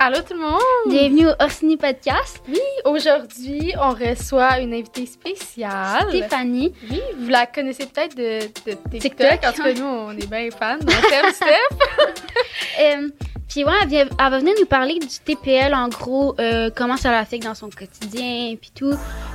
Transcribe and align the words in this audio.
Allô 0.00 0.18
tout 0.26 0.34
le 0.34 0.40
monde! 0.40 0.60
Bienvenue 0.88 1.26
au 1.26 1.32
Orsini 1.42 1.76
Podcast. 1.76 2.40
Oui, 2.48 2.60
aujourd'hui, 2.84 3.72
on 3.80 3.90
reçoit 3.90 4.60
une 4.60 4.72
invitée 4.72 5.06
spéciale. 5.06 6.06
Stéphanie. 6.08 6.72
Oui, 6.88 7.00
vous 7.18 7.28
la 7.28 7.46
connaissez 7.46 7.86
peut-être 7.86 8.16
de, 8.16 8.40
de 8.70 8.98
TikTok. 8.98 9.00
TikTok. 9.00 9.44
En 9.44 9.52
tout 9.52 9.62
cas, 9.64 9.72
nous, 9.74 9.84
on 9.84 10.10
est 10.12 10.26
bien 10.30 10.48
fans. 10.56 10.76
On 10.80 11.08
t'aime, 11.08 11.32
Steph. 11.32 11.48
Euh, 12.80 13.08
puis 13.48 13.64
ouais, 13.64 13.72
elle, 13.82 13.88
vient- 13.88 14.04
elle 14.06 14.30
va 14.30 14.38
venir 14.38 14.54
nous 14.60 14.66
parler 14.66 15.00
du 15.00 15.08
TPL, 15.24 15.74
en 15.74 15.88
gros, 15.88 16.36
euh, 16.38 16.70
comment 16.76 16.96
ça 16.96 17.10
l'affecte 17.10 17.42
dans 17.42 17.54
son 17.56 17.70
quotidien, 17.70 18.54
puis 18.60 18.70
tout. 18.72 18.92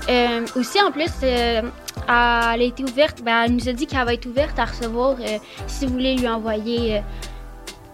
Euh, 0.07 0.45
aussi, 0.55 0.81
en 0.81 0.91
plus, 0.91 1.09
euh, 1.23 1.61
elle 2.07 2.07
a 2.07 2.55
été 2.61 2.83
ouverte, 2.85 3.21
ben, 3.21 3.43
elle 3.43 3.55
nous 3.55 3.67
a 3.67 3.73
dit 3.73 3.85
qu'elle 3.85 4.05
va 4.05 4.13
être 4.13 4.25
ouverte 4.25 4.57
à 4.59 4.65
recevoir, 4.65 5.17
si 5.67 5.85
vous 5.85 5.93
voulez 5.93 6.15
lui 6.15 6.27
envoyer, 6.29 7.01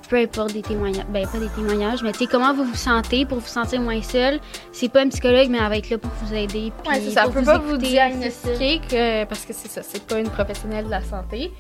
peu 0.10 0.18
importe 0.18 0.54
des 0.54 0.62
témoignages, 0.62 1.06
ben 1.10 1.26
pas 1.28 1.38
des 1.38 1.50
témoignages, 1.50 2.02
mais 2.04 2.12
tu 2.12 2.20
sais, 2.20 2.28
comment 2.28 2.54
vous 2.54 2.64
vous 2.64 2.76
sentez 2.76 3.26
pour 3.26 3.40
vous 3.40 3.48
sentir 3.48 3.80
moins 3.80 4.02
seul? 4.02 4.40
C'est 4.72 4.90
pas 4.90 5.02
un 5.02 5.10
psychologue, 5.10 5.48
mais 5.50 5.60
elle 5.60 5.70
va 5.70 5.78
être 5.78 5.90
là 5.90 5.98
pour 6.00 6.12
vous 6.24 6.34
aider. 6.34 6.72
puis 6.84 6.92
Ouais, 6.92 7.02
c'est 7.02 7.12
ça. 7.12 7.24
pour 7.24 7.34
peut 7.34 7.44
pas 7.44 7.60
vous 7.60 7.76
écouter, 7.76 7.88
c'est 7.88 7.96
ça. 7.96 8.10
diagnostiquer 8.10 8.82
que, 8.90 9.24
parce 9.26 9.46
que 9.46 9.54
c'est 9.54 9.70
ça, 9.70 9.82
c'est 9.84 10.04
pas 10.04 10.20
une 10.20 10.30
professionnelle 10.30 10.86
de 10.86 10.90
la 10.90 11.04
santé. 11.04 11.52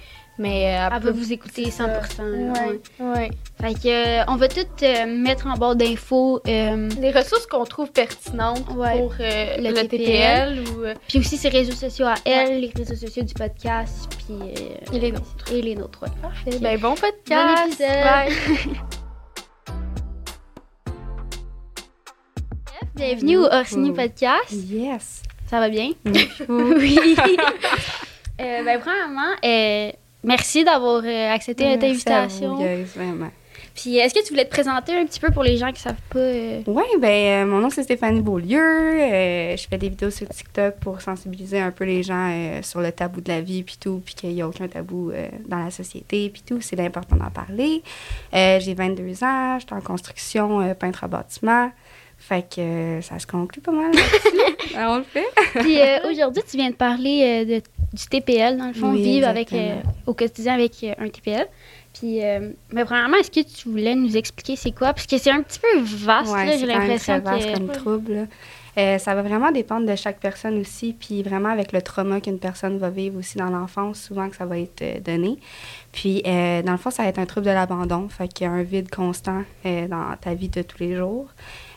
Mais 0.41 0.73
euh, 0.79 0.87
Elle 0.93 1.01
peut 1.01 1.07
va 1.07 1.11
vous 1.11 1.33
écouter 1.33 1.65
100%. 1.65 2.21
là, 2.23 2.53
Ouais, 2.63 2.79
ouais. 2.99 3.29
Fait 3.61 3.73
que, 3.73 4.21
euh, 4.21 4.23
on 4.29 4.37
va 4.37 4.47
tout 4.47 4.61
euh, 4.83 5.05
mettre 5.05 5.47
en 5.47 5.55
barre 5.57 5.75
d'infos. 5.75 6.39
euh, 6.47 6.87
Les 7.01 7.11
ressources 7.11 7.45
qu'on 7.45 7.65
trouve 7.65 7.91
pertinentes 7.91 8.63
Ouais. 8.73 8.97
pour 8.97 9.13
euh, 9.19 9.57
Le 9.57 9.69
le, 9.71 9.85
TPL. 9.87 10.59
Ou. 10.61 10.85
puis 11.09 11.19
aussi 11.19 11.35
ses 11.35 11.49
réseaux 11.49 11.73
sociaux 11.75 12.05
à 12.07 12.15
elle, 12.23 12.61
les 12.61 12.71
réseaux 12.73 12.95
sociaux 12.95 13.23
du 13.23 13.33
podcast, 13.33 14.09
puis. 14.17 14.37
Et 14.95 14.99
les 14.99 15.11
nôtres. 15.11 15.51
Et 15.53 15.61
les 15.61 15.75
nôtres, 15.75 16.03
ouais. 16.03 16.09
Parfait. 16.21 16.57
Ben, 16.61 16.79
bon 16.79 16.95
podcast. 16.95 17.77
Bye. 17.77 18.31
Bienvenue 22.95 23.37
au 23.37 23.45
Orsini. 23.45 23.91
Podcast. 23.93 24.51
Yes. 24.51 25.23
Ça 25.47 25.59
va 25.59 25.67
bien? 25.69 25.91
Oui. 26.05 26.29
Oui. 26.49 26.97
Ben, 28.37 28.79
premièrement, 28.79 29.33
merci 30.23 30.63
d'avoir 30.63 31.01
euh, 31.05 31.31
accepté 31.33 31.63
notre 31.65 31.81
Merci 31.85 32.09
à 32.09 32.17
invitation. 32.21 32.55
vous, 32.55 32.63
guys, 32.63 32.83
vraiment. 32.95 33.31
Puis, 33.75 33.97
est-ce 33.97 34.13
que 34.13 34.21
tu 34.23 34.29
voulais 34.33 34.45
te 34.45 34.49
présenter 34.49 34.93
un 34.93 35.05
petit 35.05 35.19
peu 35.21 35.31
pour 35.31 35.43
les 35.43 35.55
gens 35.55 35.71
qui 35.71 35.79
savent 35.81 35.95
pas? 36.09 36.19
euh, 36.19 36.61
Oui, 36.67 36.83
ben, 36.99 37.07
euh, 37.07 37.45
mon 37.45 37.59
nom 37.59 37.69
c'est 37.69 37.83
Stéphanie 37.83 38.21
Beaulieu. 38.21 38.59
Euh, 38.59 39.55
je 39.55 39.67
fais 39.69 39.77
des 39.77 39.87
vidéos 39.89 40.09
sur 40.09 40.27
TikTok 40.27 40.75
pour 40.81 40.99
sensibiliser 41.01 41.59
un 41.59 41.71
peu 41.71 41.85
les 41.85 42.03
gens 42.03 42.33
sur 42.61 42.81
le 42.81 42.91
tabou 42.91 43.21
de 43.21 43.29
la 43.31 43.39
vie 43.41 43.63
puis 43.63 43.77
tout, 43.79 44.01
puis 44.03 44.15
qu'il 44.15 44.31
n'y 44.33 44.41
a 44.41 44.47
aucun 44.47 44.67
tabou 44.67 45.11
dans 45.47 45.59
la 45.63 45.71
société 45.71 46.29
puis 46.29 46.41
tout. 46.45 46.59
C'est 46.61 46.79
important 46.79 47.15
d'en 47.15 47.29
parler. 47.29 47.81
J'ai 48.33 48.73
22 48.73 49.23
ans, 49.23 49.59
je 49.59 49.65
suis 49.65 49.75
en 49.75 49.81
construction, 49.81 50.73
peintre 50.75 51.03
à 51.05 51.07
bâtiment. 51.07 51.71
Fait 52.17 52.45
que 52.53 52.99
ça 53.01 53.17
se 53.17 53.25
conclut 53.27 53.61
pas 53.61 53.71
mal. 53.71 53.91
Ben, 54.73 54.87
on 54.89 54.97
le 54.97 55.03
fait. 55.03 55.25
Puis 55.61 55.77
aujourd'hui, 56.11 56.43
tu 56.49 56.57
viens 56.57 56.69
de 56.69 56.75
parler 56.75 57.43
de- 57.45 57.61
du 57.93 58.05
TPL, 58.05 58.57
dans 58.57 58.67
le 58.67 58.73
fond, 58.73 58.91
Oui, 58.91 59.01
vivre 59.01 59.27
avec, 59.27 59.51
euh, 59.53 59.75
au 60.05 60.13
quotidien 60.13 60.53
avec 60.53 60.83
euh, 60.83 60.93
un 60.99 61.09
TPL. 61.09 61.47
Puis, 61.93 62.23
euh, 62.23 62.51
mais 62.71 62.85
premièrement, 62.85 63.17
est-ce 63.17 63.31
que 63.31 63.39
tu 63.41 63.69
voulais 63.69 63.95
nous 63.95 64.15
expliquer 64.15 64.55
c'est 64.55 64.71
quoi? 64.71 64.93
Parce 64.93 65.07
que 65.07 65.17
c'est 65.17 65.31
un 65.31 65.41
petit 65.41 65.59
peu 65.59 65.79
vaste, 65.81 66.31
Ouais, 66.31 66.57
j'ai 66.59 66.67
l'impression 66.67 67.19
vaste 67.19 67.47
que... 67.47 67.53
comme 67.53 67.67
trouble. 67.69 68.27
Euh, 68.77 68.97
ça 68.99 69.15
va 69.15 69.23
vraiment 69.23 69.51
dépendre 69.51 69.87
de 69.87 69.95
chaque 69.95 70.19
personne 70.19 70.59
aussi, 70.59 70.93
puis 70.97 71.23
vraiment 71.23 71.49
avec 71.49 71.71
le 71.71 71.81
trauma 71.81 72.21
qu'une 72.21 72.37
personne 72.37 72.77
va 72.77 72.91
vivre 72.91 73.17
aussi 73.17 73.37
dans 73.37 73.49
l'enfance, 73.49 73.99
souvent 73.99 74.29
que 74.29 74.35
ça 74.35 74.45
va 74.45 74.59
être 74.59 75.01
donné. 75.03 75.37
Puis, 75.91 76.21
dans 76.23 76.71
le 76.71 76.77
fond, 76.77 76.91
ça 76.91 77.03
va 77.03 77.09
être 77.09 77.17
un 77.17 77.25
trouble 77.25 77.47
de 77.47 77.51
l'abandon, 77.51 78.07
fait 78.07 78.27
qu'il 78.27 78.45
y 78.45 78.47
a 78.47 78.53
un 78.53 78.63
vide 78.63 78.89
constant 78.89 79.41
dans 79.65 80.15
ta 80.21 80.33
vie 80.35 80.47
de 80.47 80.61
tous 80.61 80.79
les 80.79 80.95
jours. 80.95 81.27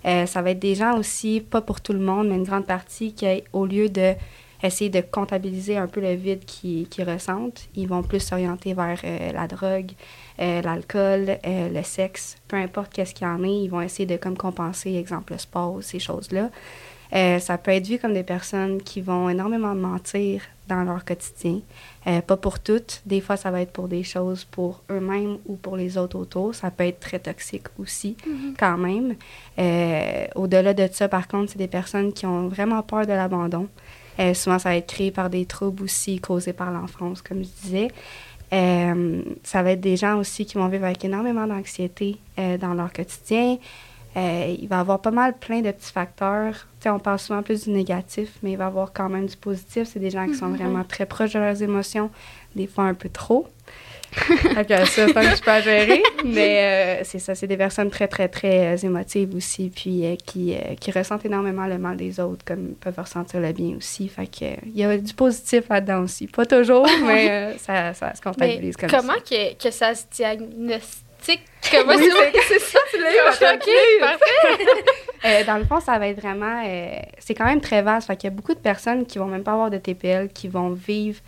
Ça 0.05 0.43
va 0.43 0.51
être 0.51 0.61
des 0.61 0.77
gens 0.77 0.97
aussi, 0.97 1.41
pas 1.41 1.63
pour 1.63 1.81
tout 1.81 1.95
le 1.95 1.99
monde, 1.99 2.29
mais 2.29 2.37
une 2.37 2.45
grande 2.45 2.67
partie 2.67 3.15
qui, 3.15 3.27
au 3.53 3.67
lieu 3.67 3.89
de 3.89 4.13
essayer 4.63 4.91
de 4.91 5.01
comptabiliser 5.01 5.77
un 5.77 5.87
peu 5.87 6.01
le 6.01 6.15
vide 6.15 6.45
qu'ils 6.45 6.89
qu'ils 6.89 7.09
ressentent, 7.09 7.69
ils 7.75 7.89
vont 7.89 8.03
plus 8.03 8.21
s'orienter 8.21 8.75
vers 8.75 9.01
euh, 9.05 9.33
la 9.33 9.47
drogue, 9.47 9.93
euh, 10.41 10.63
l'alcool, 10.63 11.39
euh, 11.45 11.69
le 11.69 11.83
sexe, 11.83 12.37
peu 12.49 12.57
importe 12.57 12.93
qu'est-ce 12.93 13.15
qu'il 13.15 13.27
y 13.27 13.31
en 13.31 13.43
ait, 13.43 13.65
ils 13.65 13.69
vont 13.69 13.81
essayer 13.81 14.07
de 14.07 14.17
comme 14.17 14.37
compenser, 14.37 14.95
exemple 14.95 15.33
le 15.33 15.39
sport, 15.39 15.79
ces 15.83 15.99
choses-là. 15.99 16.51
Ça 17.41 17.59
peut 17.59 17.73
être 17.73 17.87
vu 17.87 17.99
comme 17.99 18.15
des 18.15 18.23
personnes 18.23 18.81
qui 18.83 19.03
vont 19.03 19.29
énormément 19.29 19.75
mentir 19.75 20.41
dans 20.67 20.83
leur 20.83 21.05
quotidien. 21.05 21.61
Pas 22.07 22.39
pour 22.39 22.59
toutes. 22.59 23.03
Des 23.05 23.21
fois, 23.21 23.37
ça 23.37 23.51
va 23.51 23.61
être 23.61 23.73
pour 23.73 23.87
des 23.87 24.03
choses 24.03 24.45
pour 24.45 24.81
eux-mêmes 24.91 25.37
ou 25.45 25.57
pour 25.57 25.77
les 25.77 25.99
autres 25.99 26.19
autour. 26.19 26.55
Ça 26.55 26.71
peut 26.71 26.85
être 26.85 27.01
très 27.01 27.19
toxique 27.19 27.67
aussi, 27.79 28.17
quand 28.59 28.79
même. 28.79 29.17
Au-delà 30.37 30.73
de 30.73 30.89
ça, 30.91 31.07
par 31.07 31.29
contre, 31.29 31.53
c'est 31.53 31.59
des 31.59 31.69
personnes 31.69 32.15
qui 32.15 32.25
ont 32.25 32.49
vraiment 32.49 32.83
peur 32.83 33.07
de 33.07 33.13
l'abandon. 33.13 33.69
Euh, 34.19 34.35
souvent, 34.35 34.59
ça 34.59 34.71
va 34.71 34.77
être 34.77 34.89
créé 34.89 35.11
par 35.11 35.31
des 35.31 35.47
troubles 35.47 35.85
aussi 35.85 36.21
causés 36.21 36.53
par 36.53 36.71
l'enfance, 36.71 37.23
comme 37.23 37.43
je 37.43 37.49
disais. 37.63 37.89
Euh, 38.53 39.23
ça 39.43 39.63
va 39.63 39.73
être 39.73 39.81
des 39.81 39.97
gens 39.97 40.19
aussi 40.19 40.45
qui 40.45 40.59
vont 40.59 40.69
vivre 40.69 40.85
avec 40.85 41.05
énormément 41.05 41.47
d'anxiété 41.47 42.19
euh, 42.39 42.59
dans 42.59 42.75
leur 42.75 42.93
quotidien. 42.93 43.57
Il 44.15 44.69
va 44.69 44.77
y 44.77 44.81
avoir 44.81 45.01
pas 45.01 45.11
mal 45.11 45.39
plein 45.39 45.63
de 45.63 45.71
petits 45.71 45.91
facteurs. 45.91 46.67
On 46.85 46.99
parle 46.99 47.19
souvent 47.19 47.43
plus 47.43 47.65
du 47.65 47.71
négatif, 47.71 48.39
mais 48.43 48.53
il 48.53 48.59
va 48.59 48.65
y 48.65 48.67
avoir 48.67 48.93
quand 48.93 49.09
même 49.09 49.25
du 49.25 49.37
positif. 49.39 49.89
C'est 49.91 50.01
des 50.01 50.11
gens 50.11 50.27
qui 50.27 50.35
sont 50.35 50.51
vraiment 50.51 50.85
très 50.85 51.07
proches 51.07 51.33
de 51.33 51.39
leurs 51.39 51.63
émotions, 51.63 52.11
des 52.55 52.67
fois 52.67 52.85
un 52.85 52.93
peu 52.93 53.09
trop. 53.09 53.47
Ça, 54.55 54.85
c'est 54.87 55.17
un 55.17 55.31
petit 55.33 55.43
peu 55.43 55.51
à 55.51 55.61
gérer. 55.61 56.03
Mais 56.25 57.01
euh, 57.01 57.05
c'est 57.05 57.19
ça, 57.19 57.35
c'est 57.35 57.47
des 57.47 57.57
personnes 57.57 57.91
très, 57.91 58.09
très, 58.09 58.29
très 58.29 58.75
euh, 58.75 58.77
émotives 58.77 59.35
aussi, 59.35 59.71
puis 59.75 60.05
euh, 60.05 60.17
qui, 60.17 60.57
qui 60.81 60.91
ressentent 60.91 61.25
énormément 61.25 61.67
le 61.67 61.79
mal 61.79 61.97
des 61.97 62.21
autres, 62.21 62.45
comme 62.45 62.71
ils 62.71 62.75
peuvent 62.75 62.99
ressentir 62.99 63.41
le 63.41 63.53
bien 63.53 63.77
aussi. 63.77 64.09
Fait 64.09 64.27
que, 64.27 64.61
il 64.67 64.77
y 64.77 64.85
a 64.85 64.97
du 64.97 65.15
positif 65.15 65.65
là-dedans 65.69 66.03
aussi. 66.03 66.27
Pas 66.27 66.47
toujours, 66.47 66.87
mais 67.07 67.57
ça, 67.59 67.95
ça 67.95 68.15
se 68.15 68.21
Mais 68.21 68.31
comptabilise 68.31 68.77
comme 68.77 68.91
comment 68.91 69.15
ça. 69.15 69.21
que, 69.21 69.55
que 69.63 69.71
ça 69.71 69.95
se 69.95 70.05
diagnostique? 70.15 70.93
Comment 71.71 71.95
Oui, 71.95 72.09
c'est 72.09 72.43
c'est 72.49 72.59
ça, 72.59 72.81
tu 72.91 73.01
l'as 73.01 73.13
eu, 73.13 73.55
Ok, 73.55 73.71
parfait. 74.01 75.45
Dans 75.45 75.57
le 75.57 75.65
fond, 75.65 75.79
ça 75.79 75.97
va 75.97 76.09
être 76.09 76.21
vraiment. 76.21 76.65
c'est 77.21 77.35
quand 77.35 77.45
même 77.45 77.61
très 77.61 77.81
vaste. 77.81 78.09
Fait 78.09 78.17
qu'il 78.17 78.29
y 78.29 78.33
a 78.33 78.35
beaucoup 78.35 78.55
de 78.55 78.59
personnes 78.59 79.07
qui 79.07 79.19
vont 79.19 79.27
même 79.27 79.45
pas 79.45 79.53
avoir 79.53 79.71
de 79.71 79.79
TPL, 79.79 80.31
qui 80.31 80.49
vont 80.49 80.71
vivre 80.71 81.21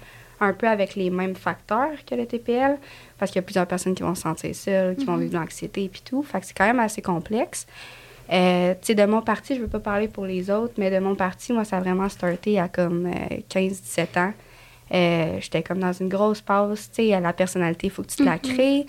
un 0.44 0.52
peu 0.52 0.68
avec 0.68 0.94
les 0.94 1.10
mêmes 1.10 1.34
facteurs 1.34 1.92
que 2.06 2.14
le 2.14 2.26
TPL. 2.26 2.78
Parce 3.18 3.30
qu'il 3.30 3.40
y 3.40 3.44
a 3.44 3.46
plusieurs 3.46 3.66
personnes 3.66 3.94
qui 3.94 4.02
vont 4.02 4.14
se 4.14 4.22
sentir 4.22 4.54
seules, 4.54 4.96
qui 4.96 5.04
vont 5.04 5.16
vivre 5.16 5.32
de 5.32 5.36
l'anxiété 5.36 5.84
et 5.84 5.90
tout. 6.04 6.22
Fait 6.22 6.40
que 6.40 6.46
c'est 6.46 6.54
quand 6.54 6.66
même 6.66 6.80
assez 6.80 7.02
complexe. 7.02 7.66
Euh, 8.32 8.72
tu 8.80 8.86
sais, 8.86 8.94
de 8.94 9.04
mon 9.04 9.22
parti, 9.22 9.54
je 9.54 9.60
veux 9.60 9.68
pas 9.68 9.80
parler 9.80 10.08
pour 10.08 10.24
les 10.24 10.50
autres, 10.50 10.74
mais 10.78 10.90
de 10.90 10.98
mon 10.98 11.14
parti, 11.14 11.52
moi, 11.52 11.64
ça 11.64 11.76
a 11.76 11.80
vraiment 11.80 12.08
starté 12.08 12.58
à 12.58 12.68
comme 12.68 13.06
euh, 13.06 13.36
15-17 13.50 14.18
ans. 14.18 14.32
Euh, 14.92 15.38
J'étais 15.40 15.62
comme 15.62 15.78
dans 15.78 15.92
une 15.92 16.08
grosse 16.08 16.40
passe, 16.40 16.90
tu 16.90 17.08
sais, 17.08 17.20
la 17.20 17.32
personnalité, 17.32 17.88
il 17.88 17.90
faut 17.90 18.02
que 18.02 18.08
tu 18.08 18.16
te 18.16 18.22
la 18.22 18.38
crées. 18.38 18.86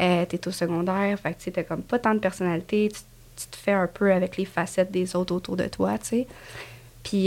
Euh, 0.00 0.24
t'es 0.26 0.48
au 0.48 0.50
secondaire, 0.50 1.18
fait 1.18 1.34
que 1.34 1.42
tu 1.42 1.52
t'as 1.52 1.62
comme 1.62 1.82
pas 1.82 1.98
tant 1.98 2.14
de 2.14 2.20
personnalité, 2.20 2.88
tu, 2.92 3.00
tu 3.36 3.46
te 3.48 3.56
fais 3.56 3.72
un 3.72 3.86
peu 3.86 4.12
avec 4.12 4.36
les 4.36 4.44
facettes 4.44 4.90
des 4.90 5.14
autres 5.16 5.34
autour 5.34 5.56
de 5.56 5.66
toi, 5.66 5.98
tu 5.98 6.06
sais. 6.06 6.26
Puis 7.02 7.26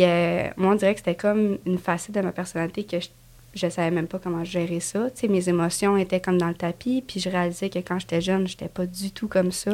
moi, 0.55 0.71
on 0.71 0.75
dirait 0.75 0.93
que 0.93 1.01
c'était 1.01 1.15
comme 1.15 1.57
une 1.65 1.77
facette 1.77 2.15
de 2.15 2.21
ma 2.21 2.31
personnalité 2.31 2.85
que 2.85 2.99
je, 2.99 3.09
je 3.55 3.67
savais 3.69 3.91
même 3.91 4.07
pas 4.07 4.19
comment 4.19 4.43
gérer 4.43 4.79
ça. 4.79 5.09
Tu 5.11 5.21
sais, 5.21 5.27
mes 5.27 5.47
émotions 5.49 5.97
étaient 5.97 6.19
comme 6.19 6.38
dans 6.38 6.49
le 6.49 6.53
tapis, 6.55 7.03
puis 7.05 7.19
je 7.19 7.29
réalisais 7.29 7.69
que 7.69 7.79
quand 7.79 7.97
j'étais 7.99 8.21
jeune, 8.21 8.47
j'étais 8.47 8.67
pas 8.67 8.85
du 8.85 9.11
tout 9.11 9.27
comme 9.27 9.51
ça. 9.51 9.71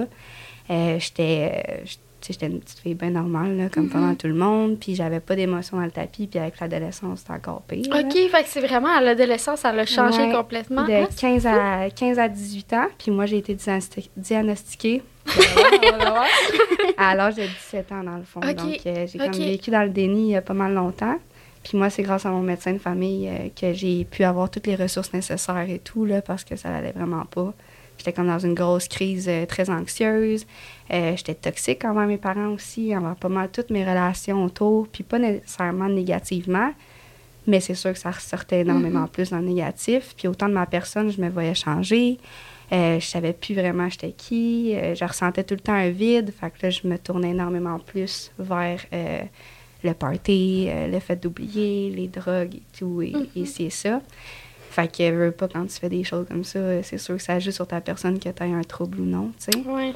Euh, 0.70 1.00
j'étais... 1.00 1.64
euh, 1.68 1.86
j'étais 2.28 2.46
une 2.46 2.60
petite 2.60 2.78
fille 2.78 2.94
bien 2.94 3.10
normale, 3.10 3.58
là, 3.58 3.70
comme 3.70 3.90
pas 3.90 3.98
mal 3.98 4.16
tout 4.16 4.28
le 4.28 4.36
monde, 4.36 4.78
puis 4.80 4.94
j'avais 4.94 5.20
pas 5.20 5.36
d'émotions 5.36 5.78
dans 5.78 5.84
le 5.86 5.90
tapis, 5.90 6.28
puis 6.28 6.38
avec 6.40 6.60
l'adolescence, 6.60 7.22
c'était 7.22 7.34
encore 7.34 7.64
pire. 7.64 7.84
là. 7.92 8.02
OK, 8.02 8.14
fait 8.14 8.44
que 8.44 8.48
c'est 8.48 8.60
vraiment 8.62 8.96
à 8.96 9.02
l'adolescence, 9.02 9.62
ça 9.62 9.72
l'a 9.74 9.88
changé 9.88 10.22
Ouais, 10.28 10.32
complètement. 10.32 10.84
De 10.86 10.94
Ah, 10.94 11.08
15 11.20 11.48
à, 11.48 11.90
15 11.90 12.20
à 12.20 12.30
18 12.30 12.74
ans. 12.74 12.88
Puis 13.00 13.10
moi, 13.10 13.26
j'ai 13.26 13.40
été 13.40 13.56
diagnosti- 13.56 14.12
diagnostiquée 14.16 15.02
à 16.98 17.16
l'âge 17.16 17.36
de 17.36 17.42
17 17.44 17.92
ans, 17.92 18.04
dans 18.04 18.18
le 18.18 18.24
fond. 18.24 18.40
Donc, 18.40 18.80
euh, 18.86 19.08
j'ai 19.08 19.18
comme 19.18 19.32
vécu 19.32 19.72
dans 19.72 19.84
le 19.84 19.90
déni 19.90 20.28
il 20.30 20.32
y 20.32 20.36
a 20.36 20.42
pas 20.42 20.54
mal 20.54 20.74
longtemps. 20.74 21.16
Puis 21.64 21.78
moi, 21.78 21.90
c'est 21.90 22.04
grâce 22.04 22.26
à 22.26 22.32
mon 22.32 22.42
médecin 22.42 22.74
de 22.74 22.80
famille 22.80 23.30
euh, 23.30 23.50
que 23.56 23.74
j'ai 23.74 24.06
pu 24.06 24.24
avoir 24.24 24.50
toutes 24.50 24.68
les 24.68 24.76
ressources 24.76 25.14
nécessaires 25.14 25.70
et 25.70 25.80
tout, 25.80 26.06
là, 26.06 26.22
parce 26.22 26.44
que 26.44 26.56
ça 26.56 26.74
allait 26.76 26.92
vraiment 26.92 27.26
pas. 27.26 27.54
J'étais 27.98 28.14
comme 28.14 28.28
dans 28.28 28.40
une 28.40 28.56
grosse 28.56 28.88
crise 28.88 29.28
euh, 29.30 29.46
très 29.46 29.70
anxieuse. 29.70 30.48
Euh, 30.92 31.16
J'étais 31.16 31.36
toxique 31.36 31.86
envers 31.86 32.08
mes 32.08 32.18
parents 32.18 32.50
aussi, 32.50 32.96
envers 32.98 33.16
pas 33.16 33.30
mal 33.30 33.50
toutes 33.52 33.70
mes 33.70 33.84
relations 33.84 34.44
autour. 34.44 34.88
Puis 34.88 35.04
pas 35.04 35.20
nécessairement 35.20 35.88
négativement, 35.88 36.74
mais 37.46 37.60
c'est 37.60 37.76
sûr 37.76 37.94
que 37.94 38.00
ça 38.00 38.10
ressortait 38.10 38.62
énormément 38.62 39.06
plus 39.06 39.30
dans 39.30 39.38
le 39.38 39.46
négatif. 39.46 40.16
Puis 40.18 40.28
autant 40.28 40.50
de 40.50 40.54
ma 40.54 40.66
personne, 40.66 41.12
je 41.12 41.22
me 41.22 41.30
voyais 41.30 41.54
changer. 41.54 42.18
Euh, 42.72 43.00
je 43.00 43.06
savais 43.06 43.34
plus 43.34 43.54
vraiment 43.54 43.88
j'étais 43.90 44.14
qui. 44.14 44.74
Je 44.74 45.06
ressentais 45.06 45.44
tout 45.44 45.54
le 45.54 45.60
temps 45.60 45.74
un 45.74 45.90
vide. 45.90 46.34
Fait 46.34 46.50
que 46.50 46.56
là, 46.64 46.70
je 46.72 46.88
me 46.88 46.98
tournais 46.98 47.32
énormément 47.32 47.78
plus 47.78 48.32
vers 48.40 48.80
le 49.84 49.94
party, 49.94 50.68
euh, 50.70 50.88
le 50.88 51.00
fait 51.00 51.16
d'oublier, 51.22 51.90
les 51.90 52.08
drogues 52.08 52.56
et 52.56 52.62
tout, 52.78 53.02
et, 53.02 53.14
et 53.36 53.46
c'est 53.46 53.70
ça. 53.70 54.02
Fait 54.70 54.90
que 54.90 55.12
veux 55.12 55.32
pas 55.32 55.48
quand 55.48 55.66
tu 55.66 55.80
fais 55.80 55.90
des 55.90 56.04
choses 56.04 56.26
comme 56.28 56.44
ça, 56.44 56.60
euh, 56.60 56.82
c'est 56.84 56.98
sûr 56.98 57.18
que 57.18 57.22
ça 57.24 57.40
joue 57.40 57.52
sur 57.52 57.68
ta 57.68 57.82
personne 57.82 58.20
que 58.20 58.30
tu 58.30 58.44
as 58.44 58.46
un 58.46 58.62
trouble 58.64 59.02
ou 59.02 59.06
non, 59.06 59.32
tu 59.38 59.52
sais. 59.60 59.68
Ouais. 59.68 59.94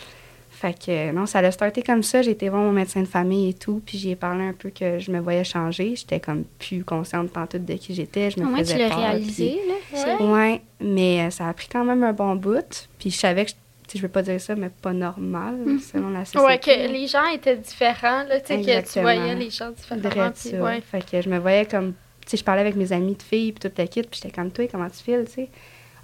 Fait 0.50 0.74
que 0.78 1.12
non, 1.12 1.26
ça 1.26 1.40
a 1.40 1.52
starté 1.52 1.82
comme 1.82 2.02
ça. 2.02 2.22
J'ai 2.22 2.32
été 2.32 2.48
voir 2.48 2.62
mon 2.62 2.72
médecin 2.72 3.02
de 3.02 3.06
famille 3.08 3.50
et 3.50 3.54
tout, 3.54 3.82
puis 3.86 3.98
j'ai 3.98 4.16
parlé 4.16 4.46
un 4.46 4.54
peu 4.54 4.70
que 4.70 5.00
je 5.00 5.12
me 5.12 5.20
voyais 5.20 5.44
changer. 5.44 5.96
J'étais 5.98 6.22
comme 6.22 6.46
plus 6.60 6.84
consciente 6.86 7.30
tout 7.46 7.58
de 7.60 7.74
qui 7.74 7.94
j'étais. 7.94 8.32
Je 8.32 8.40
me 8.40 8.46
Au 8.46 8.50
moins, 8.50 8.60
tu 8.60 8.66
faisais 8.66 8.78
l'as 8.78 8.96
réalisé, 8.96 9.60
puis- 9.92 10.00
là. 10.00 10.18
Ouais. 10.18 10.32
Ouais, 10.32 10.62
mais 10.80 11.26
euh, 11.26 11.30
ça 11.30 11.50
a 11.50 11.54
pris 11.54 11.68
quand 11.70 11.84
même 11.84 12.04
un 12.04 12.14
bon 12.14 12.36
bout. 12.36 12.88
Puis 13.00 13.12
je 13.12 13.18
savais 13.18 13.44
que, 13.46 13.52
je- 13.52 13.56
je 13.94 14.02
veux 14.02 14.10
pas 14.10 14.22
dire 14.22 14.40
ça, 14.42 14.56
mais 14.56 14.70
pas 14.70 14.94
normal, 14.94 15.56
selon 15.80 16.10
la 16.10 16.26
société. 16.26 16.46
Ouais, 16.46 16.60
que 16.60 16.92
les 16.92 17.08
gens 17.08 17.26
étaient 17.28 17.58
différents, 17.58 18.24
là, 18.24 18.40
tu 18.40 18.48
sais, 18.48 18.62
que 18.62 18.94
tu 18.94 19.00
voyais 19.02 19.36
les 19.36 19.50
gens 19.50 19.72
différemment. 19.72 20.32
Puis 20.32 20.58
ouais. 20.60 20.82
Fait 20.82 21.06
que 21.06 21.22
je 21.22 21.30
me 21.30 21.38
voyais 21.38 21.66
comme. 21.66 21.94
Tu 22.22 22.32
sais, 22.32 22.38
je 22.38 22.44
parlais 22.44 22.62
avec 22.62 22.76
mes 22.76 22.92
amis 22.92 23.16
de 23.16 23.22
filles, 23.22 23.52
puis 23.52 23.70
toute 23.70 23.78
la 23.78 23.86
kit, 23.86 24.02
puis 24.02 24.20
j'étais 24.22 24.34
comme 24.34 24.50
toi, 24.50 24.68
comment 24.72 24.90
tu 24.90 25.04
files, 25.04 25.26
tu 25.28 25.34
sais? 25.34 25.50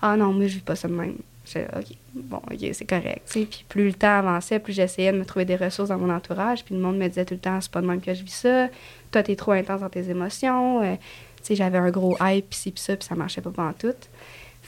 Ah 0.03 0.15
non, 0.15 0.31
moi, 0.31 0.45
je 0.45 0.55
vis 0.55 0.61
pas 0.61 0.75
ça 0.75 0.87
de 0.87 0.93
même. 0.93 1.17
J'étais, 1.43 1.65
OK, 1.75 1.97
bon, 2.13 2.37
OK, 2.37 2.59
c'est 2.73 2.85
correct, 2.85 3.21
tu 3.25 3.39
sais. 3.39 3.45
Puis 3.45 3.65
plus 3.67 3.87
le 3.87 3.93
temps 3.93 4.19
avançait, 4.19 4.59
plus 4.59 4.73
j'essayais 4.73 5.11
de 5.11 5.17
me 5.17 5.25
trouver 5.25 5.45
des 5.45 5.55
ressources 5.55 5.89
dans 5.89 5.97
mon 5.97 6.13
entourage, 6.13 6.63
puis 6.63 6.75
le 6.75 6.81
monde 6.81 6.97
me 6.97 7.07
disait 7.07 7.25
tout 7.25 7.33
le 7.33 7.39
temps, 7.39 7.59
c'est 7.59 7.71
pas 7.71 7.81
de 7.81 7.87
même 7.87 8.01
que 8.01 8.13
je 8.13 8.23
vis 8.23 8.31
ça. 8.31 8.67
Toi, 9.11 9.23
t'es 9.23 9.35
trop 9.35 9.53
intense 9.53 9.81
dans 9.81 9.89
tes 9.89 10.07
émotions. 10.11 10.83
Euh, 10.83 10.95
tu 11.37 11.47
sais, 11.47 11.55
j'avais 11.55 11.79
un 11.79 11.89
gros 11.89 12.15
hype, 12.21 12.49
puis 12.51 12.59
ci, 12.59 12.71
puis 12.71 12.81
ça, 12.81 12.95
puis 12.95 13.07
ça 13.07 13.15
marchait 13.15 13.41
pas 13.41 13.63
en 13.63 13.73
tout. 13.73 13.95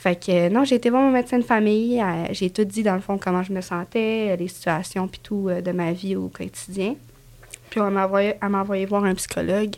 Fait 0.03 0.17
que 0.17 0.31
euh, 0.31 0.50
non, 0.50 0.65
j'ai 0.65 0.75
été 0.75 0.89
voir 0.89 1.01
mon 1.01 1.11
médecin 1.11 1.38
de 1.39 1.45
famille. 1.45 2.01
euh, 2.01 2.25
j'ai 2.31 2.50
tout 2.50 2.65
dit, 2.65 2.83
dans 2.83 2.95
le 2.95 3.00
fond, 3.00 3.17
comment 3.17 3.41
je 3.41 3.53
me 3.53 3.61
sentais, 3.61 4.31
euh, 4.31 4.35
les 4.35 4.50
situations, 4.50 5.07
puis 5.07 5.21
tout 5.23 5.50
de 5.50 5.71
ma 5.71 5.94
vie 5.94 6.17
au 6.17 6.27
quotidien. 6.27 6.95
Puis 7.69 7.79
on 7.79 7.89
m'a 7.89 8.05
envoyé, 8.05 8.33
elle 8.41 8.50
m'a 8.50 8.59
envoyé 8.59 8.85
voir 8.85 9.05
un 9.05 9.15
psychologue 9.15 9.75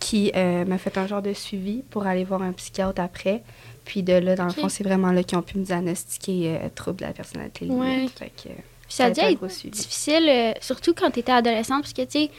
qui 0.00 0.32
euh, 0.34 0.64
m'a 0.64 0.76
fait 0.76 0.98
un 0.98 1.06
genre 1.06 1.22
de 1.22 1.32
suivi 1.32 1.84
pour 1.88 2.04
aller 2.04 2.24
voir 2.24 2.42
un 2.42 2.50
psychiatre 2.50 3.00
après. 3.00 3.42
Puis 3.84 4.02
de 4.02 4.14
là, 4.14 4.34
dans 4.34 4.46
le 4.46 4.50
fond, 4.50 4.68
c'est 4.68 4.82
vraiment 4.82 5.12
là 5.12 5.22
qu'ils 5.22 5.38
ont 5.38 5.42
pu 5.42 5.56
me 5.58 5.64
diagnostiquer 5.64 6.58
euh, 6.60 6.68
trouble 6.74 6.98
de 6.98 7.04
la 7.04 7.12
personnalité 7.12 7.66
limite. 7.66 7.80
Ouais. 7.80 8.08
Fait 8.12 8.30
que, 8.30 8.48
Puis 8.48 8.54
ça 8.88 9.04
a 9.04 9.10
dû 9.10 9.20
être 9.20 9.46
difficile, 9.46 10.28
euh, 10.28 10.52
surtout 10.60 10.94
quand 10.94 11.12
tu 11.12 11.20
étais 11.20 11.32
adolescente, 11.32 11.82
parce 11.82 11.92
que, 11.92 12.02
tu 12.02 12.10
sais, 12.10 12.30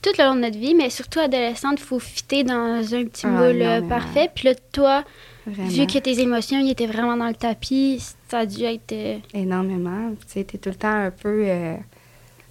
tout 0.00 0.10
le 0.18 0.24
long 0.24 0.34
de 0.34 0.40
notre 0.40 0.58
vie, 0.58 0.74
mais 0.74 0.90
surtout 0.90 1.20
adolescente, 1.20 1.78
il 1.80 1.84
faut 1.84 1.98
fitter 1.98 2.44
dans 2.44 2.54
un 2.94 3.04
petit 3.04 3.26
Ah, 3.26 3.30
moule 3.30 3.62
euh, 3.62 3.80
parfait. 3.82 4.30
Puis 4.34 4.48
là, 4.48 4.54
toi, 4.72 5.04
Vraiment. 5.46 5.68
vu 5.68 5.86
que 5.86 5.98
tes 5.98 6.20
émotions 6.20 6.58
ils 6.58 6.70
étaient 6.70 6.86
vraiment 6.86 7.16
dans 7.16 7.28
le 7.28 7.34
tapis, 7.34 8.02
ça 8.28 8.38
a 8.40 8.46
dû 8.46 8.64
être... 8.64 8.92
euh, 8.92 9.16
Énormément. 9.34 10.10
Tu 10.20 10.32
sais, 10.32 10.44
t'es 10.44 10.58
tout 10.58 10.68
le 10.70 10.74
temps 10.74 10.88
un 11.06 11.10
peu... 11.10 11.42
euh, 11.46 11.74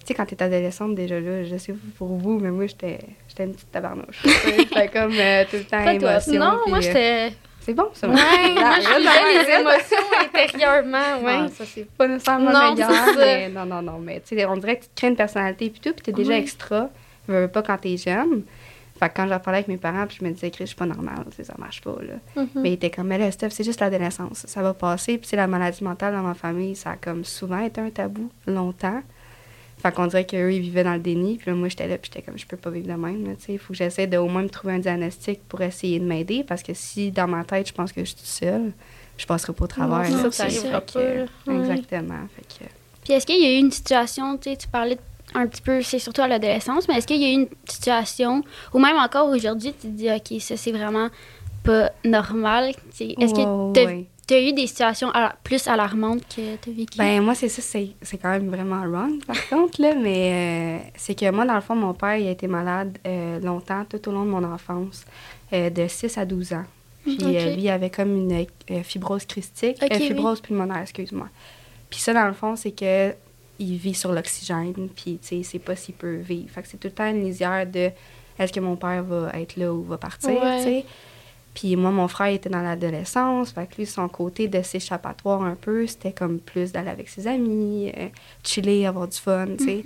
Tu 0.00 0.06
sais, 0.06 0.14
quand 0.14 0.26
t'es 0.26 0.42
adolescente, 0.42 0.94
déjà 0.94 1.20
là, 1.20 1.44
je 1.44 1.56
sais 1.56 1.74
pour 1.96 2.08
vous, 2.16 2.38
mais 2.38 2.50
moi, 2.50 2.66
j'étais 2.66 2.98
j'étais 3.28 3.44
une 3.44 3.52
petite 3.54 3.70
tabarnouche. 3.70 4.22
J'étais 4.46 4.88
comme 4.88 5.12
euh, 5.12 5.44
tout 5.50 5.56
le 5.56 5.64
temps 5.64 5.84
Pas 5.84 5.96
toi. 5.98 6.18
Non, 6.38 6.58
puis, 6.64 6.70
moi, 6.72 6.80
j'étais. 6.80 7.32
C'est 7.60 7.74
bon, 7.74 7.88
ça. 7.92 8.08
Ouais, 8.08 8.14
moi, 8.14 8.72
je 8.80 9.48
les 9.48 9.60
émotions 9.60 10.08
intérieurement, 10.34 11.20
ouais. 11.22 11.48
Ça, 11.50 11.64
c'est 11.66 11.86
pas 11.90 12.08
nécessairement 12.08 12.50
Non, 12.50 12.74
meilleur, 12.74 12.90
mais 13.16 13.48
non, 13.50 13.66
non, 13.66 13.82
non. 13.82 13.98
Mais 13.98 14.20
tu 14.26 14.34
sais, 14.36 14.44
on 14.46 14.56
dirait 14.56 14.76
que 14.78 14.84
tu 14.84 14.88
crées 14.96 15.08
une 15.08 15.16
personnalité 15.16 15.68
puis 15.68 15.80
tout, 15.80 15.92
puis 15.92 16.02
t'es 16.02 16.12
déjà 16.12 16.30
Ouais. 16.32 16.38
extra. 16.40 16.88
Je 17.28 17.32
veux 17.32 17.48
pas 17.48 17.62
quand 17.62 17.78
t'es 17.78 17.96
jeune. 17.96 18.42
Fait 18.98 19.08
que 19.08 19.14
quand 19.14 19.28
j'en 19.28 19.38
parlais 19.38 19.58
avec 19.58 19.68
mes 19.68 19.76
parents, 19.76 20.06
puis 20.06 20.18
je 20.20 20.24
me 20.24 20.30
disais, 20.32 20.50
Chris, 20.50 20.64
je 20.64 20.68
suis 20.68 20.76
pas 20.76 20.86
normale, 20.86 21.24
ça 21.40 21.54
marche 21.56 21.80
pas, 21.82 21.96
là. 22.02 22.42
Mhm. 22.42 22.48
Mais 22.56 22.70
ils 22.70 22.74
étaient 22.74 22.90
comme, 22.90 23.06
mais 23.06 23.18
là, 23.18 23.30
Steph, 23.30 23.50
c'est 23.50 23.62
juste 23.62 23.80
l'adolescence, 23.80 24.44
ça 24.46 24.62
va 24.62 24.74
passer. 24.74 25.18
Puis, 25.18 25.36
la 25.36 25.46
maladie 25.46 25.84
mentale 25.84 26.14
dans 26.14 26.22
ma 26.22 26.34
famille, 26.34 26.74
ça 26.74 26.92
a 26.92 26.96
comme 26.96 27.24
souvent 27.24 27.60
été 27.60 27.80
un 27.80 27.90
tabou, 27.90 28.28
longtemps. 28.46 29.02
Fait 29.80 29.94
qu'on 29.94 30.08
dirait 30.08 30.26
qu'eux, 30.26 30.52
ils 30.52 30.60
vivaient 30.60 30.82
dans 30.82 30.94
le 30.94 30.98
déni. 30.98 31.36
Puis 31.36 31.48
là, 31.48 31.56
moi, 31.56 31.68
j'étais 31.68 31.86
là, 31.86 31.96
puis 31.98 32.10
j'étais 32.12 32.24
comme, 32.24 32.36
je 32.36 32.46
peux 32.46 32.56
pas 32.56 32.70
vivre 32.70 32.88
de 32.88 32.94
même. 32.94 33.36
Il 33.48 33.58
faut 33.60 33.72
que 33.72 33.78
j'essaie 33.78 34.08
de 34.08 34.16
au 34.16 34.26
moins 34.26 34.42
me 34.42 34.48
trouver 34.48 34.74
un 34.74 34.78
diagnostic 34.80 35.40
pour 35.48 35.60
essayer 35.60 36.00
de 36.00 36.04
m'aider. 36.04 36.42
Parce 36.42 36.64
que 36.64 36.74
si, 36.74 37.12
dans 37.12 37.28
ma 37.28 37.44
tête, 37.44 37.68
je 37.68 37.72
pense 37.72 37.92
que 37.92 38.00
je 38.00 38.06
suis 38.06 38.16
toute 38.16 38.26
seule, 38.26 38.72
je 39.16 39.26
passerai 39.26 39.52
pas 39.52 39.64
au 39.64 39.68
travers. 39.68 40.10
Non, 40.10 40.30
ça, 40.32 40.44
arrivera 40.44 40.80
que, 40.80 41.26
pas. 41.44 41.52
Exactement. 41.52 42.26
Fait 42.34 42.64
que, 42.64 42.70
Puis 43.04 43.12
est-ce 43.12 43.24
qu'il 43.24 43.40
y 43.40 43.46
a 43.46 43.52
eu 43.52 43.58
une 43.60 43.70
situation, 43.70 44.36
tu 44.36 44.50
sais, 44.50 44.56
tu 44.56 44.66
parlais 44.66 44.98
un 45.34 45.46
petit 45.46 45.60
peu, 45.62 45.82
c'est 45.82 45.98
surtout 45.98 46.22
à 46.22 46.28
l'adolescence, 46.28 46.88
mais 46.88 46.94
est-ce 46.96 47.06
qu'il 47.06 47.20
y 47.20 47.24
a 47.26 47.28
eu 47.30 47.32
une 47.42 47.48
situation, 47.68 48.42
ou 48.72 48.78
même 48.78 48.96
encore 48.96 49.28
aujourd'hui, 49.28 49.72
tu 49.72 49.86
te 49.88 49.92
dis, 49.92 50.10
OK, 50.10 50.40
ça 50.40 50.56
c'est 50.56 50.72
vraiment 50.72 51.08
pas 51.64 51.90
normal? 52.04 52.72
tu 52.96 53.04
Est-ce 53.04 53.34
que 53.34 53.84
ouais. 53.84 54.06
as 54.30 54.40
eu 54.40 54.52
des 54.52 54.66
situations 54.66 55.12
plus 55.44 55.66
alarmantes 55.68 56.22
que 56.34 56.56
t'as 56.56 56.70
vécues? 56.70 56.98
Ben, 56.98 57.20
moi, 57.22 57.34
c'est 57.34 57.48
ça, 57.48 57.62
c'est 57.62 58.18
quand 58.18 58.30
même 58.30 58.48
vraiment 58.48 58.82
wrong, 58.86 59.22
par 59.24 59.48
contre, 59.50 59.80
là, 59.82 59.94
mais 59.94 60.80
euh, 60.84 60.88
c'est 60.96 61.14
que 61.18 61.30
moi, 61.30 61.44
dans 61.44 61.54
le 61.56 61.60
fond, 61.60 61.74
mon 61.74 61.94
père, 61.94 62.16
il 62.16 62.26
a 62.26 62.30
été 62.30 62.46
malade 62.46 62.98
euh, 63.06 63.38
longtemps, 63.40 63.84
tout 63.88 64.08
au 64.08 64.12
long 64.12 64.24
de 64.24 64.30
mon 64.30 64.44
enfance, 64.44 65.04
euh, 65.52 65.68
de 65.70 65.86
6 65.86 66.16
à 66.18 66.24
12 66.24 66.52
ans. 66.54 66.64
Puis 67.04 67.16
Ok. 67.20 67.24
euh, 67.24 67.54
lui, 67.54 67.62
il 67.62 67.70
avait 67.70 67.90
comme 67.90 68.14
une 68.16 68.46
fibrose 68.84 69.26
oui. 70.00 70.06
fibrose 70.08 70.40
pulmonaire, 70.40 70.78
excuse-moi. 70.82 71.28
Puis 71.88 72.00
ça, 72.00 72.12
dans 72.12 72.26
le 72.26 72.34
fond, 72.34 72.54
c'est 72.54 72.72
que 72.72 73.14
il 73.58 73.76
vit 73.76 73.94
sur 73.94 74.12
l'oxygène, 74.12 74.88
puis, 74.94 75.18
tu 75.20 75.28
sais, 75.28 75.42
c'est 75.42 75.58
pas 75.58 75.74
s'il 75.76 75.94
peut 75.94 76.16
vivre. 76.16 76.48
Fait 76.50 76.62
que 76.62 76.68
c'est 76.68 76.76
tout 76.78 76.88
le 76.88 76.94
temps 76.94 77.08
une 77.10 77.24
lisière 77.24 77.66
de 77.66 77.90
est-ce 78.38 78.52
que 78.52 78.60
mon 78.60 78.76
père 78.76 79.02
va 79.02 79.30
être 79.34 79.56
là 79.56 79.72
ou 79.72 79.82
va 79.82 79.98
partir, 79.98 80.30
Ouais. 80.30 80.58
tu 80.58 80.64
sais. 80.64 80.84
Puis 81.54 81.74
moi, 81.74 81.90
mon 81.90 82.06
frère 82.06 82.28
était 82.32 82.48
dans 82.50 82.62
l'adolescence, 82.62 83.50
fait 83.50 83.66
que 83.66 83.76
lui, 83.78 83.86
son 83.86 84.08
côté 84.08 84.46
de 84.46 84.62
s'échappatoire 84.62 85.42
un 85.42 85.56
peu, 85.56 85.86
c'était 85.88 86.12
comme 86.12 86.38
plus 86.38 86.70
d'aller 86.70 86.90
avec 86.90 87.08
ses 87.08 87.26
amis, 87.26 87.92
euh, 87.96 88.08
chiller, 88.44 88.86
avoir 88.86 89.08
du 89.08 89.16
fun, 89.18 89.48
tu 89.58 89.64
sais. 89.64 89.82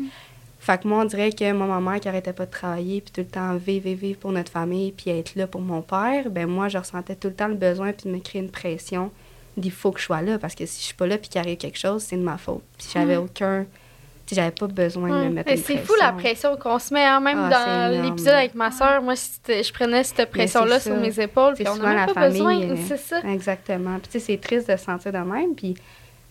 Fait 0.59 0.81
que 0.81 0.87
moi, 0.87 1.01
on 1.03 1.05
dirait 1.07 1.33
que 1.33 1.51
moi, 1.53 1.67
ma 1.67 1.81
mère 1.81 1.99
qui 1.99 2.09
arrêtait 2.09 2.35
pas 2.35 2.45
de 2.47 2.51
travailler, 2.51 3.01
puis 3.01 3.11
tout 3.11 3.21
le 3.23 3.27
temps 3.27 3.57
vivre, 3.57 3.85
vivre, 3.85 4.01
vivre 4.01 4.19
pour 4.21 4.33
notre 4.33 4.53
famille, 4.53 4.93
puis 4.93 5.11
être 5.11 5.35
là 5.35 5.47
pour 5.47 5.61
mon 5.63 5.81
père, 5.83 6.29
ben 6.31 6.47
moi, 6.47 6.69
je 6.69 6.77
ressentais 6.79 7.17
tout 7.17 7.29
le 7.29 7.35
temps 7.35 7.49
le 7.49 7.55
besoin, 7.55 7.93
puis 7.93 8.09
de 8.11 8.15
me 8.15 8.21
créer 8.21 8.43
une 8.43 8.51
pression 8.51 9.11
d'il 9.57 9.71
faut 9.73 9.91
que 9.93 10.01
je 10.01 10.05
sois 10.07 10.23
là, 10.23 10.39
parce 10.39 10.55
que 10.55 10.65
si 10.67 10.81
je 10.81 10.87
suis 10.87 10.95
pas 10.95 11.07
là, 11.07 11.19
puis 11.19 11.29
qu'il 11.29 11.41
arrive 11.41 11.57
quelque 11.59 11.79
chose, 11.79 12.03
c'est 12.03 12.17
de 12.17 12.23
ma 12.23 12.39
faute. 12.39 12.63
Puis 12.79 12.89
j'avais 12.93 13.17
aucun... 13.17 13.67
Tu 14.25 14.35
sais, 14.37 14.41
j'avais 14.41 14.53
pas 14.53 14.69
besoin 14.69 15.09
de 15.09 15.15
Ouais. 15.15 15.29
me 15.29 15.35
mettre 15.35 15.51
une 15.51 15.57
c'est 15.59 15.79
fou 15.79 15.95
la 16.01 16.13
pression 16.13 16.57
qu'on 16.57 16.79
se 16.79 16.95
met, 16.95 17.05
hein, 17.05 17.19
même 17.19 17.51
Ah, 17.53 17.91
dans 17.91 18.03
l'épisode 18.05 18.35
avec 18.35 18.55
ma 18.55 18.71
soeur. 18.71 19.03
Moi, 19.03 19.15
je 19.15 19.73
prenais 19.73 20.05
cette 20.05 20.31
pression-là 20.31 20.79
sur 20.79 20.97
mes 20.97 21.19
épaules, 21.21 21.55
puis 21.55 21.67
on 21.69 21.75
souvent 21.75 21.89
n'a 21.89 21.95
la 21.95 22.07
même 22.07 22.15
pas 22.15 22.31
famille, 22.31 22.67
besoin. 22.69 22.77
C'est 22.87 22.97
ça. 22.99 23.21
Exactement. 23.29 23.99
Puis 23.99 24.09
tu 24.13 24.21
sais, 24.21 24.27
c'est 24.27 24.37
triste 24.39 24.71
de 24.71 24.77
se 24.77 24.85
sentir 24.85 25.13
de 25.13 25.19
même, 25.19 25.55
puis 25.57 25.75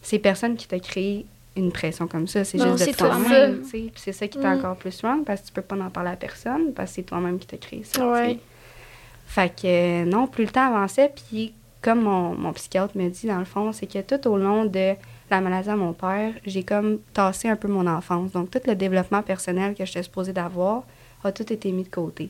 c'est 0.02 0.20
personne 0.20 0.56
qui 0.56 0.68
t'a 0.70 0.80
créé 0.80 1.26
une 1.58 1.72
pression 1.74 2.08
comme 2.08 2.28
ça, 2.30 2.46
c'est 2.46 2.58
juste 2.58 2.88
de 2.88 2.94
toi-même. 2.96 3.62
Puis 3.70 3.92
c'est 3.98 4.14
ça 4.14 4.26
qui 4.26 4.38
est 4.38 4.42
Mm. 4.42 4.58
encore 4.58 4.78
plus 4.78 5.02
wrong, 5.04 5.26
parce 5.26 5.42
que 5.42 5.48
tu 5.48 5.52
peux 5.52 5.62
pas 5.62 5.76
en 5.76 5.90
parler 5.90 6.12
à 6.12 6.16
personne, 6.16 6.74
parce 6.74 6.92
que 6.92 6.96
c'est 6.96 7.04
toi-même 7.04 7.38
qui 7.40 7.46
t'as 7.48 7.58
créé 7.58 7.84
ça, 7.84 8.08
Ouais. 8.08 8.40
Fait 9.28 9.50
que 9.54 9.66
euh, 9.68 10.06
non, 10.06 10.28
plus 10.28 10.46
le 10.46 10.50
temps 10.52 10.74
avançait, 10.74 11.12
puis 11.14 11.54
comme 11.82 12.02
mon, 12.02 12.36
mon 12.36 12.54
psychiatre 12.54 12.96
me 12.98 13.10
dit, 13.10 13.28
dans 13.28 13.40
le 13.40 13.46
fond, 13.46 13.72
c'est 13.72 13.88
que 13.88 14.00
tout 14.02 14.28
au 14.30 14.38
long 14.38 14.66
de 14.66 14.94
la 15.30 15.42
maladie 15.42 15.70
à 15.70 15.76
mon 15.76 15.94
père, 15.94 16.34
j'ai 16.46 16.64
comme 16.64 17.00
tassé 17.14 17.48
un 17.50 17.56
peu 17.56 17.68
mon 17.68 17.88
enfance. 17.88 18.32
Donc, 18.32 18.52
tout 18.52 18.60
le 18.68 18.76
développement 18.76 19.22
personnel 19.24 19.74
que 19.76 19.86
j'étais 19.86 20.04
supposée 20.04 20.34
d'avoir 20.34 20.84
a 21.24 21.32
tout 21.32 21.52
été 21.52 21.72
mis 21.72 21.84
de 21.84 21.90
côté. 21.90 22.30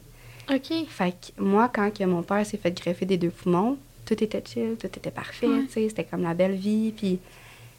OK. 0.49 0.71
Fait 0.87 1.11
que 1.11 1.41
moi, 1.41 1.69
quand 1.73 1.91
que 1.93 2.03
mon 2.03 2.23
père 2.23 2.45
s'est 2.45 2.57
fait 2.57 2.71
greffer 2.77 3.05
des 3.05 3.17
deux 3.17 3.29
poumons, 3.31 3.77
tout 4.05 4.21
était 4.23 4.43
chill, 4.45 4.75
tout 4.79 4.87
était 4.87 5.11
parfait, 5.11 5.47
Ouais. 5.47 5.63
tu 5.67 5.71
sais, 5.71 5.89
c'était 5.89 6.03
comme 6.03 6.23
la 6.23 6.33
belle 6.33 6.55
vie, 6.55 6.91
puis... 6.95 7.19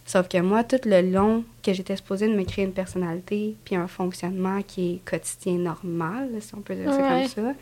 Sauf 0.05 0.27
que 0.27 0.39
moi, 0.39 0.65
tout 0.65 0.81
le 0.85 1.01
long 1.13 1.45
que 1.63 1.73
j'étais 1.73 1.95
supposée 1.95 2.27
de 2.27 2.35
me 2.35 2.43
créer 2.43 2.65
une 2.65 2.73
personnalité, 2.73 3.55
puis 3.65 3.77
un 3.77 3.87
fonctionnement 3.87 4.61
qui 4.67 4.95
est 4.95 5.09
quotidien 5.09 5.59
normal, 5.59 6.29
si 6.41 6.53
on 6.57 6.61
peut 6.61 6.75
dire 6.75 6.91
ça 6.93 6.97
Ouais. 7.01 7.27
comme 7.35 7.45
ça, 7.45 7.53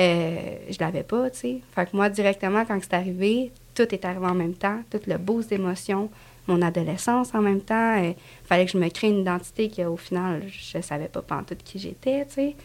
euh, 0.00 0.56
je 0.70 0.78
l'avais 0.80 1.02
pas, 1.02 1.30
tu 1.30 1.38
sais. 1.38 1.60
Fait 1.74 1.86
que 1.86 1.96
moi, 1.96 2.08
directement, 2.08 2.64
quand 2.64 2.78
c'est 2.80 2.94
arrivé, 2.94 3.52
tout 3.74 3.94
est 3.94 4.04
arrivé 4.04 4.26
en 4.26 4.34
même 4.34 4.54
temps, 4.54 4.80
tout 4.90 5.00
le 5.06 5.18
boost 5.18 5.50
d'émotions, 5.50 6.10
mon 6.46 6.62
adolescence 6.62 7.34
en 7.34 7.42
même 7.42 7.60
temps. 7.60 7.96
Il 8.02 8.14
fallait 8.44 8.66
que 8.66 8.72
je 8.72 8.78
me 8.78 8.88
crée 8.88 9.08
une 9.08 9.20
identité 9.20 9.70
qu'au 9.70 9.96
final, 9.96 10.42
je 10.48 10.80
savais 10.80 11.08
pas 11.08 11.22
tout 11.22 11.56
qui 11.64 11.78
j'étais, 11.78 12.26
tu 12.26 12.34
sais. 12.34 12.56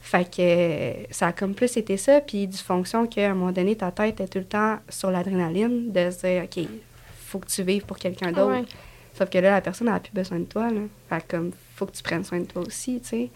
Fait 0.00 0.30
que 0.30 0.42
euh, 0.42 0.92
ça 1.10 1.28
a 1.28 1.32
comme 1.32 1.54
plus 1.54 1.78
été 1.78 1.96
ça, 1.96 2.20
puis 2.20 2.46
dysfonction 2.46 3.06
qu'à 3.06 3.30
un 3.30 3.34
moment 3.34 3.52
donné, 3.52 3.74
ta 3.74 3.90
tête 3.90 4.20
est 4.20 4.28
tout 4.28 4.38
le 4.38 4.44
temps 4.44 4.76
sur 4.90 5.10
l'adrénaline, 5.10 5.92
de 5.92 6.10
se 6.10 6.26
dire, 6.26 6.44
OK, 6.44 6.68
faut 7.26 7.38
que 7.38 7.46
tu 7.46 7.62
vives 7.62 7.86
pour 7.86 7.96
quelqu'un 7.96 8.30
d'autre. 8.30 8.60
Ouais. 8.60 8.64
Sauf 9.14 9.30
que 9.30 9.38
là, 9.38 9.52
la 9.52 9.60
personne 9.62 9.86
n'a 9.86 10.00
plus 10.00 10.12
besoin 10.12 10.40
de 10.40 10.44
toi, 10.44 10.70
là. 10.70 10.80
Fait 11.08 11.22
que 11.26 11.36
comme, 11.36 11.52
faut 11.74 11.86
que 11.86 11.92
tu 11.92 12.02
prennes 12.02 12.22
soin 12.22 12.40
de 12.40 12.44
toi 12.44 12.62
aussi, 12.66 13.00
tu 13.00 13.08
sais. 13.08 13.30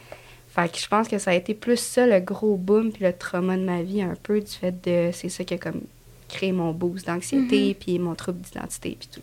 Fait 0.59 0.69
que 0.69 0.79
je 0.79 0.89
pense 0.89 1.07
que 1.07 1.19
ça 1.19 1.31
a 1.31 1.35
été 1.35 1.55
plus 1.55 1.79
ça, 1.79 2.05
le 2.05 2.19
gros 2.19 2.57
boom, 2.57 2.91
puis 2.91 3.05
le 3.05 3.13
trauma 3.13 3.57
de 3.57 3.63
ma 3.63 3.83
vie, 3.83 4.03
un 4.03 4.17
peu, 4.21 4.41
du 4.41 4.51
fait 4.51 4.75
de... 4.85 5.11
C'est 5.13 5.29
ça 5.29 5.45
qui 5.45 5.55
a 5.55 5.59
comme 5.59 5.83
créé 6.29 6.51
mon 6.51 6.73
boost 6.73 7.07
d'anxiété, 7.07 7.77
puis 7.79 8.01
mon 8.01 8.17
trouble 8.17 8.41
d'identité, 8.41 8.97
puis 8.99 9.09
tout. 9.13 9.23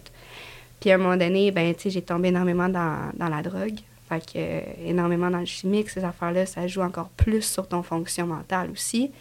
Puis 0.80 0.92
à 0.92 0.96
un 0.96 0.98
moment 0.98 1.18
donné, 1.18 1.52
ben, 1.52 1.76
tu 1.76 1.84
sais, 1.84 1.90
j'ai 1.90 2.02
tombé 2.02 2.30
énormément 2.30 2.70
dans, 2.70 3.12
dans 3.18 3.28
la 3.28 3.42
drogue. 3.42 3.76
Fait 4.08 4.22
que, 4.22 4.38
euh, 4.38 4.62
énormément 4.86 5.30
dans 5.30 5.40
le 5.40 5.46
chimique, 5.46 5.90
ces 5.90 6.06
affaires-là, 6.06 6.46
ça 6.46 6.68
joue 6.68 6.82
encore 6.82 7.10
plus 7.10 7.42
sur 7.42 7.68
ton 7.68 7.84
fonction 7.84 8.28
mentale 8.28 8.70
aussi. 8.72 9.12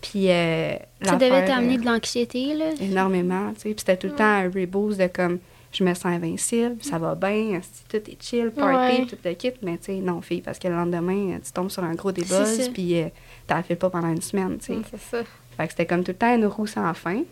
Puis, 0.00 0.32
euh, 0.32 0.74
Ça 1.02 1.14
devait 1.14 1.44
t'amener 1.44 1.76
euh, 1.76 1.80
de 1.80 1.86
l'anxiété, 1.86 2.54
là? 2.54 2.70
énormément, 2.80 3.52
tu 3.54 3.60
sais. 3.60 3.68
Puis 3.68 3.78
c'était 3.78 3.96
tout 3.96 4.08
le 4.08 4.14
temps 4.16 4.24
un 4.24 4.44
reboost 4.44 4.98
de 4.98 5.06
comme, 5.06 5.38
je 5.72 5.84
me 5.84 5.92
sens 5.94 6.06
invincible, 6.06 6.76
ça 6.82 6.98
va 6.98 7.14
bien, 7.14 7.60
tout 7.88 7.96
est 7.98 8.22
chill, 8.22 8.50
party, 8.50 9.00
Ouais. 9.02 9.06
tout 9.06 9.16
le 9.24 9.32
kit. 9.34 9.52
Mais 9.62 9.76
tu 9.78 9.84
sais, 9.84 9.94
non, 9.96 10.20
fille, 10.22 10.40
parce 10.40 10.58
que 10.58 10.68
le 10.68 10.74
lendemain, 10.74 11.38
tu 11.44 11.52
tombes 11.52 11.70
sur 11.70 11.84
un 11.84 11.94
gros 11.94 12.10
débuzz, 12.12 12.70
puis 12.72 13.00
euh, 13.02 13.08
t'en 13.46 13.62
fais 13.62 13.76
pas 13.76 13.90
pendant 13.90 14.08
une 14.08 14.22
semaine, 14.22 14.58
tu 14.58 14.66
sais. 14.74 14.78
C'est 14.90 15.00
ça. 15.00 15.22
Fait 15.56 15.66
que 15.66 15.72
c'était 15.72 15.86
comme 15.86 16.04
tout 16.04 16.12
le 16.12 16.16
temps 16.16 16.34
une 16.34 16.46
roue 16.46 16.66
sans 16.66 16.92
fin. 16.94 17.22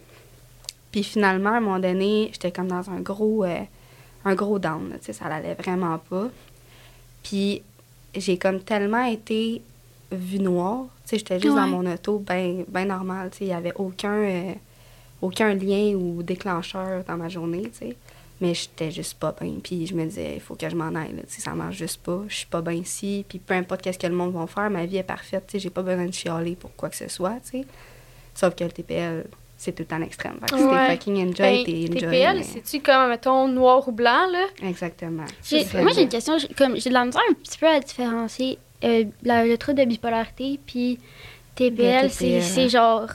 Puis 0.93 1.03
finalement, 1.03 1.51
à 1.51 1.57
un 1.57 1.61
moment 1.61 1.79
donné, 1.79 2.31
j'étais 2.33 2.53
comme 2.53 2.69
dans 2.69 2.89
un 2.91 3.01
gros, 3.01 3.45
euh, 3.45 3.61
un 4.25 4.35
gros 4.35 4.59
down, 4.59 4.91
tu 4.99 5.07
sais, 5.07 5.13
ça 5.13 5.27
allait 5.27 5.55
vraiment 5.55 5.99
pas. 5.99 6.29
Puis 7.23 7.63
j'ai 8.15 8.37
comme 8.39 8.61
tellement 8.61 9.05
été 9.05 9.63
vue 10.13 10.39
noire, 10.41 10.85
tu 11.05 11.11
sais, 11.11 11.19
j'étais 11.19 11.41
juste 11.41 11.55
dans 11.55 11.67
mon 11.67 11.87
auto, 11.91 12.19
ben, 12.19 12.65
ben 12.69 12.87
normal, 12.89 13.31
tu 13.31 13.39
sais, 13.39 13.45
il 13.47 13.49
y 13.51 13.53
avait 13.53 13.73
aucun, 13.77 14.15
euh, 14.15 14.53
aucun 15.21 15.55
lien 15.55 15.95
ou 15.95 16.23
déclencheur 16.23 17.03
dans 17.05 17.17
ma 17.17 17.29
journée, 17.29 17.63
tu 17.63 17.79
sais. 17.89 17.97
Mais 18.41 18.53
j'étais 18.55 18.91
juste 18.91 19.15
pas 19.19 19.35
bien. 19.41 19.55
Puis 19.63 19.87
je 19.87 19.95
me 19.95 20.05
disais, 20.05 20.35
il 20.35 20.41
faut 20.41 20.55
que 20.57 20.69
je 20.69 20.77
m'en 20.77 20.95
aille. 20.95 21.13
Là. 21.17 21.23
Ça 21.29 21.53
marche 21.53 21.77
juste 21.77 22.03
pas. 22.03 22.21
Je 22.29 22.35
suis 22.37 22.47
pas 22.47 22.61
bien 22.61 22.75
ici. 22.75 23.25
Puis 23.29 23.39
peu 23.39 23.55
importe 23.55 23.81
qu'est-ce 23.83 23.99
que 23.99 24.07
le 24.07 24.15
monde 24.15 24.33
va 24.35 24.47
faire, 24.47 24.69
ma 24.71 24.85
vie 24.85 24.99
est 24.99 25.03
parfaite. 25.03 25.45
Tu 25.47 25.53
sais, 25.53 25.59
J'ai 25.59 25.71
pas 25.71 25.83
besoin 25.83 26.05
de 26.07 26.13
chialer 26.13 26.55
pour 26.57 26.75
quoi 26.77 26.91
que 26.91 26.97
ce 26.97 27.09
soit. 27.09 27.37
tu 27.45 27.61
sais. 27.61 27.65
Sauf 28.35 28.55
que 28.55 28.65
le 28.65 28.71
TPL, 28.71 29.25
c'est 29.57 29.73
tout 29.73 29.83
le 29.85 29.87
temps 29.87 29.97
l'extrême. 29.97 30.37
Fait 30.41 30.51
que 30.55 30.59
si 30.59 30.65
Ouais. 30.65 30.87
t'es 30.89 30.93
fucking 30.93 31.17
enjoy, 31.17 31.35
Ben, 31.35 31.65
t'es 31.65 31.73
enjoy. 31.89 31.89
TPL, 32.01 32.37
mais- 32.37 32.43
c'est-tu 32.43 32.81
comme, 32.81 33.09
mettons, 33.09 33.49
noir 33.49 33.89
ou 33.89 33.93
blanc, 33.93 34.27
là? 34.31 34.45
Exactement. 34.63 35.25
Moi, 35.75 35.93
j'ai 35.95 36.03
une 36.03 36.09
question. 36.11 36.37
j'ai- 36.37 36.49
Comme, 36.49 36.77
j'ai 36.77 36.91
de 36.91 36.95
la 36.95 37.07
misère 37.07 37.23
un 37.31 37.33
petit 37.33 37.57
peu 37.59 37.67
à 37.67 37.81
différencier 37.81 38.59
euh, 38.85 39.05
la- 39.23 39.47
le 39.47 39.57
trouble 39.57 39.79
de 39.79 39.87
bipolarité 39.87 40.61
puis 40.67 40.99
TPL. 41.55 42.11
TPL. 42.11 42.43
c'est 42.43 42.69
genre. 42.69 43.07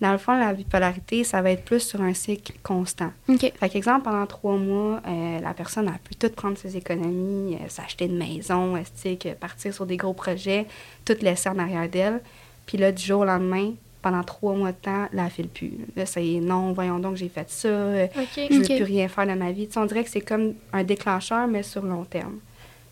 Dans 0.00 0.12
le 0.12 0.18
fond, 0.18 0.38
la 0.38 0.54
bipolarité, 0.54 1.24
ça 1.24 1.42
va 1.42 1.50
être 1.50 1.64
plus 1.64 1.80
sur 1.80 2.00
un 2.00 2.14
cycle 2.14 2.54
constant. 2.62 3.12
OK. 3.28 3.52
Fait 3.54 3.68
qu'exemple, 3.68 4.04
pendant 4.04 4.24
trois 4.26 4.56
mois, 4.56 5.02
euh, 5.06 5.40
la 5.40 5.52
personne 5.52 5.88
a 5.88 5.98
pu 6.02 6.14
tout 6.14 6.30
prendre 6.30 6.56
ses 6.56 6.76
économies, 6.76 7.56
euh, 7.56 7.68
s'acheter 7.68 8.06
une 8.06 8.16
maison, 8.16 8.76
esthétique, 8.76 9.28
partir 9.38 9.74
sur 9.74 9.84
des 9.84 9.98
gros 9.98 10.14
projets, 10.14 10.66
tout 11.04 11.16
laisser 11.20 11.50
en 11.50 11.58
arrière 11.58 11.88
d'elle. 11.88 12.22
Puis 12.64 12.78
là, 12.78 12.92
du 12.92 13.02
jour 13.02 13.20
au 13.20 13.24
lendemain, 13.26 13.72
pendant 14.00 14.22
trois 14.22 14.54
mois 14.54 14.72
de 14.72 14.78
temps, 14.78 15.06
là, 15.12 15.24
elle 15.24 15.30
file 15.30 15.48
plus. 15.48 15.72
Là, 15.94 16.06
c'est 16.06 16.22
non, 16.40 16.72
voyons 16.72 16.98
donc, 16.98 17.16
j'ai 17.16 17.28
fait 17.28 17.50
ça, 17.50 17.68
euh, 17.68 18.06
OK. 18.16 18.46
je 18.50 18.56
veux 18.56 18.64
plus 18.64 18.84
rien 18.84 19.08
faire 19.08 19.26
de 19.26 19.34
ma 19.34 19.52
vie. 19.52 19.68
On 19.76 19.84
dirait 19.84 20.04
que 20.04 20.10
c'est 20.10 20.22
comme 20.22 20.54
un 20.72 20.82
déclencheur, 20.82 21.46
mais 21.46 21.62
sur 21.62 21.84
long 21.84 22.04
terme. 22.04 22.38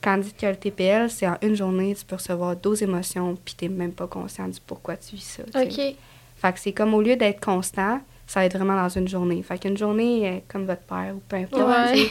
Tandis 0.01 0.33
que 0.33 0.47
le 0.47 0.57
TPL, 0.57 1.11
c'est 1.11 1.27
en 1.27 1.39
une 1.43 1.57
journée, 1.57 1.95
tu 1.95 2.05
peux 2.05 2.17
recevoir 2.17 2.55
12 2.55 2.83
émotions, 2.83 3.37
puis 3.45 3.55
tu 3.59 3.65
n'es 3.65 3.75
même 3.75 3.93
pas 3.93 4.07
conscient 4.07 4.47
du 4.47 4.61
pourquoi 4.65 4.97
tu 4.97 5.17
vis 5.17 5.39
ça. 5.39 5.43
OK. 5.61 5.97
Fait 6.41 6.53
que 6.53 6.59
c'est 6.61 6.73
comme 6.73 6.95
au 6.95 7.03
lieu 7.03 7.17
d'être 7.17 7.45
constant, 7.45 8.01
ça 8.27 8.41
va 8.41 8.47
être 8.47 8.57
vraiment 8.57 8.77
dans 8.81 8.89
une 8.89 9.09
journée. 9.09 9.43
Fait 9.43 9.59
qu'une 9.59 9.77
journée, 9.77 10.29
euh, 10.29 10.39
comme 10.49 10.65
votre 10.67 10.83
père 10.83 11.15
ou 11.17 11.21
peu 11.29 11.37
importe, 11.37 11.63
Ouais. 11.93 12.09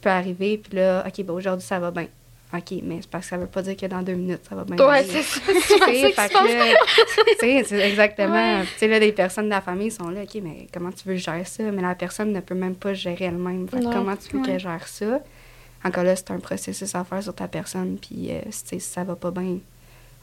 peut 0.00 0.10
arriver, 0.10 0.58
puis 0.58 0.76
là, 0.76 1.04
OK, 1.06 1.24
ben 1.24 1.32
aujourd'hui, 1.34 1.66
ça 1.66 1.78
va 1.78 1.90
bien. 1.90 2.06
OK, 2.54 2.72
mais 2.82 2.98
c'est 3.02 3.10
parce 3.10 3.24
que 3.26 3.30
ça 3.30 3.36
veut 3.36 3.46
pas 3.46 3.60
dire 3.60 3.76
que 3.76 3.84
dans 3.84 4.00
deux 4.00 4.14
minutes, 4.14 4.40
ça 4.48 4.54
va 4.56 4.64
bien. 4.64 4.76
Ouais, 4.88 5.04
c'est 5.04 5.22
ça. 5.22 5.40
Tu 5.46 6.14
C'est 7.38 7.64
c'est 7.64 7.80
exactement. 7.90 8.32
Ouais. 8.60 8.62
Tu 8.64 8.78
sais, 8.78 8.88
là, 8.88 8.98
des 8.98 9.12
personnes 9.12 9.44
de 9.46 9.50
la 9.50 9.60
famille 9.60 9.90
sont 9.90 10.08
là, 10.08 10.22
OK, 10.22 10.40
mais 10.42 10.66
comment 10.72 10.90
tu 10.90 11.06
veux 11.08 11.16
gérer 11.16 11.44
ça? 11.44 11.62
Mais 11.64 11.82
la 11.82 11.94
personne 11.94 12.32
ne 12.32 12.40
peut 12.40 12.54
même 12.54 12.74
pas 12.74 12.94
gérer 12.94 13.26
elle-même. 13.26 13.68
Fait 13.68 13.80
que 13.80 13.84
Non. 13.84 13.92
comment 13.92 14.16
tu 14.16 14.30
veux 14.34 14.40
Ouais. 14.40 14.46
qu'elle 14.46 14.60
gère 14.60 14.88
ça? 14.88 15.20
Encore 15.84 16.04
là, 16.04 16.16
c'est 16.16 16.30
un 16.30 16.38
processus 16.40 16.94
à 16.94 17.04
faire 17.04 17.22
sur 17.22 17.34
ta 17.34 17.46
personne, 17.48 17.98
puis 18.00 18.28
euh, 18.30 18.40
si 18.50 18.80
ça 18.80 19.04
va 19.04 19.14
pas 19.14 19.30
bien, 19.30 19.58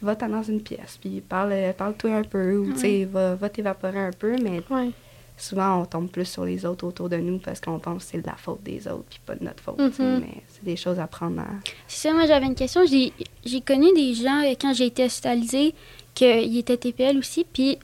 va-t'en 0.05 0.29
dans 0.29 0.43
une 0.43 0.62
pièce, 0.62 0.97
puis 1.01 1.19
parle, 1.21 1.51
euh, 1.51 1.74
parle-toi 1.74 2.12
un 2.15 2.24
peu, 2.24 2.57
ou 2.57 2.71
tu 2.74 2.79
sais, 2.79 3.05
va, 3.05 3.35
va 3.35 3.50
t'évaporer 3.50 4.00
un 4.00 4.12
peu, 4.12 4.35
mais 4.41 4.62
Ouais. 4.69 4.91
souvent, 5.38 5.81
on 5.81 5.85
tombe 5.85 6.09
plus 6.09 6.25
sur 6.25 6.45
les 6.45 6.65
autres 6.65 6.85
autour 6.88 7.09
de 7.09 7.17
nous 7.17 7.39
parce 7.39 7.59
qu'on 7.59 7.79
pense 7.79 8.05
que 8.05 8.12
c'est 8.12 8.21
de 8.21 8.27
la 8.27 8.35
faute 8.38 8.63
des 8.63 8.88
autres, 8.88 9.03
puis 9.09 9.19
pas 9.25 9.35
de 9.35 9.43
notre 9.43 9.62
faute, 9.62 9.77
tu 9.77 9.91
sais, 9.93 10.03
Mhm. 10.03 10.19
mais 10.21 10.41
c'est 10.47 10.63
des 10.63 10.77
choses 10.77 11.00
à 11.00 11.07
prendre 11.07 11.41
à... 11.41 11.47
C'est 11.88 12.07
ça, 12.07 12.13
moi 12.13 12.25
j'avais 12.25 12.45
une 12.45 12.55
question. 12.55 12.85
J'ai 12.85 13.12
j'ai 13.43 13.59
connu 13.62 13.88
des 13.93 14.13
gens 14.13 14.41
euh, 14.43 14.53
quand 14.59 14.74
j'ai 14.74 14.85
été 14.85 15.03
hospitalisée 15.03 15.74
qu'ils 16.13 16.57
étaient 16.57 16.77
TPL 16.77 17.17
aussi, 17.17 17.45
puis 17.51 17.77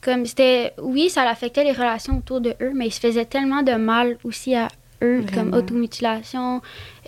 comme 0.00 0.26
c'était, 0.26 0.72
oui, 0.78 1.10
ça 1.10 1.22
affectait 1.28 1.62
les 1.64 1.72
relations 1.72 2.18
autour 2.18 2.40
de 2.40 2.54
eux, 2.60 2.72
mais 2.74 2.86
ils 2.88 2.92
se 2.92 2.98
faisaient 3.00 3.24
tellement 3.26 3.62
de 3.62 3.72
mal 3.74 4.16
aussi 4.24 4.54
à 4.54 4.68
eux, 5.02 5.24
comme 5.34 5.52
automutilation. 5.54 6.60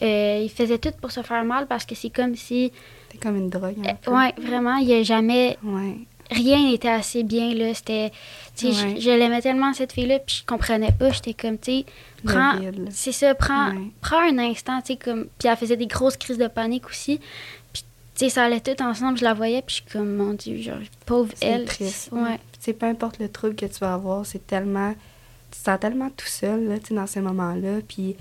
Euh, 0.03 0.41
ils 0.45 0.51
faisaient 0.51 0.79
tout 0.79 0.93
pour 1.01 1.11
se 1.11 1.23
faire 1.23 1.45
mal 1.45 1.67
parce 1.67 1.85
que 1.85 1.95
c'est 1.95 2.11
comme 2.11 2.35
si, 2.37 2.73
C'est 3.15 3.21
comme 3.23 3.37
une 3.37 3.49
drogue, 3.51 3.77
un 3.85 3.91
euh, 3.91 3.93
peu. 4.03 4.11
ouais, 4.13 4.35
vraiment, 4.39 4.77
il 4.77 4.89
y 4.89 4.95
a 4.95 5.03
jamais, 5.03 5.57
Ouais. 5.63 5.97
rien 6.31 6.59
n'était 6.71 6.89
assez 6.89 7.23
bien 7.23 7.55
là. 7.55 7.73
C'était, 7.75 8.11
Ouais. 8.63 8.73
je, 8.97 9.01
je 9.01 9.11
l'aimais 9.11 9.41
tellement 9.41 9.73
cette 9.73 9.93
fille-là, 9.93 10.19
puis 10.19 10.39
je 10.41 10.47
comprenais 10.47 10.93
pas. 10.93 11.11
J'étais 11.11 11.35
comme, 11.35 11.59
tu 11.59 11.81
sais, 11.81 11.85
prends, 12.25 12.55
c'est 12.91 13.13
ça, 13.13 13.35
prends, 13.35 13.71
Ouais. 13.71 13.91
prends 14.01 14.21
un 14.21 14.39
instant, 14.39 14.81
tu 14.81 14.93
sais, 14.95 14.97
comme. 14.97 15.27
Puis 15.39 15.49
elle 15.49 15.57
faisait 15.57 15.77
des 15.77 15.87
grosses 15.87 16.17
crises 16.17 16.39
de 16.39 16.49
panique 16.49 16.87
aussi. 16.89 17.19
Puis, 17.73 17.83
tu 17.83 18.25
sais, 18.25 18.29
ça 18.29 18.45
allait 18.45 18.61
tout 18.61 18.81
ensemble, 18.83 19.19
je 19.19 19.25
la 19.25 19.35
voyais, 19.35 19.63
puis 19.63 19.77
je 19.77 19.83
suis 19.83 19.93
comme, 19.99 20.15
mon 20.17 20.35
Dieu, 20.35 20.59
genre, 20.61 20.77
pauvre 21.07 21.33
elle. 21.41 21.65
triste. 21.67 22.11
Ouais. 22.13 22.37
Tu 22.53 22.59
sais, 22.61 22.73
peu 22.73 22.87
importe 22.87 23.19
le 23.19 23.29
trouble 23.29 23.55
que 23.55 23.67
tu 23.67 23.79
vas 23.81 23.95
avoir, 23.95 24.25
c'est 24.27 24.47
tellement. 24.47 24.93
Tu 25.51 25.59
te 25.61 25.65
sens 25.67 25.79
tellement 25.81 26.11
tout 26.11 26.27
seul, 26.27 26.67
là, 26.69 26.79
tu 26.81 26.87
sais, 26.89 26.95
dans 26.95 27.07
ces 27.07 27.21
moments-là. 27.21 27.79
Puis, 27.87 28.17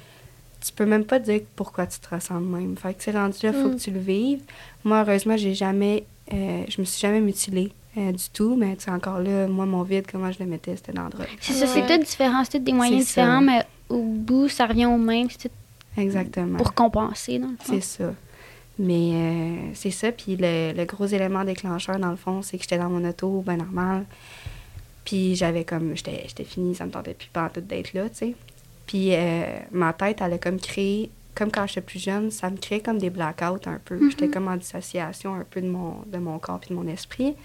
tu 0.66 0.72
peux 0.72 0.86
même 0.86 1.04
pas 1.06 1.20
dire 1.20 1.42
pourquoi 1.56 1.86
tu 1.88 2.00
te 2.00 2.14
ressens 2.14 2.40
de 2.40 2.46
même. 2.46 2.76
Fait 2.78 2.94
que, 2.94 3.00
tu 3.00 3.12
sais, 3.12 3.18
rendu 3.18 3.38
là, 3.44 3.52
faut 3.54 3.70
Mm. 3.70 3.76
que 3.76 3.80
tu 3.82 3.92
le 3.92 4.00
vives. 4.00 4.42
Moi, 4.84 5.02
heureusement, 5.02 5.36
j'ai 5.38 5.54
jamais. 5.54 6.06
euh, 6.32 6.64
je 6.70 6.80
me 6.80 6.86
suis 6.86 7.02
jamais 7.02 7.20
mutilée 7.20 7.74
euh, 7.98 8.12
du 8.14 8.24
tout, 8.32 8.56
mais, 8.56 8.76
tu 8.78 8.86
sais, 8.86 8.92
encore 8.92 9.20
là, 9.20 9.46
moi, 9.48 9.66
mon 9.66 9.84
vide, 9.84 10.06
comment 10.12 10.32
je 10.32 10.40
le 10.40 10.46
mettais, 10.46 10.76
c'était 10.78 10.94
dans 10.94 11.10
drogue. 11.10 11.28
C'est 11.42 11.54
ça, 11.54 11.68
c'est 11.68 11.86
tout 11.86 11.98
différent, 12.02 12.44
c'est 12.46 12.58
tout 12.60 12.64
des 12.64 12.72
moyens 12.74 13.04
C'est 13.06 13.14
ça. 13.16 13.22
différents, 13.24 13.42
mais 13.42 13.64
au 13.90 14.02
bout, 14.02 14.48
ça 14.48 14.66
revient 14.66 14.86
au 14.86 14.98
même, 14.98 15.28
c'est 15.30 15.50
tout 15.50 15.56
Exactement. 16.02 16.58
pour 16.58 16.74
compenser, 16.74 17.40
dans 17.40 17.50
le 17.50 17.58
fond. 17.60 17.74
C'est 17.74 17.82
ça. 17.84 18.14
Mais 18.80 19.12
euh, 19.14 19.56
c'est 19.76 19.92
ça. 19.92 20.12
Puis 20.12 20.36
le, 20.40 20.72
le 20.76 20.86
gros 20.86 21.06
élément 21.06 21.44
déclencheur, 21.44 22.00
dans 22.00 22.10
le 22.10 22.16
fond, 22.16 22.42
c'est 22.42 22.58
que 22.58 22.64
j'étais 22.64 22.78
dans 22.80 22.90
mon 22.90 23.08
auto, 23.08 23.44
ben 23.46 23.58
normal. 23.58 24.06
Puis 25.06 25.36
j'avais 25.36 25.64
comme. 25.66 25.96
J'étais 25.96 26.24
j'étais 26.28 26.44
finie, 26.46 26.74
ça 26.74 26.86
me 26.86 26.92
tentait 26.92 27.14
plus 27.14 27.28
pas 27.32 27.44
en 27.46 27.50
tout 27.50 27.62
d'être 27.62 27.94
là, 27.94 28.10
tu 28.10 28.16
sais. 28.16 28.36
Puis 28.88 29.14
euh, 29.14 29.46
ma 29.72 29.94
tête, 29.94 30.20
elle 30.22 30.34
a 30.34 30.38
comme 30.38 30.60
créé. 30.60 31.10
Comme 31.36 31.52
quand 31.52 31.66
j'étais 31.66 31.82
plus 31.82 31.98
jeune, 32.00 32.30
ça 32.30 32.50
me 32.52 32.58
créait 32.58 32.80
comme 32.82 33.00
des 33.00 33.10
blackouts 33.10 33.68
un 33.68 33.80
peu. 33.84 34.10
J'étais 34.10 34.28
comme 34.30 34.48
en 34.48 34.56
dissociation 34.56 35.34
un 35.34 35.44
peu 35.50 35.62
de 35.62 35.68
mon, 35.68 36.04
de 36.06 36.20
mon 36.20 36.38
corps 36.38 36.60
puis 36.60 36.70
de 36.70 36.76
mon 36.76 36.86
esprit. 36.88 37.36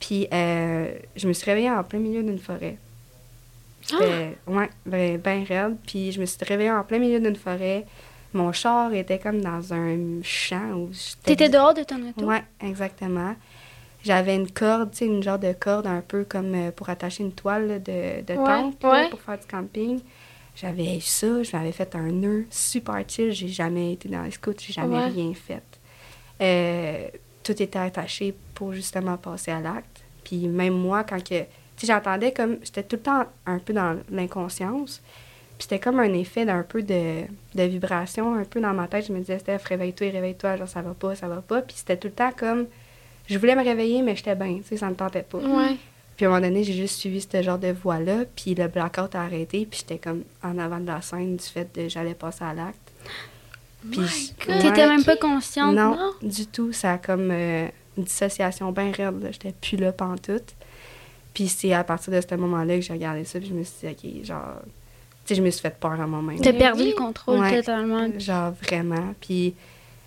Puis 0.00 0.26
euh, 0.32 0.90
je 1.14 1.28
me 1.28 1.32
suis 1.32 1.44
réveillée 1.44 1.70
en 1.70 1.84
plein 1.84 2.00
milieu 2.00 2.24
d'une 2.24 2.38
forêt. 2.40 2.76
C'était, 3.82 4.36
ouais, 4.48 4.68
ben, 4.84 5.16
ben 5.18 5.44
raide. 5.44 5.76
Puis 5.86 6.10
je 6.10 6.20
me 6.20 6.26
suis 6.26 6.44
réveillée 6.44 6.72
en 6.72 6.82
plein 6.82 6.98
milieu 6.98 7.20
d'une 7.20 7.36
forêt. 7.36 7.86
Mon 8.34 8.52
char 8.52 8.92
était 8.92 9.18
comme 9.18 9.40
dans 9.40 9.72
un 9.72 10.20
champ 10.22 10.72
où 10.74 10.90
j'étais... 10.92 11.36
T'étais 11.36 11.48
dehors 11.48 11.72
de 11.74 11.82
ton 11.84 11.96
auto? 12.06 12.24
Ouais, 12.26 12.42
exactement. 12.60 13.34
J'avais 14.04 14.36
une 14.36 14.50
corde, 14.50 14.90
tu 14.90 14.98
sais, 14.98 15.06
une 15.06 15.22
genre 15.22 15.38
de 15.38 15.52
corde 15.52 15.86
un 15.86 16.00
peu 16.00 16.24
comme 16.24 16.54
euh, 16.54 16.70
pour 16.70 16.88
attacher 16.88 17.22
une 17.22 17.32
toile 17.32 17.82
de, 17.82 18.22
de 18.22 18.34
Ouais, 18.38 18.44
tente 18.44 18.84
ouais. 18.84 19.08
pour 19.08 19.20
faire 19.20 19.38
du 19.38 19.46
camping. 19.46 20.00
J'avais 20.60 20.96
eu 20.96 21.00
ça, 21.00 21.42
je 21.42 21.56
m'avais 21.56 21.72
fait 21.72 21.94
un 21.94 22.10
nœud 22.10 22.46
super 22.50 23.02
chill. 23.06 23.30
J'ai 23.32 23.48
jamais 23.48 23.92
été 23.92 24.08
dans 24.08 24.22
les 24.22 24.30
scouts, 24.32 24.54
j'ai 24.58 24.72
jamais 24.72 24.96
Ouais. 24.96 25.06
rien 25.06 25.32
fait. 25.34 25.62
Euh, 26.40 27.08
tout 27.42 27.60
était 27.62 27.78
attaché 27.78 28.34
pour 28.54 28.72
justement 28.72 29.16
passer 29.16 29.50
à 29.50 29.60
l'acte. 29.60 30.02
Puis 30.24 30.48
même 30.48 30.74
moi, 30.74 31.04
quand 31.04 31.22
que. 31.22 31.44
Tu 31.76 31.86
j'entendais 31.86 32.32
comme. 32.32 32.56
J'étais 32.64 32.82
tout 32.82 32.96
le 32.96 33.02
temps 33.02 33.24
un 33.46 33.58
peu 33.60 33.72
dans 33.72 33.98
l'inconscience. 34.10 35.00
Puis 35.56 35.62
c'était 35.64 35.78
comme 35.80 35.98
un 36.00 36.12
effet 36.12 36.44
d'un 36.44 36.62
peu 36.62 36.82
de, 36.82 37.22
de 37.54 37.62
vibration, 37.64 38.34
un 38.34 38.44
peu 38.44 38.60
dans 38.60 38.72
ma 38.74 38.86
tête. 38.88 39.06
Je 39.06 39.12
me 39.12 39.18
disais, 39.20 39.38
Steph, 39.38 39.58
réveille-toi, 39.64 40.10
réveille-toi, 40.10 40.56
genre 40.56 40.68
ça 40.68 40.82
va 40.82 40.94
pas, 40.94 41.14
ça 41.16 41.26
va 41.28 41.40
pas. 41.40 41.62
Puis 41.62 41.76
c'était 41.78 41.96
tout 41.96 42.08
le 42.08 42.14
temps 42.14 42.32
comme. 42.36 42.66
Je 43.28 43.36
voulais 43.38 43.54
me 43.56 43.62
réveiller, 43.62 44.02
mais 44.02 44.16
j'étais 44.16 44.34
bien, 44.34 44.56
tu 44.58 44.64
sais, 44.64 44.76
ça 44.78 44.88
me 44.88 44.94
tentait 44.94 45.22
pas. 45.22 45.38
Ouais. 45.38 45.76
Puis 46.18 46.26
à 46.26 46.30
un 46.30 46.32
moment 46.32 46.46
donné, 46.48 46.64
j'ai 46.64 46.72
juste 46.72 46.96
suivi 46.98 47.20
ce 47.20 47.42
genre 47.42 47.60
de 47.60 47.68
voie-là, 47.68 48.24
puis 48.34 48.52
le 48.56 48.66
blackout 48.66 49.14
a 49.14 49.22
arrêté, 49.22 49.64
puis 49.70 49.78
j'étais 49.80 49.98
comme 49.98 50.24
en 50.42 50.58
avant 50.58 50.80
de 50.80 50.86
la 50.88 51.00
scène 51.00 51.36
du 51.36 51.44
fait 51.44 51.72
que 51.72 51.88
j'allais 51.88 52.14
passer 52.14 52.42
à 52.42 52.52
l'acte. 52.52 52.92
Puis. 53.88 54.34
T'étais 54.44 54.88
même 54.88 55.04
pas 55.04 55.16
consciente? 55.16 55.76
non, 55.76 55.96
non? 55.96 56.12
du 56.20 56.46
tout. 56.48 56.72
Ça 56.72 56.94
a 56.94 56.98
comme 56.98 57.30
euh, 57.30 57.68
une 57.96 58.02
dissociation 58.02 58.72
bien 58.72 58.90
raide. 58.90 59.22
là. 59.22 59.30
J'étais 59.30 59.52
plus 59.60 59.76
là 59.76 59.92
pantoute. 59.92 60.54
Puis 61.32 61.46
c'est 61.46 61.72
à 61.72 61.84
partir 61.84 62.12
de 62.12 62.20
ce 62.20 62.34
moment-là 62.34 62.74
que 62.74 62.80
j'ai 62.82 62.94
regardé 62.94 63.22
ça, 63.22 63.38
puis 63.38 63.48
je 63.48 63.54
me 63.54 63.62
suis 63.62 63.86
dit, 63.86 64.18
OK, 64.20 64.24
genre... 64.26 64.56
Tu 65.24 65.28
sais, 65.28 65.34
je 65.36 65.42
me 65.42 65.50
suis 65.50 65.60
fait 65.60 65.78
peur 65.78 66.00
à 66.00 66.06
moi-même. 66.08 66.40
T'as 66.40 66.52
perdu 66.52 66.82
oui. 66.82 66.88
le 66.88 66.94
contrôle 66.96 67.38
Ouais. 67.38 67.58
totalement. 67.60 68.08
Genre 68.18 68.52
vraiment. 68.60 69.14
Puis 69.20 69.54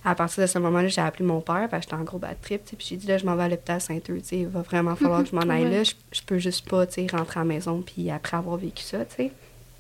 à 0.03 0.15
partir 0.15 0.41
de 0.43 0.47
ce 0.47 0.57
moment-là, 0.59 0.87
j'ai 0.87 1.01
appelé 1.01 1.23
mon 1.25 1.41
père 1.41 1.67
parce 1.69 1.85
que 1.85 1.91
j'étais 1.91 2.01
en 2.01 2.05
gros 2.05 2.17
bad 2.17 2.35
trip. 2.41 2.61
Puis 2.65 2.87
j'ai 2.89 2.95
dit, 2.97 3.07
là, 3.07 3.17
je 3.17 3.25
m'en 3.25 3.35
vais 3.35 3.43
à 3.43 3.49
l'hôpital 3.49 3.79
Saint-Eudes. 3.79 4.23
Il 4.31 4.47
va 4.47 4.61
vraiment 4.61 4.95
falloir 4.95 5.23
que 5.23 5.29
je 5.29 5.35
m'en 5.35 5.41
aille 5.49 5.63
Ouais. 5.65 5.69
là. 5.77 5.83
Je, 5.83 5.93
je 6.11 6.21
peux 6.25 6.39
juste 6.39 6.67
pas 6.69 6.85
tu 6.87 6.93
sais, 6.93 7.07
rentrer 7.15 7.39
à 7.39 7.43
la 7.43 7.47
maison 7.49 7.81
puis 7.81 8.09
après 8.09 8.37
avoir 8.37 8.57
vécu 8.57 8.83
ça. 8.83 9.05
tu 9.05 9.15
sais. 9.15 9.31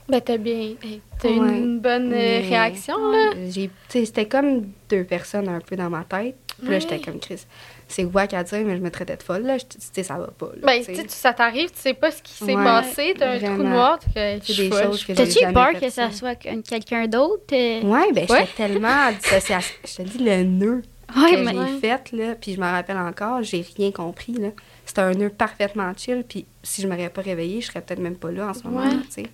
Ben, 0.09 0.19
t'as 0.19 0.37
bien. 0.37 0.53
hey, 0.83 1.01
T'as 1.19 1.29
eu 1.29 1.39
Ouais. 1.39 1.57
une 1.57 1.79
bonne 1.79 2.11
euh, 2.11 2.39
réaction, 2.41 2.97
là. 3.11 3.31
J'ai- 3.49 3.69
C'était 3.89 4.27
comme 4.27 4.67
deux 4.89 5.03
personnes 5.05 5.47
un 5.47 5.59
peu 5.59 5.75
dans 5.75 5.89
ma 5.89 6.03
tête. 6.03 6.35
Puis 6.61 6.69
là, 6.69 6.79
j'étais 6.79 6.99
comme 6.99 7.17
Chris. 7.19 7.45
C'est 7.91 8.05
wack 8.05 8.33
à 8.33 8.43
dire, 8.43 8.63
mais 8.65 8.77
je 8.77 8.81
me 8.81 8.89
traitais 8.89 9.17
de 9.17 9.23
folle. 9.23 9.43
Là. 9.43 9.57
Je- 9.57 9.65
Tu 9.65 9.77
sais, 9.91 10.03
ça 10.03 10.15
va 10.17 10.27
pas. 10.27 10.47
Là, 10.47 10.61
Ben, 10.63 10.83
tu 10.83 10.95
sais. 10.95 11.05
ça 11.09 11.33
t'arrive, 11.33 11.69
tu 11.71 11.79
sais 11.79 11.93
pas 11.93 12.09
ce 12.11 12.21
qui 12.21 12.33
s'est 12.33 12.55
Ouais, 12.55 12.63
passé, 12.63 13.13
t'as 13.17 13.31
un 13.33 13.39
trou 13.39 13.63
noir, 13.63 13.99
je 14.15 14.53
des 14.63 14.69
choses 14.71 15.03
que 15.03 15.13
T'as-tu 15.13 15.53
peur 15.53 15.73
que 15.73 15.89
ça 15.89 16.09
ça. 16.09 16.11
soit 16.11 16.35
qu'un- 16.35 16.61
quelqu'un 16.61 17.07
d'autre? 17.07 17.43
euh? 17.53 17.81
Ouais, 17.81 18.11
ben, 18.13 18.25
j'étais 18.27 18.45
tellement 18.57 19.07
en 19.09 19.11
dissociation. 19.11 19.75
Je 19.85 19.95
te 19.95 20.01
dis, 20.03 20.17
le 20.23 20.43
nœud 20.43 20.81
Ouais, 21.15 21.31
que 21.31 21.37
j'ai 21.45 21.79
fait, 21.81 22.11
là, 22.13 22.35
puis 22.39 22.53
je 22.53 22.59
me 22.61 22.65
rappelle 22.65 22.97
encore, 22.97 23.43
j'ai 23.43 23.65
rien 23.75 23.91
compris, 23.91 24.31
là. 24.33 24.47
C'était 24.85 25.01
un 25.01 25.11
nœud 25.13 25.29
parfaitement 25.29 25.91
chill, 25.97 26.23
puis 26.27 26.45
si 26.63 26.81
je 26.81 26.87
m'aurais 26.87 27.09
pas 27.09 27.21
réveillée, 27.21 27.59
je 27.59 27.67
serais 27.67 27.81
peut-être 27.81 27.99
même 27.99 28.15
pas 28.15 28.31
là 28.31 28.47
en 28.47 28.53
ce 28.53 28.63
moment, 28.63 28.89
tu 28.89 29.23
sais. 29.23 29.25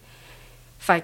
Fait 0.88 1.03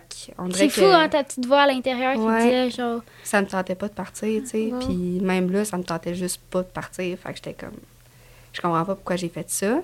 C'est 0.54 0.68
que 0.68 0.74
fou, 0.74 0.86
hein, 0.86 1.10
ta 1.10 1.26
petite 1.26 1.46
voix 1.46 1.64
à 1.64 1.68
l'intérieur 1.68 2.14
qui 2.14 2.22
disait 2.22 2.70
genre. 2.72 3.02
ça 3.26 3.42
me 3.42 3.48
tentait 3.48 3.76
pas 3.76 3.90
de 3.90 3.94
partir, 3.94 4.42
tu 4.44 4.48
sais. 4.48 4.72
Puis 4.80 5.20
même 5.22 5.52
là, 5.52 5.66
ça 5.66 5.78
me 5.78 5.84
tentait 5.84 6.16
juste 6.16 6.40
pas 6.50 6.60
de 6.60 6.68
partir. 6.68 7.18
Fait 7.20 7.30
que 7.32 7.36
j'étais 7.36 7.54
comme... 7.54 7.76
Je 8.54 8.62
comprends 8.62 8.86
pas 8.86 8.96
pourquoi 8.96 9.18
j'ai 9.18 9.28
fait 9.28 9.50
ça. 9.50 9.82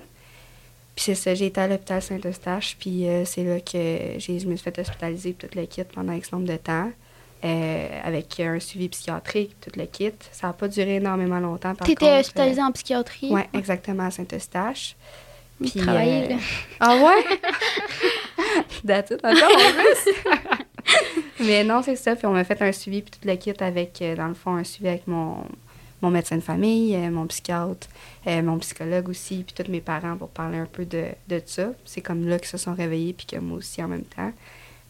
Puis 0.96 1.04
c'est 1.04 1.14
ça, 1.14 1.34
j'ai 1.34 1.46
été 1.46 1.60
à 1.60 1.68
l'hôpital 1.68 2.00
Saint-Eustache, 2.00 2.76
puis 2.80 3.06
euh, 3.08 3.24
c'est 3.26 3.44
là 3.44 3.60
que 3.60 4.18
j'ai, 4.18 4.38
je 4.40 4.46
me 4.46 4.56
suis 4.56 4.64
fait 4.64 4.78
hospitaliser 4.78 5.34
puis 5.34 5.48
tout 5.48 5.58
le 5.58 5.66
kit 5.66 5.84
pendant 5.84 6.14
X 6.14 6.32
nombre 6.32 6.46
de 6.48 6.56
temps, 6.56 6.90
euh, 7.44 7.88
avec 8.02 8.40
un 8.40 8.58
suivi 8.58 8.88
psychiatrique, 8.88 9.54
tout 9.60 9.70
le 9.78 9.84
kit. 9.84 10.12
Ça 10.32 10.46
n'a 10.46 10.52
pas 10.54 10.68
duré 10.68 10.96
énormément 10.96 11.40
longtemps, 11.40 11.74
par 11.74 11.86
T'étais 11.86 12.06
contre. 12.06 12.20
hospitalisée 12.20 12.62
en 12.62 12.72
psychiatrie? 12.72 13.28
Oui, 13.30 13.42
exactement, 13.52 14.06
à 14.06 14.10
Saint-Eustache. 14.10 14.96
Puis, 15.62 15.72
euh. 15.86 16.36
Ah 16.80 16.96
ouais? 16.96 17.38
That's 18.86 19.10
it, 19.10 19.24
encore 19.24 19.50
en 19.50 19.72
plus. 19.72 20.12
Mais 21.46 21.64
non, 21.64 21.82
c'est 21.82 21.96
ça. 21.96 22.16
Puis 22.16 22.26
on 22.26 22.32
m'a 22.32 22.44
fait 22.44 22.60
un 22.62 22.72
suivi, 22.72 23.02
puis 23.02 23.10
tout 23.20 23.26
le 23.26 23.34
kit 23.36 23.52
avec, 23.60 24.00
euh, 24.02 24.14
dans 24.16 24.28
le 24.28 24.34
fond, 24.34 24.56
un 24.56 24.64
suivi 24.64 24.88
avec 24.88 25.06
mon, 25.06 25.36
mon 26.02 26.10
médecin 26.10 26.36
de 26.36 26.42
famille, 26.42 26.94
euh, 26.96 27.10
mon 27.10 27.26
psychiatre, 27.26 27.88
euh, 28.26 28.42
mon 28.42 28.58
psychologue 28.58 29.08
aussi, 29.08 29.44
puis 29.46 29.54
tous 29.64 29.70
mes 29.70 29.80
parents 29.80 30.16
pour 30.16 30.28
parler 30.28 30.58
un 30.58 30.66
peu 30.66 30.84
de, 30.84 31.04
de 31.28 31.40
ça. 31.44 31.70
C'est 31.84 32.00
comme 32.00 32.26
là 32.28 32.38
qu'ils 32.38 32.48
se 32.48 32.58
sont 32.58 32.74
réveillés, 32.74 33.12
puis 33.12 33.26
que 33.26 33.36
moi 33.36 33.58
aussi 33.58 33.82
en 33.82 33.88
même 33.88 34.04
temps. 34.04 34.32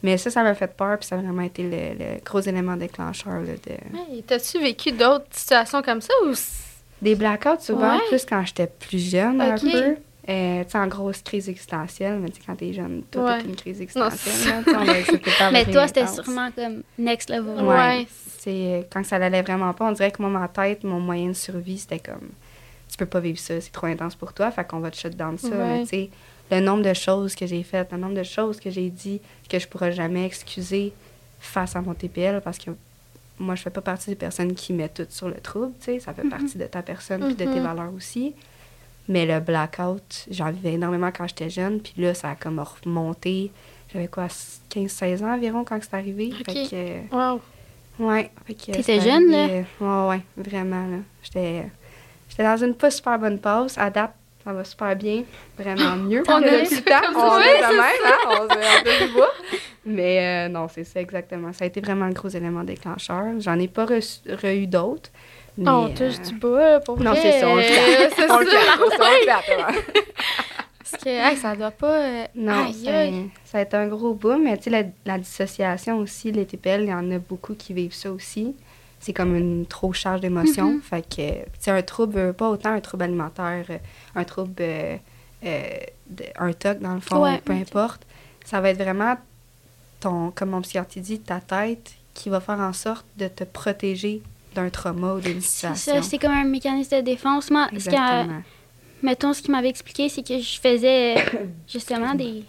Mais 0.02 0.16
ça, 0.16 0.30
ça 0.30 0.42
m'a 0.42 0.54
fait 0.54 0.74
peur, 0.74 0.98
puis 0.98 1.06
ça 1.06 1.16
a 1.16 1.18
vraiment 1.18 1.42
été 1.42 1.62
le, 1.62 1.98
le 1.98 2.20
gros 2.24 2.40
élément 2.40 2.76
déclencheur 2.76 3.34
là, 3.40 3.52
de... 3.52 3.72
Ouais, 4.14 4.22
T'as-tu 4.26 4.58
vécu 4.58 4.92
d'autres 4.92 5.26
situations 5.30 5.82
comme 5.82 6.00
ça 6.00 6.12
ou. 6.26 6.32
Des 7.02 7.14
blackouts, 7.14 7.60
souvent, 7.60 7.96
Ouais. 7.96 8.02
plus 8.08 8.24
quand 8.24 8.42
j'étais 8.44 8.66
plus 8.66 9.10
jeune, 9.10 9.40
un 9.40 9.56
peu. 9.58 9.96
Euh, 10.30 10.64
en 10.74 10.86
grosse 10.86 11.22
crise 11.22 11.48
existentielle, 11.48 12.20
mais 12.20 12.28
quand 12.46 12.54
t'es 12.54 12.72
jeune, 12.72 13.02
tout 13.10 13.18
Ouais. 13.18 13.40
une 13.42 13.56
crise 13.56 13.78
Non, 13.78 14.06
existentielle. 14.06 14.64
là, 14.66 14.72
pas 15.38 15.50
Mais 15.52 15.64
toi, 15.64 15.86
c'était 15.88 16.06
sûrement 16.06 16.50
comme 16.52 16.82
next 16.98 17.30
level. 17.30 17.64
Ouais. 17.64 17.76
Ouais. 17.76 18.06
C'est 18.38 18.86
quand 18.92 19.04
ça 19.04 19.16
allait 19.16 19.42
vraiment 19.42 19.72
pas, 19.74 19.86
on 19.86 19.92
dirait 19.92 20.10
que 20.12 20.22
moi, 20.22 20.30
ma 20.30 20.46
tête, 20.48 20.84
mon 20.84 21.00
moyen 21.00 21.28
de 21.28 21.32
survie, 21.34 21.78
c'était 21.78 21.98
comme 21.98 22.28
tu 22.88 22.96
peux 22.96 23.06
pas 23.06 23.20
vivre 23.20 23.38
ça, 23.38 23.60
c'est 23.60 23.70
trop 23.72 23.86
intense 23.86 24.14
pour 24.14 24.32
toi, 24.32 24.50
fait 24.50 24.64
qu'on 24.66 24.80
va 24.80 24.90
te 24.90 24.96
shut 24.96 25.16
down 25.16 25.36
ça. 25.38 25.48
Ouais. 25.48 25.84
Mais 26.50 26.58
le 26.60 26.66
nombre 26.66 26.82
de 26.82 26.92
choses 26.94 27.34
que 27.34 27.46
j'ai 27.46 27.62
faites, 27.62 27.90
le 27.92 27.98
nombre 27.98 28.14
de 28.14 28.22
choses 28.24 28.58
que 28.60 28.70
j'ai 28.70 28.90
dit 28.90 29.20
que 29.48 29.58
je 29.58 29.66
pourrais 29.68 29.92
jamais 29.92 30.26
excuser 30.26 30.92
face 31.38 31.76
à 31.76 31.80
mon 31.80 31.94
TPL 31.94 32.40
parce 32.40 32.58
que 32.58 32.70
moi, 33.38 33.54
je 33.54 33.62
fais 33.62 33.70
pas 33.70 33.80
partie 33.80 34.10
des 34.10 34.16
personnes 34.16 34.54
qui 34.54 34.72
mettent 34.72 34.94
tout 34.94 35.06
sur 35.08 35.28
le 35.28 35.34
trouble, 35.36 35.72
tu 35.80 35.86
sais, 35.86 36.00
ça 36.00 36.12
fait 36.12 36.28
partie 36.28 36.58
de 36.58 36.64
ta 36.66 36.82
personne 36.82 37.24
puis 37.24 37.34
de 37.34 37.44
tes 37.50 37.58
Mhm. 37.58 37.62
valeurs 37.64 37.94
aussi. 37.96 38.34
Mais 39.10 39.26
le 39.26 39.40
blackout, 39.40 40.26
j'en 40.30 40.50
vivais 40.50 40.72
énormément 40.74 41.10
quand 41.14 41.26
j'étais 41.26 41.50
jeune, 41.50 41.80
puis 41.80 41.92
là, 41.98 42.14
ça 42.14 42.30
a 42.30 42.34
comme 42.36 42.60
remonté. 42.60 43.50
J'avais 43.92 44.06
quoi, 44.06 44.28
15-16 44.72 45.22
ans 45.24 45.34
environ 45.34 45.64
quand 45.64 45.78
c'est 45.82 45.94
arrivé. 45.94 46.32
Ok. 46.40 46.46
Fait 46.46 46.68
que, 47.10 47.14
Wow. 47.14 47.40
Ouais. 47.98 48.30
T'étais 48.46 49.00
jeune, 49.00 49.30
là? 49.30 49.48
euh, 49.48 49.62
Ouais, 49.80 50.08
ouais, 50.16 50.22
vraiment, 50.36 50.86
là. 50.86 50.96
J'étais, 51.24 51.64
dans 52.38 52.56
une 52.56 52.74
pas 52.74 52.90
super 52.90 53.18
bonne 53.18 53.38
passe. 53.40 53.76
À 53.76 53.90
date, 53.90 54.14
ça 54.44 54.52
va 54.52 54.62
super 54.64 54.94
bien. 54.96 55.24
Vraiment 55.58 55.96
mieux. 56.04 56.22
On 56.28 56.34
a- 56.36 56.40
le 56.40 56.82
temps. 56.82 57.00
comme 57.04 57.14
ça, 57.14 57.30
On 57.34 57.40
est 57.40 57.58
de 57.58 57.76
même, 57.76 58.06
hein? 58.06 58.16
On 58.28 58.48
se 59.08 59.12
bois. 59.12 59.32
Mais 59.84 60.46
euh, 60.46 60.48
non, 60.48 60.68
c'est 60.72 60.84
ça, 60.84 61.00
exactement. 61.00 61.52
Ça 61.52 61.64
a 61.64 61.66
été 61.66 61.80
vraiment 61.80 62.06
le 62.06 62.12
gros 62.14 62.28
élément 62.28 62.62
déclencheur. 62.62 63.24
J'en 63.40 63.58
ai 63.58 63.66
pas 63.68 63.86
reçu- 63.86 64.20
re-eu 64.28 64.66
d'autres. 64.66 65.10
Mais, 65.64 65.70
on 65.70 65.88
touche 65.88 66.18
euh, 66.18 66.28
du 66.28 66.34
bois 66.34 66.80
pour 66.80 67.00
Non, 67.00 67.12
c'est 67.14 67.40
ça, 67.40 67.48
on 67.48 67.56
le 67.56 67.62
fait. 67.62 68.10
c'est 68.16 68.30
On 68.30 68.38
le 68.40 68.46
fait. 68.46 69.80
Parce 70.90 71.04
que 71.04 71.08
hey, 71.08 71.36
ça 71.36 71.54
doit 71.54 71.70
pas. 71.70 71.94
euh, 71.98 72.24
Non, 72.34 72.64
aïe, 72.66 72.74
ça, 72.84 72.98
aïe. 72.98 73.30
ça 73.44 73.58
a 73.58 73.62
été 73.62 73.76
un 73.76 73.86
gros 73.86 74.12
boom. 74.14 74.42
Mais 74.44 74.56
tu 74.56 74.64
sais, 74.64 74.70
la, 74.70 74.82
la 75.06 75.18
dissociation 75.18 75.98
aussi, 75.98 76.32
les 76.32 76.46
TPL, 76.46 76.82
il 76.82 76.88
y 76.88 76.94
en 76.94 77.10
a 77.12 77.18
beaucoup 77.18 77.54
qui 77.54 77.72
vivent 77.72 77.94
ça 77.94 78.10
aussi. 78.10 78.54
C'est 78.98 79.12
comme 79.12 79.34
une 79.36 79.66
trop 79.66 79.92
charge 79.92 80.20
d'émotions. 80.20 80.74
Mm-hmm. 80.74 80.82
Fait 80.82 81.02
que, 81.02 81.48
c'est 81.58 81.70
un 81.70 81.82
trouble, 81.82 82.18
euh, 82.18 82.32
pas 82.32 82.48
autant 82.50 82.70
un 82.72 82.80
trouble 82.80 83.04
alimentaire, 83.04 83.64
un 84.14 84.24
trouble, 84.24 84.52
euh, 84.60 84.96
euh, 85.44 85.62
de- 86.08 86.24
un 86.38 86.52
TOC 86.52 86.80
dans 86.80 86.94
le 86.94 87.00
fond, 87.00 87.22
Ouais, 87.22 87.40
peu 87.44 87.52
importe. 87.52 88.02
Ça 88.44 88.60
va 88.60 88.70
être 88.70 88.78
vraiment 88.82 89.16
ton, 90.00 90.32
comme 90.34 90.50
mon 90.50 90.60
psychiatre 90.62 90.98
dit, 90.98 91.20
ta 91.20 91.40
tête 91.40 91.92
qui 92.14 92.28
va 92.30 92.40
faire 92.40 92.58
en 92.60 92.72
sorte 92.72 93.06
de 93.16 93.28
te 93.28 93.44
protéger 93.44 94.22
d'un 94.54 94.70
trauma 94.70 95.14
ou 95.14 95.20
d'une 95.20 95.40
C'est 95.40 95.74
situation. 95.74 96.02
c'est 96.02 96.18
comme 96.18 96.32
un 96.32 96.44
mécanisme 96.44 96.96
de 96.96 97.02
défense. 97.02 97.50
Moi, 97.50 97.68
ce 97.78 97.90
mettons, 99.02 99.32
ce 99.32 99.42
qu'il 99.42 99.52
m'avait 99.52 99.68
expliqué, 99.68 100.08
c'est 100.08 100.26
que 100.26 100.38
je 100.38 100.60
faisais 100.60 101.16
euh, 101.18 101.20
justement 101.68 102.14
des, 102.14 102.44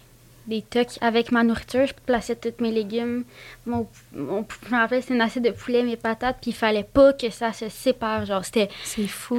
des 0.46 0.62
tocs 0.62 0.98
avec 1.00 1.32
ma 1.32 1.42
nourriture. 1.42 1.86
Je 1.86 1.94
plaçais 2.06 2.36
tous 2.36 2.62
mes 2.62 2.72
légumes. 2.72 3.24
Mon, 3.66 3.86
mon- 4.14 4.44
je 4.68 4.74
me 4.74 4.78
rappelle, 4.80 5.02
c'était 5.02 5.14
une 5.14 5.20
assiette 5.20 5.44
de 5.44 5.50
poulet, 5.50 5.82
mes 5.82 5.96
patates, 5.96 6.38
puis 6.40 6.50
il 6.50 6.54
fallait 6.54 6.84
pas 6.84 7.12
que 7.12 7.30
ça 7.30 7.52
se 7.52 7.68
sépare. 7.68 8.26
Genre, 8.26 8.44
c'était 8.44 8.68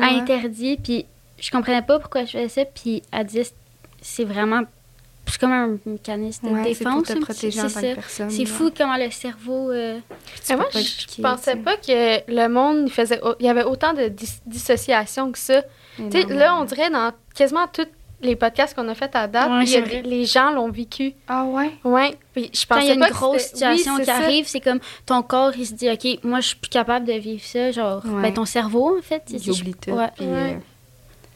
hein? 0.01 0.19
interdit. 0.21 0.77
Puis 0.77 1.05
je 1.39 1.51
comprenais 1.51 1.81
pas 1.81 1.99
pourquoi 1.99 2.25
je 2.25 2.31
faisais 2.31 2.49
ça. 2.49 2.65
Puis 2.65 3.03
elle 3.11 3.25
disait, 3.25 3.51
c'est 4.01 4.25
vraiment. 4.25 4.63
C'est 5.25 5.39
comme 5.39 5.51
un 5.51 5.77
mécanisme 5.85 6.47
de 6.49 6.53
Ouais, 6.53 6.73
c'est 6.73 6.83
pour 6.83 7.01
défense. 7.01 7.15
te 7.15 7.19
protéger 7.23 7.61
en 7.61 7.69
c'est 7.69 7.73
tant 7.75 7.79
ça. 7.81 7.87
que 7.89 7.95
personne. 7.95 8.29
C'est 8.29 8.43
là. 8.43 8.49
fou 8.49 8.71
comment 8.77 8.97
le 8.97 9.09
cerveau. 9.09 9.71
euh, 9.71 9.99
Tu 10.45 10.55
moi, 10.55 10.65
pas 10.71 10.79
je 10.79 11.21
pensais 11.21 11.55
pas 11.55 11.77
que 11.77 12.31
le 12.31 12.47
monde 12.49 12.83
il 12.87 12.91
faisait. 12.91 13.19
Il 13.39 13.45
y 13.45 13.49
avait 13.49 13.63
autant 13.63 13.93
de 13.93 14.09
dis- 14.09 14.41
dissociation 14.45 15.31
que 15.31 15.39
ça. 15.39 15.63
Tu 15.97 16.11
sais, 16.11 16.23
là, 16.25 16.55
on 16.59 16.65
dirait 16.65 16.89
dans 16.89 17.11
quasiment 17.35 17.67
tous 17.71 17.87
les 18.21 18.35
podcasts 18.35 18.75
qu'on 18.75 18.87
a 18.89 18.95
fait 18.95 19.13
à 19.15 19.27
date, 19.27 19.49
Ouais, 19.49 19.63
il 19.65 19.69
y 19.71 19.75
a 19.77 20.01
les 20.01 20.25
gens 20.25 20.51
l'ont 20.51 20.69
vécu. 20.69 21.13
Ah 21.27 21.45
ouais? 21.45 21.71
Ouais. 21.83 22.15
Puis 22.33 22.49
je 22.53 22.65
quand 22.67 22.75
pensais 22.75 22.85
il 22.85 22.89
y 22.89 22.91
a 22.91 22.93
une 22.93 22.99
pas 23.01 23.09
grosse 23.09 23.33
oui, 23.35 23.49
situation 23.49 23.95
c'est 23.97 24.01
qui 24.01 24.05
ça. 24.07 24.15
arrive, 24.15 24.47
c'est 24.47 24.61
comme 24.61 24.79
ton 25.05 25.21
corps, 25.23 25.51
il 25.57 25.65
se 25.65 25.73
dit, 25.73 25.89
OK, 25.89 26.19
moi, 26.23 26.39
je 26.41 26.47
suis 26.49 26.55
plus 26.57 26.69
capable 26.69 27.05
de 27.05 27.13
vivre 27.13 27.43
ça. 27.43 27.71
Genre, 27.71 28.01
Ouais. 28.05 28.21
ben, 28.21 28.33
ton 28.33 28.45
cerveau, 28.45 28.97
en 28.97 29.01
fait. 29.01 29.23
c'est- 29.25 29.37
Il 29.45 29.51
oublie 29.51 29.73
tout. 29.75 29.91
Ouais, 29.91 30.07
puis, 30.15 30.25
Ouais. 30.25 30.53
euh, 30.53 30.57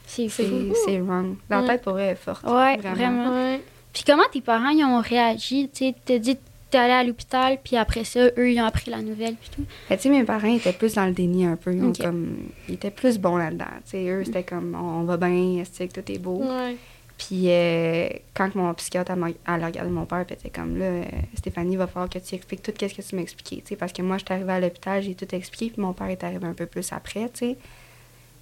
c'est 0.06 0.30
fou. 0.30 0.44
c'est 0.44 0.74
c'est 0.92 1.00
wrong. 1.00 1.36
La 1.50 1.64
tête 1.64 1.82
pour 1.82 2.00
elle 2.00 2.12
est 2.12 2.16
forte. 2.16 2.44
Ouais, 2.46 2.78
vraiment. 2.78 3.32
Ouais. 3.34 3.62
Puis 3.98 4.04
comment 4.06 4.30
tes 4.32 4.42
parents, 4.42 4.70
ils 4.70 4.86
ont 4.86 5.02
réagi? 5.02 5.70
Tu 5.74 5.92
t'as 6.06 6.20
dit 6.20 6.36
que 6.36 6.42
t'es 6.70 6.78
allé 6.78 6.94
à 6.94 7.04
l'hôpital, 7.04 7.58
puis 7.64 7.78
après 7.78 8.04
ça, 8.04 8.28
eux, 8.38 8.52
ils 8.52 8.62
ont 8.62 8.66
appris 8.66 8.92
la 8.92 9.02
nouvelle, 9.02 9.34
puis 9.34 9.50
tout. 9.56 9.64
Mais 9.90 9.98
tu 9.98 10.04
sais, 10.04 10.10
mes 10.10 10.24
parents 10.24 10.54
étaient 10.54 10.72
plus 10.72 10.94
dans 10.94 11.08
le 11.08 11.14
déni 11.14 11.46
un 11.48 11.56
peu. 11.56 11.74
Ils, 11.74 11.98
comme, 11.98 12.38
étaient 12.70 12.92
plus 12.92 13.18
bons 13.18 13.38
là-dedans. 13.38 13.66
Tu 13.86 13.90
sais, 13.92 14.08
eux, 14.08 14.24
c'était 14.24 14.44
comme, 14.44 14.76
on 14.80 15.02
va 15.02 15.18
bien, 15.18 15.64
est 15.64 15.88
que 15.88 16.00
tout 16.00 16.12
est 16.12 16.20
beau? 16.20 16.44
Ouais. 16.44 16.76
Puis 17.18 17.46
euh, 17.50 18.08
quand 18.36 18.54
mon 18.54 18.72
psychiatre 18.76 19.12
elle 19.14 19.18
m'a- 19.18 19.30
elle 19.30 19.64
a 19.64 19.66
regardé 19.66 19.90
mon 19.90 20.06
père, 20.06 20.24
puis 20.28 20.36
était 20.36 20.52
comme 20.52 20.78
là, 20.78 20.86
euh, 20.86 21.04
Stéphanie, 21.36 21.72
il 21.72 21.78
va 21.80 21.88
falloir 21.88 22.08
que 22.08 22.20
tu 22.20 22.36
expliques 22.36 22.62
tout 22.62 22.72
ce 22.80 22.86
que 22.94 23.02
tu 23.02 23.16
m'as 23.16 23.24
expliqué. 23.24 23.56
tu 23.64 23.70
sais, 23.70 23.76
Parce 23.76 23.92
que 23.92 24.04
moi, 24.04 24.20
je 24.20 24.26
suis 24.26 24.32
arrivée 24.36 24.54
à 24.54 24.60
l'hôpital, 24.60 25.02
j'ai 25.02 25.16
tout 25.16 25.34
expliqué, 25.34 25.72
puis 25.74 25.82
mon 25.82 25.94
père 25.94 26.10
est 26.10 26.24
arrivé 26.24 26.46
un 26.46 26.54
peu 26.54 26.68
plus 26.68 26.94
après. 26.94 27.28
tu 27.34 27.40
sais. 27.40 27.58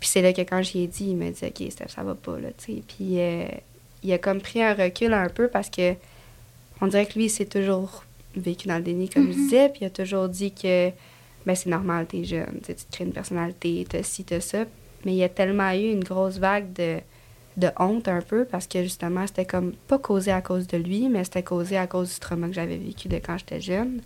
Puis 0.02 0.10
c'est 0.10 0.22
là 0.22 0.34
que 0.34 0.42
quand 0.42 0.62
j'y 0.62 0.84
ai 0.84 0.88
dit, 0.88 1.06
il 1.12 1.16
m'a 1.16 1.30
dit, 1.32 1.46
OK, 1.46 1.72
Steph, 1.72 1.88
ça 1.88 2.04
va 2.04 2.16
pas. 2.16 2.38
Là, 2.38 2.50
tu 2.58 2.74
sais. 2.76 2.84
puis 2.86 3.18
euh, 3.22 3.46
il 4.06 4.14
a 4.14 4.18
comme 4.18 4.42
pris 4.42 4.62
un 4.62 4.74
recul 4.74 5.14
un 5.14 5.30
peu 5.30 5.48
parce 5.48 5.70
que 5.70 5.94
on 6.82 6.88
dirait 6.88 7.06
que 7.06 7.18
lui, 7.18 7.30
c'est 7.30 7.46
toujours 7.46 8.04
vécu 8.36 8.68
dans 8.68 8.78
le 8.78 8.84
déni, 8.84 9.08
comme 9.10 9.28
je 9.32 9.38
disais, 9.38 9.70
puis 9.70 9.80
il 9.82 9.86
a 9.86 9.90
toujours 9.90 10.28
dit 10.28 10.52
que 10.52 10.90
ben, 11.46 11.56
c'est 11.56 11.70
normal, 11.70 12.06
t'es 12.08 12.24
jeune, 12.24 12.60
tu 12.60 12.66
sais, 12.68 12.76
tu 12.76 12.86
te 12.86 12.92
crées 12.92 13.06
une 13.06 13.14
personnalité, 13.14 13.86
t'as 13.88 14.04
ci, 14.04 14.24
t'as 14.24 14.42
ça. 14.42 14.66
Mais 15.06 15.14
il 15.14 15.18
y 15.18 15.24
a 15.24 15.30
tellement 15.30 15.72
eu 15.72 15.92
une 15.92 16.04
grosse 16.04 16.38
vague 16.40 16.74
de, 16.74 16.98
de 17.58 17.68
honte 17.80 18.08
un 18.08 18.22
peu 18.22 18.44
parce 18.46 18.68
que 18.68 18.82
justement, 18.84 19.26
c'était 19.28 19.46
comme 19.46 19.72
pas 19.88 20.00
causé 20.00 20.32
à 20.32 20.42
cause 20.42 20.68
de 20.68 20.78
lui, 20.78 21.08
mais 21.08 21.24
c'était 21.24 21.44
causé 21.44 21.78
à 21.78 21.88
cause 21.88 22.14
du 22.16 22.20
trauma 22.20 22.48
que 22.48 22.54
j'avais 22.54 22.78
vécu 22.78 23.08
de 23.08 23.18
quand 23.18 23.38
j'étais 23.38 23.62
jeune. 23.62 24.02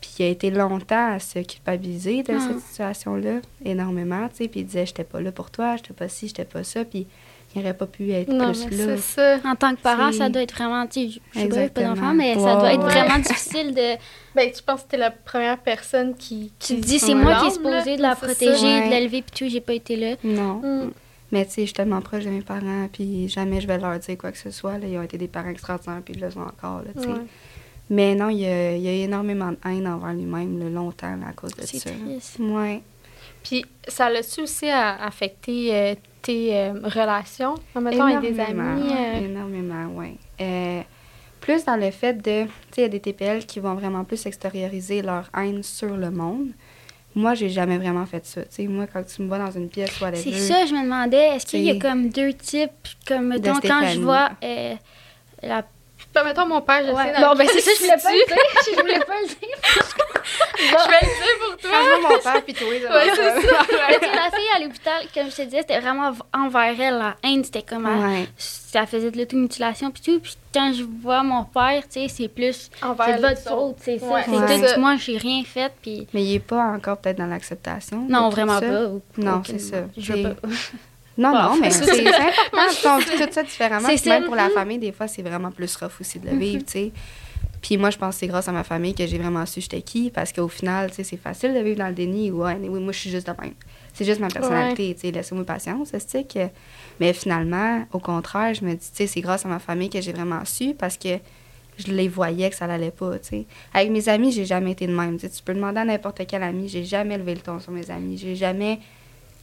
Puis 0.00 0.10
il 0.20 0.22
a 0.24 0.28
été 0.28 0.50
longtemps 0.50 1.12
à 1.14 1.18
se 1.18 1.40
culpabiliser 1.40 2.22
de 2.22 2.32
Ah. 2.32 2.40
cette 2.48 2.60
situation-là, 2.60 3.40
énormément, 3.64 4.28
tu 4.28 4.36
sais. 4.44 4.48
Puis 4.48 4.60
il 4.60 4.66
disait, 4.66 4.86
j'étais 4.86 5.04
pas 5.04 5.20
là 5.20 5.30
pour 5.32 5.50
toi, 5.50 5.76
j'étais 5.76 5.92
pas 5.94 6.08
ci, 6.08 6.28
j'étais 6.28 6.44
pas 6.44 6.64
ça. 6.64 6.84
Puis 6.84 7.06
il 7.54 7.60
aurait 7.62 7.74
pas 7.74 7.86
pu 7.86 8.10
être 8.12 8.28
Non, 8.32 8.52
plus 8.52 8.76
là. 8.78 8.96
c'est 8.96 9.40
ça. 9.42 9.48
En 9.50 9.54
tant 9.56 9.74
que 9.74 9.80
parent, 9.80 10.10
C'est- 10.12 10.18
ça 10.18 10.28
doit 10.28 10.42
être 10.42 10.54
vraiment, 10.54 10.86
tu 10.86 11.10
sais, 11.10 11.20
je 11.34 11.40
sais 11.50 11.68
pas, 11.68 11.82
d'enfant, 11.82 12.14
mais 12.14 12.34
ça 12.34 12.56
doit 12.56 12.72
être 12.72 12.82
vraiment 12.82 13.18
difficile 13.18 13.74
de... 13.74 13.96
Ben, 14.34 14.50
tu 14.50 14.62
penses 14.62 14.82
que 14.84 14.88
t'es 14.88 14.96
la 14.96 15.10
première 15.10 15.58
personne 15.58 16.14
qui. 16.16 16.50
Tu 16.58 16.74
qui 16.76 16.80
te 16.80 16.86
dis, 16.86 16.98
c'est 16.98 17.14
moi 17.14 17.34
qui 17.40 17.48
est 17.48 17.50
supposée 17.50 17.96
de 17.98 18.02
la 18.02 18.14
C'est 18.14 18.26
protéger, 18.26 18.64
Ouais. 18.66 18.86
de 18.86 18.90
l'élever, 18.90 19.20
puis 19.20 19.30
tout, 19.46 19.50
j'ai 19.52 19.60
pas 19.60 19.74
été 19.74 19.94
là. 19.94 20.16
Non. 20.24 20.54
Mm. 20.62 20.90
Mais 21.32 21.44
tu 21.44 21.50
sais, 21.52 21.60
je 21.62 21.66
suis 21.66 21.74
tellement 21.74 22.00
proche 22.00 22.24
de 22.24 22.30
mes 22.30 22.40
parents, 22.40 22.88
puis 22.90 23.28
jamais 23.28 23.60
je 23.60 23.66
vais 23.66 23.76
leur 23.78 23.98
dire 23.98 24.16
quoi 24.16 24.32
que 24.32 24.38
ce 24.38 24.50
soit. 24.50 24.78
Là. 24.78 24.86
Ils 24.86 24.96
ont 24.98 25.02
été 25.02 25.18
des 25.18 25.28
parents 25.28 25.50
extraordinaires, 25.50 26.00
puis 26.02 26.14
ils 26.14 26.20
le 26.22 26.30
sont 26.30 26.40
encore. 26.40 26.78
Là, 26.78 26.92
tu 26.96 27.02
sais. 27.02 27.08
Ouais. 27.08 27.20
Mais 27.90 28.14
non, 28.14 28.30
il 28.30 28.38
y 28.38 28.46
a, 28.46 28.74
il 28.74 28.82
y 28.82 28.88
a 28.88 28.92
eu 28.92 29.00
énormément 29.04 29.50
de 29.50 29.58
haine 29.66 29.86
envers 29.86 30.14
lui-même 30.14 30.72
longtemps 30.72 31.14
là, 31.16 31.26
à 31.28 31.32
cause 31.34 31.54
de 31.54 31.60
C'est 31.66 31.76
ça. 31.78 31.90
triste. 31.90 32.38
Ouais. 32.38 32.80
Puis 33.42 33.64
ça 33.88 34.08
l'a-tu 34.10 34.42
aussi 34.42 34.68
à- 34.68 35.02
affecté 35.04 35.74
euh, 35.74 35.94
tes 36.22 36.56
euh, 36.56 36.72
relations, 36.84 37.54
mettons, 37.74 38.04
avec 38.04 38.20
des 38.20 38.40
Énormément, 38.40 38.70
amis? 38.72 38.92
euh, 38.92 39.24
Énormément, 39.26 39.86
oui. 39.96 40.18
plus 41.40 41.64
dans 41.64 41.76
le 41.76 41.90
fait 41.90 42.14
de, 42.14 42.44
tu 42.44 42.48
sais, 42.70 42.78
il 42.78 42.82
y 42.82 42.84
a 42.84 42.88
des 42.88 43.00
TPL 43.00 43.44
qui 43.46 43.58
vont 43.58 43.74
vraiment 43.74 44.04
plus 44.04 44.24
extérioriser 44.26 45.02
leur 45.02 45.28
haine 45.36 45.62
sur 45.64 45.96
le 45.96 46.10
monde. 46.10 46.48
Moi, 47.14 47.34
j'ai 47.34 47.48
jamais 47.50 47.76
vraiment 47.78 48.06
fait 48.06 48.24
ça. 48.24 48.42
Tu 48.42 48.48
sais, 48.50 48.66
moi, 48.68 48.86
quand 48.90 49.02
tu 49.04 49.20
me 49.22 49.28
vois 49.28 49.38
dans 49.38 49.50
une 49.50 49.68
pièce 49.68 50.00
ou 50.00 50.04
à 50.04 50.12
la 50.12 50.16
C'est 50.16 50.32
ça, 50.32 50.64
je 50.64 50.72
me 50.72 50.82
demandais, 50.84 51.34
est-ce 51.36 51.44
qu'il 51.46 51.62
y 51.62 51.70
a 51.70 51.74
comme 51.80 52.08
deux 52.10 52.32
types, 52.32 52.70
comme, 53.06 53.26
mettons, 53.28 53.60
quand 53.60 53.86
je 53.88 54.00
vois 54.00 54.30
euh, 54.44 54.74
la 55.42 55.62
Ben, 56.14 56.24
mettons, 56.24 56.46
mon 56.46 56.62
père, 56.62 56.86
je 56.86 56.92
Ouais. 56.92 57.12
sais. 57.12 57.20
Bon, 57.20 57.34
ben 57.36 57.46
c'est 57.52 57.60
ça, 57.60 57.70
je 57.76 57.80
voulais 57.82 57.98
pas 58.00 58.12
le 58.12 58.24
dire. 58.26 58.36
Je 58.74 58.80
voulais 58.80 59.00
pas 59.00 59.20
le 59.20 59.26
dire. 59.28 59.58
Je 60.58 60.90
vais 60.90 61.00
le 61.02 61.14
dire 61.16 61.36
pour 61.40 61.58
toi. 61.60 61.80
Puis 62.40 62.54
toi, 62.54 62.66
ça 62.86 62.94
Ouais, 62.94 63.10
c'est 63.14 63.46
ça. 63.48 63.58
Mais 63.88 63.94
tu 63.98 64.04
sais, 64.06 64.14
la 64.14 64.30
fille 64.36 64.48
à 64.56 64.58
l'hôpital, 64.62 65.02
comme 65.14 65.30
je 65.30 65.36
te 65.36 65.42
disais, 65.42 65.58
c'était 65.58 65.80
vraiment 65.80 66.12
envers 66.34 66.80
elle. 66.80 66.94
La 66.98 67.16
haine, 67.22 67.44
c'était 67.44 67.62
comme. 67.62 67.86
elle- 67.86 68.02
Ouais. 68.20 68.28
Ça 68.36 68.86
faisait 68.86 69.10
de 69.10 69.18
l'automutilation, 69.18 69.90
puis 69.90 70.02
tout. 70.02 70.18
Puis 70.20 70.34
quand 70.54 70.72
je 70.72 70.82
vois 70.84 71.22
mon 71.22 71.44
père, 71.44 71.82
tu 71.82 72.00
sais, 72.00 72.08
c'est 72.08 72.28
plus. 72.28 72.70
Envers 72.82 73.06
C'est 73.06 73.16
votre 73.20 73.40
faute, 73.42 73.76
c'est 73.82 73.98
ça. 73.98 74.06
Ouais, 74.06 74.22
c'est 74.26 74.74
tout. 74.74 74.80
Moi, 74.80 74.96
j'ai 74.96 75.18
rien 75.18 75.42
fait, 75.44 75.70
puis. 75.82 76.06
Mais 76.14 76.22
il 76.24 76.34
est 76.36 76.40
pas 76.40 76.62
encore 76.74 76.96
peut-être 76.98 77.18
dans 77.18 77.26
l'acceptation. 77.26 78.06
Non, 78.08 78.30
vraiment 78.30 78.60
ça? 78.60 78.66
pas. 78.68 78.84
ou- 78.86 79.02
Non, 79.18 79.42
c'est 79.44 79.58
ça. 79.60 79.76
Je 79.96 80.12
veux 80.12 80.22
pas. 80.34 80.48
Non, 81.18 81.30
Bon, 81.32 81.42
non, 81.42 81.56
mais 81.60 81.70
c'est 81.70 82.06
important. 82.08 82.94
On 82.94 82.96
vit 82.96 83.04
tout 83.04 83.32
ça 83.32 83.42
différemment. 83.42 83.86
Puis 83.86 84.08
Même 84.08 84.24
pour 84.24 84.34
la 84.34 84.48
famille, 84.48 84.78
des 84.78 84.92
fois, 84.92 85.06
c'est 85.08 85.20
vraiment 85.20 85.50
plus 85.50 85.76
rough 85.76 86.00
aussi 86.00 86.18
de 86.18 86.30
le 86.30 86.36
vivre, 86.38 86.64
tu 86.64 86.72
sais. 86.72 86.92
Puis 87.62 87.76
moi, 87.76 87.90
je 87.90 87.96
pense 87.96 88.16
que 88.16 88.20
c'est 88.20 88.26
grâce 88.26 88.48
à 88.48 88.52
ma 88.52 88.64
famille 88.64 88.92
que 88.92 89.06
j'ai 89.06 89.18
vraiment 89.18 89.46
su 89.46 89.60
j'étais 89.60 89.82
qui, 89.82 90.10
parce 90.10 90.32
qu'au 90.32 90.48
final, 90.48 90.90
tu 90.90 90.96
sais, 90.96 91.04
c'est 91.04 91.16
facile 91.16 91.54
de 91.54 91.60
vivre 91.60 91.78
dans 91.78 91.86
le 91.86 91.94
déni. 91.94 92.32
Ouais, 92.32 92.56
oui, 92.60 92.80
moi, 92.80 92.92
je 92.92 92.98
suis 92.98 93.10
juste 93.10 93.28
de 93.28 93.32
même. 93.40 93.54
C'est 93.94 94.04
juste 94.04 94.20
ma 94.20 94.28
personnalité, 94.28 94.94
tu 94.94 95.02
sais, 95.02 95.10
laissez-moi 95.12 95.44
patience, 95.44 95.92
c'est 95.96 96.26
que... 96.26 96.48
Mais 96.98 97.12
finalement, 97.12 97.86
au 97.92 98.00
contraire, 98.00 98.52
je 98.52 98.64
me 98.64 98.72
dis, 98.72 98.78
tu 98.78 98.96
sais, 98.96 99.06
c'est 99.06 99.20
grâce 99.20 99.46
à 99.46 99.48
ma 99.48 99.60
famille 99.60 99.90
que 99.90 100.00
j'ai 100.00 100.12
vraiment 100.12 100.44
su, 100.44 100.74
parce 100.74 100.96
que 100.96 101.18
je 101.78 101.92
les 101.92 102.08
voyais 102.08 102.50
que 102.50 102.56
ça 102.56 102.66
l'allait 102.66 102.90
pas, 102.90 103.18
tu 103.20 103.28
sais. 103.28 103.46
Avec 103.72 103.90
mes 103.90 104.08
amis, 104.08 104.32
j'ai 104.32 104.44
jamais 104.44 104.72
été 104.72 104.86
de 104.86 104.94
même. 104.94 105.18
Tu 105.18 105.28
peux 105.44 105.54
demander 105.54 105.80
à 105.80 105.84
n'importe 105.84 106.26
quel 106.26 106.42
ami, 106.42 106.68
j'ai 106.68 106.84
jamais 106.84 107.16
levé 107.16 107.34
le 107.34 107.40
ton 107.40 107.60
sur 107.60 107.70
mes 107.70 107.88
amis. 107.90 108.18
J'ai 108.18 108.34
jamais... 108.34 108.80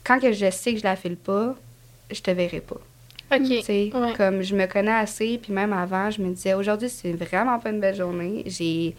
Quand 0.04 0.20
que 0.20 0.32
je 0.32 0.50
sais 0.50 0.74
que 0.74 0.80
je 0.80 0.84
la 0.84 0.96
file 0.96 1.16
pas, 1.16 1.54
je 2.10 2.20
te 2.20 2.30
verrai 2.30 2.60
pas. 2.60 2.80
OK. 3.32 3.42
Tu 3.48 3.62
sais, 3.62 3.90
Ouais. 3.94 4.12
comme 4.16 4.42
je 4.42 4.54
me 4.54 4.66
connais 4.66 4.90
assez, 4.92 5.38
puis 5.38 5.52
même 5.52 5.72
avant, 5.72 6.10
je 6.10 6.20
me 6.22 6.30
disais, 6.30 6.54
aujourd'hui, 6.54 6.88
c'est 6.88 7.12
vraiment 7.12 7.58
pas 7.58 7.70
une 7.70 7.80
belle 7.80 7.96
journée. 7.96 8.42
J'ai 8.46 8.94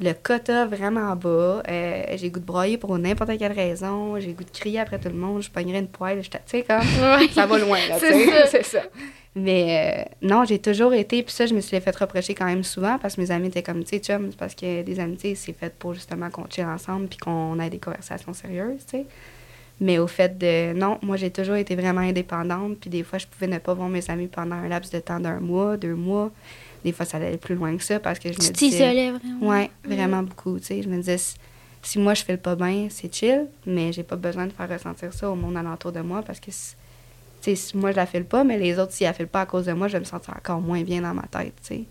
le 0.00 0.12
quota 0.12 0.66
vraiment 0.66 1.14
bas. 1.16 1.62
euh, 1.68 2.02
j'ai 2.16 2.30
goût 2.30 2.40
de 2.40 2.44
broyer 2.44 2.78
pour 2.78 2.96
n'importe 2.98 3.36
quelle 3.38 3.52
raison. 3.52 4.18
J'ai 4.18 4.32
goût 4.32 4.44
de 4.44 4.50
crier 4.50 4.80
après 4.80 4.98
tout 4.98 5.08
le 5.08 5.14
monde. 5.14 5.42
Je 5.42 5.50
pognerais 5.50 5.78
une 5.78 5.88
poêle. 5.88 6.20
Tu 6.22 6.30
sais, 6.46 6.62
comme, 6.62 6.80
ça 7.32 7.46
va 7.46 7.58
loin, 7.58 7.78
là, 7.88 7.98
tu 8.00 8.06
C'est 8.06 8.12
sais. 8.12 8.30
ça. 8.30 8.46
C'est 8.50 8.62
ça. 8.64 8.82
Mais 9.36 10.06
euh, 10.22 10.28
non, 10.28 10.44
j'ai 10.44 10.60
toujours 10.60 10.94
été, 10.94 11.24
puis 11.24 11.32
ça, 11.34 11.44
je 11.46 11.54
me 11.54 11.60
suis 11.60 11.80
fait 11.80 11.96
reprocher 11.96 12.34
quand 12.34 12.44
même 12.44 12.62
souvent 12.62 12.98
parce 12.98 13.16
que 13.16 13.20
mes 13.20 13.32
amis 13.32 13.48
étaient 13.48 13.64
comme, 13.64 13.82
tu 13.82 13.96
sais, 13.96 13.98
chum, 13.98 14.30
parce 14.38 14.54
que 14.54 14.82
des 14.82 15.00
amitiés, 15.00 15.34
c'est 15.34 15.52
fait 15.52 15.74
pour 15.76 15.92
justement 15.92 16.30
qu'on 16.30 16.44
chill 16.48 16.64
ensemble 16.66 17.08
puis 17.08 17.18
qu'on 17.18 17.58
ait 17.58 17.68
des 17.68 17.78
conversations 17.80 18.32
sérieuses, 18.32 18.84
tu 18.88 18.98
sais. 18.98 19.06
Mais 19.80 19.98
au 19.98 20.06
fait 20.06 20.38
de, 20.38 20.72
non, 20.72 20.98
moi, 21.02 21.16
j'ai 21.16 21.30
toujours 21.30 21.56
été 21.56 21.74
vraiment 21.74 22.00
indépendante, 22.00 22.78
puis 22.80 22.90
des 22.90 23.02
fois, 23.02 23.18
je 23.18 23.26
pouvais 23.26 23.48
ne 23.48 23.58
pas 23.58 23.74
voir 23.74 23.88
mes 23.88 24.08
amis 24.08 24.28
pendant 24.28 24.54
un 24.56 24.68
laps 24.68 24.90
de 24.92 25.00
temps 25.00 25.18
d'un 25.20 25.40
mois, 25.40 25.76
deux 25.76 25.94
mois. 25.94 26.30
Des 26.84 26.92
fois, 26.92 27.04
ça 27.06 27.16
allait 27.16 27.36
plus 27.38 27.54
loin 27.56 27.76
que 27.76 27.82
ça 27.82 27.98
parce 27.98 28.18
que 28.18 28.28
je 28.32 28.38
me 28.38 28.44
disais... 28.70 28.78
vraiment. 29.20 29.48
Ouais, 29.50 29.70
vraiment 29.84 30.22
beaucoup. 30.22 30.58
Tu 30.60 30.66
sais, 30.66 30.82
je 30.82 30.88
me 30.88 30.96
disais, 30.98 31.18
si, 31.18 31.34
si 31.82 31.98
moi 31.98 32.14
je 32.14 32.22
fais 32.22 32.32
le 32.32 32.38
pas 32.38 32.54
bien, 32.56 32.86
c'est 32.90 33.12
chill, 33.12 33.46
mais 33.66 33.92
j'ai 33.92 34.02
pas 34.04 34.16
besoin 34.16 34.46
de 34.46 34.52
faire 34.52 34.68
ressentir 34.68 35.12
ça 35.12 35.28
au 35.30 35.34
monde 35.34 35.56
alentour 35.56 35.90
de 35.92 36.00
moi 36.00 36.22
parce 36.22 36.38
que, 36.40 36.50
si- 36.50 36.76
si 37.56 37.76
moi 37.76 37.90
je 37.90 37.96
la 37.96 38.06
file 38.06 38.24
pas, 38.24 38.44
mais 38.44 38.58
les 38.58 38.78
autres, 38.78 38.92
s'ils 38.92 39.06
la 39.06 39.12
filent 39.12 39.26
pas 39.26 39.40
à 39.42 39.46
cause 39.46 39.66
de 39.66 39.72
moi, 39.72 39.88
je 39.88 39.94
vais 39.94 40.00
me 40.00 40.04
sentir 40.04 40.34
encore 40.36 40.60
moins 40.60 40.82
bien 40.82 41.00
dans 41.02 41.14
ma 41.14 41.22
tête, 41.24 41.54
tu 41.62 41.74
sais. 41.74 41.84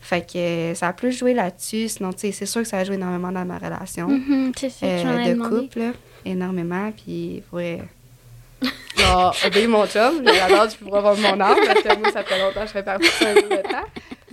Fait 0.00 0.20
que 0.24 0.38
euh, 0.38 0.74
ça 0.74 0.88
a 0.88 0.92
plus 0.92 1.10
joué 1.12 1.34
là-dessus. 1.34 1.88
Sinon, 1.88 2.12
tu 2.12 2.20
sais, 2.20 2.32
c'est 2.32 2.46
sûr 2.46 2.62
que 2.62 2.68
ça 2.68 2.78
a 2.78 2.84
joué 2.84 2.94
énormément 2.96 3.32
dans 3.32 3.44
ma 3.44 3.58
relation 3.58 4.08
Mhm, 4.08 4.52
c'est 4.56 4.68
ça, 4.70 4.86
euh, 4.86 5.18
de 5.28 5.32
demandé. 5.34 5.60
couple, 5.66 5.92
énormément. 6.26 6.92
Puis, 6.92 7.36
il 7.36 7.42
faudrait. 7.50 7.80
Genre, 8.96 9.36
obéir 9.46 9.68
mon 9.68 9.86
chum, 9.86 10.22
j'adore, 10.24 10.68
tu 10.68 10.78
pourras 10.78 11.00
voir 11.00 11.16
mon 11.16 11.40
âme, 11.40 11.56
parce 11.66 11.82
que 11.82 11.98
moi, 11.98 12.10
ça 12.12 12.22
fait 12.24 12.38
longtemps 12.38 12.62
que 12.62 12.66
je 12.68 12.72
fais 12.72 12.82
partie 12.82 13.06
de 13.06 13.12
ça 13.12 13.28
un 13.30 13.34
peu 13.34 13.42
de 13.42 13.62
temps. 13.62 13.84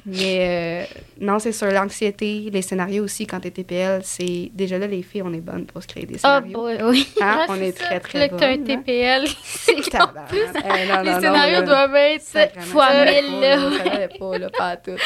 Mais 0.06 0.86
euh, 0.92 1.00
non, 1.22 1.40
c'est 1.40 1.54
sur 1.54 1.68
l'anxiété, 1.68 2.50
les 2.52 2.62
scénarios 2.62 3.06
aussi, 3.06 3.26
quand 3.26 3.40
t'es 3.40 3.52
TPL, 3.52 4.02
c'est. 4.04 4.50
Déjà 4.54 4.78
là, 4.78 4.86
les 4.88 5.02
filles, 5.02 5.22
on 5.22 5.34
est 5.34 5.40
bonnes 5.40 5.66
pour 5.66 5.82
se 5.82 5.88
créer 5.88 6.06
des 6.06 6.16
Ah, 6.24 6.42
scénarios. 6.42 6.60
boy, 6.62 6.78
oui. 6.92 7.08
Hein, 7.22 7.38
Ouais, 7.40 7.46
on 7.50 7.62
est 7.62 7.72
très, 7.78 8.00
très 8.02 8.20
Là 8.20 8.28
que 8.30 8.36
t'as 8.36 8.48
un 8.50 8.58
bonnes, 8.58 8.72
hein. 8.72 8.82
TPL, 8.86 9.28
c'est 9.44 9.90
Tabarnak. 9.90 10.30
Eh, 10.34 10.88
non, 10.88 10.96
non, 10.96 11.02
Les 11.04 11.12
non, 11.12 11.20
scénarios 11.22 11.54
là, 11.54 11.62
doivent 11.62 11.96
être 11.96 12.62
fois 12.64 12.90
mille, 13.06 13.40
là. 13.40 13.58
Ça 13.60 14.08
pas, 14.20 14.38
là, 14.38 14.50
pas 14.50 14.68
à 14.72 14.78
tout. 14.78 14.92
là. 14.92 14.98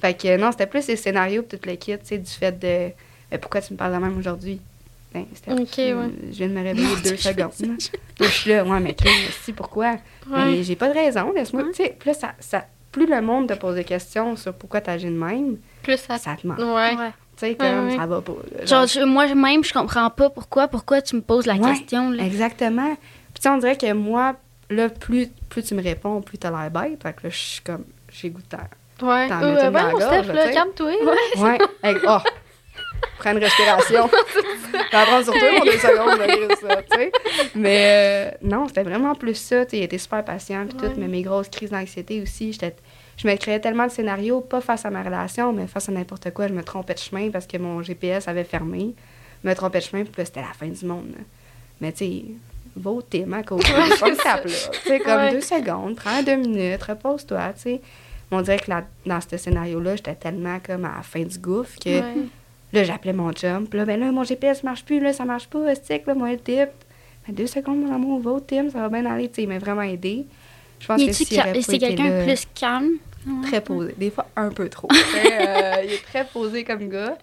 Fait 0.00 0.14
que 0.14 0.36
non, 0.36 0.50
c'était 0.52 0.66
plus 0.66 0.86
les 0.88 0.96
scénarios 0.96 1.42
pis 1.42 1.56
tout 1.58 1.68
le 1.68 1.76
kit, 1.76 1.96
tu 1.98 2.04
sais, 2.04 2.18
du 2.18 2.30
fait 2.30 2.58
de 2.58 2.92
Mais 3.30 3.38
pourquoi 3.38 3.60
tu 3.60 3.72
me 3.72 3.78
parles 3.78 3.92
de 3.94 3.98
même 3.98 4.16
aujourd'hui? 4.18 4.60
Ben, 5.12 5.20
ouais. 5.48 5.64
Je 5.74 6.36
viens 6.36 6.48
de 6.48 6.52
me 6.52 6.62
réveiller 6.62 6.86
deux 7.04 7.16
secondes. 7.16 7.52
je 8.20 8.26
suis 8.26 8.50
là, 8.50 8.62
ouais, 8.64 8.80
mais 8.80 8.94
Chris, 8.94 9.08
si, 9.42 9.52
pourquoi? 9.52 9.96
Mais 10.28 10.36
Ouais. 10.56 10.62
j'ai 10.62 10.76
pas 10.76 10.88
de 10.88 10.94
raison, 10.94 11.32
laisse-moi. 11.32 11.62
Ouais. 11.62 11.70
Tu 11.70 11.82
sais, 11.84 11.96
là, 12.04 12.12
ça, 12.14 12.32
ça, 12.40 12.66
plus 12.92 13.06
le 13.06 13.20
monde 13.22 13.48
te 13.48 13.54
pose 13.54 13.74
des 13.76 13.84
questions 13.84 14.36
sur 14.36 14.52
pourquoi 14.54 14.80
t'agis 14.82 15.06
de 15.06 15.10
même, 15.10 15.56
Plus 15.82 15.96
ça. 15.96 16.18
ça 16.18 16.36
te 16.40 16.46
ment. 16.46 16.56
Ouais. 16.56 16.94
Ouais. 16.96 17.10
Tu 17.36 17.46
sais, 17.46 17.54
comme 17.54 17.86
Ouais, 17.86 17.92
ouais. 17.92 17.96
ça 17.96 18.06
va 18.06 18.20
pas. 18.20 18.32
Genre, 18.66 18.86
je- 18.86 19.04
moi-même, 19.04 19.64
je 19.64 19.72
comprends 19.72 20.10
pas 20.10 20.28
pourquoi, 20.28 20.68
pourquoi 20.68 21.00
tu 21.00 21.16
me 21.16 21.20
poses 21.22 21.46
la 21.46 21.54
Ouais, 21.54 21.70
question. 21.72 22.10
Là. 22.10 22.24
Exactement. 22.24 22.96
Puis 23.32 23.48
on 23.48 23.58
dirait 23.58 23.76
que 23.76 23.92
moi, 23.92 24.34
là, 24.68 24.88
plus, 24.90 25.28
plus 25.48 25.62
tu 25.62 25.74
me 25.74 25.82
réponds, 25.82 26.20
plus 26.20 26.36
t'as 26.38 26.50
l'air 26.50 26.70
bête. 26.70 27.02
Fait 27.02 27.12
que 27.14 27.22
là, 27.24 27.30
je 27.30 27.36
suis 27.38 27.60
comme, 27.62 27.84
j'ai 28.12 28.28
goût 28.30 28.42
de 28.42 28.46
terre. 28.48 28.68
Ouais. 29.00 29.28
T'en 29.28 29.40
Euh, 29.42 29.46
mets 29.46 29.50
une 29.50 29.54
dans 29.56 29.62
la 29.62 29.70
voyons, 29.70 29.90
gorge, 29.98 30.02
Steph, 30.02 30.22
tu 30.30 30.32
là, 30.36 30.52
calme-toi. 30.52 30.92
Ouais. 31.36 31.58
Hey, 31.84 31.96
oh! 32.08 32.18
Prends 33.18 33.32
une 33.32 33.38
respiration. 33.38 34.08
T'en 34.90 35.04
prends 35.04 35.22
sur 35.24 35.32
toi 35.32 35.48
pour 35.56 35.64
deux 35.64 35.72
secondes, 35.72 36.56
ça, 36.60 36.82
tu 36.82 36.96
sais. 36.98 37.12
Mais 37.54 38.30
euh, 38.32 38.36
non, 38.42 38.68
c'était 38.68 38.82
vraiment 38.84 39.14
plus 39.14 39.34
ça. 39.34 39.64
Tu 39.64 39.70
sais, 39.72 39.78
il 39.78 39.82
était 39.84 39.98
super 39.98 40.24
patient, 40.24 40.66
puis 40.66 40.78
Ouais. 40.78 40.94
tout. 40.94 41.00
Mais 41.00 41.08
mes 41.08 41.22
grosses 41.22 41.48
crises 41.48 41.70
d'anxiété 41.70 42.20
aussi, 42.22 42.52
j'étais. 42.52 42.74
Je 43.16 43.26
me 43.26 43.34
créais 43.36 43.58
tellement 43.60 43.86
de 43.86 43.90
scénarios, 43.90 44.40
pas 44.40 44.60
face 44.60 44.84
à 44.84 44.90
ma 44.90 45.02
relation, 45.02 45.52
mais 45.52 45.66
face 45.66 45.88
à 45.88 45.92
n'importe 45.92 46.30
quoi. 46.30 46.46
Je 46.46 46.52
me 46.52 46.62
trompais 46.62 46.94
de 46.94 46.98
chemin 47.00 47.30
parce 47.30 47.46
que 47.46 47.56
mon 47.58 47.82
GPS 47.82 48.28
avait 48.28 48.44
fermé. 48.44 48.94
Je 49.42 49.48
me 49.48 49.54
trompais 49.54 49.80
de 49.80 49.84
chemin, 49.84 50.04
puis 50.04 50.12
c'était 50.24 50.40
la 50.40 50.52
fin 50.56 50.68
du 50.68 50.84
monde. 50.86 51.08
là. 51.16 51.24
Mais 51.80 51.90
tu 51.92 51.98
sais, 52.04 52.22
va 52.76 52.90
au 52.90 53.02
thème 53.02 53.34
à 53.34 53.42
côté. 53.42 53.72
pas 53.72 54.08
le 54.08 54.14
cap, 54.16 54.44
là. 54.44 54.50
Tu 54.50 54.88
sais, 54.88 54.98
comme 55.00 55.16
Ouais. 55.16 55.32
deux 55.32 55.40
secondes, 55.40 55.96
prends 55.96 56.22
deux 56.22 56.36
minutes, 56.36 56.82
repose-toi, 56.84 57.52
tu 57.56 57.62
sais. 57.62 57.80
On 58.30 58.40
dirait 58.42 58.58
que 58.58 58.70
là, 58.70 58.84
dans 59.06 59.20
ce 59.20 59.36
scénario-là, 59.36 59.96
j'étais 59.96 60.14
tellement 60.14 60.58
comme 60.64 60.84
à 60.84 60.96
la 60.98 61.02
fin 61.02 61.22
du 61.22 61.38
gouffre 61.38 61.78
que 61.82 61.88
Ouais. 62.00 62.14
Là, 62.72 62.84
j'appelais 62.84 63.12
mon 63.12 63.32
chum. 63.32 63.66
Puis 63.66 63.78
là, 63.78 63.84
ben 63.84 63.98
là, 64.00 64.10
mon 64.12 64.24
GPS 64.24 64.62
marche 64.62 64.84
plus, 64.84 65.00
là, 65.00 65.12
ça 65.12 65.24
marche 65.24 65.48
pas, 65.48 65.74
stick, 65.74 66.06
là, 66.06 66.14
moi, 66.14 66.30
le 66.30 66.38
tip. 66.38 66.68
Ben, 67.26 67.34
deux 67.34 67.46
secondes, 67.46 67.80
mon 67.84 67.94
amour, 67.94 68.20
va 68.20 68.30
au 68.32 68.40
Tim, 68.40 68.70
ça 68.70 68.80
va 68.80 68.88
bien 68.88 69.04
aller. 69.10 69.28
Tu 69.28 69.36
sais, 69.36 69.42
il 69.42 69.48
m'a 69.48 69.58
vraiment 69.58 69.82
aidé. 69.82 70.26
Je 70.80 70.86
pense 70.86 71.00
Il 71.00 71.06
que 71.06 71.10
pas 71.10 71.62
c'est 71.62 71.78
quelqu'un 71.78 72.24
plus 72.24 72.46
calme? 72.54 72.92
Très 73.42 73.60
posé. 73.60 73.94
Des 73.98 74.10
fois, 74.10 74.26
un 74.36 74.50
peu 74.50 74.68
trop. 74.68 74.88
Euh, 75.18 75.84
il 75.84 75.92
est 75.92 76.02
très 76.02 76.24
posé 76.24 76.64
comme 76.64 76.88
gars. 76.88 77.16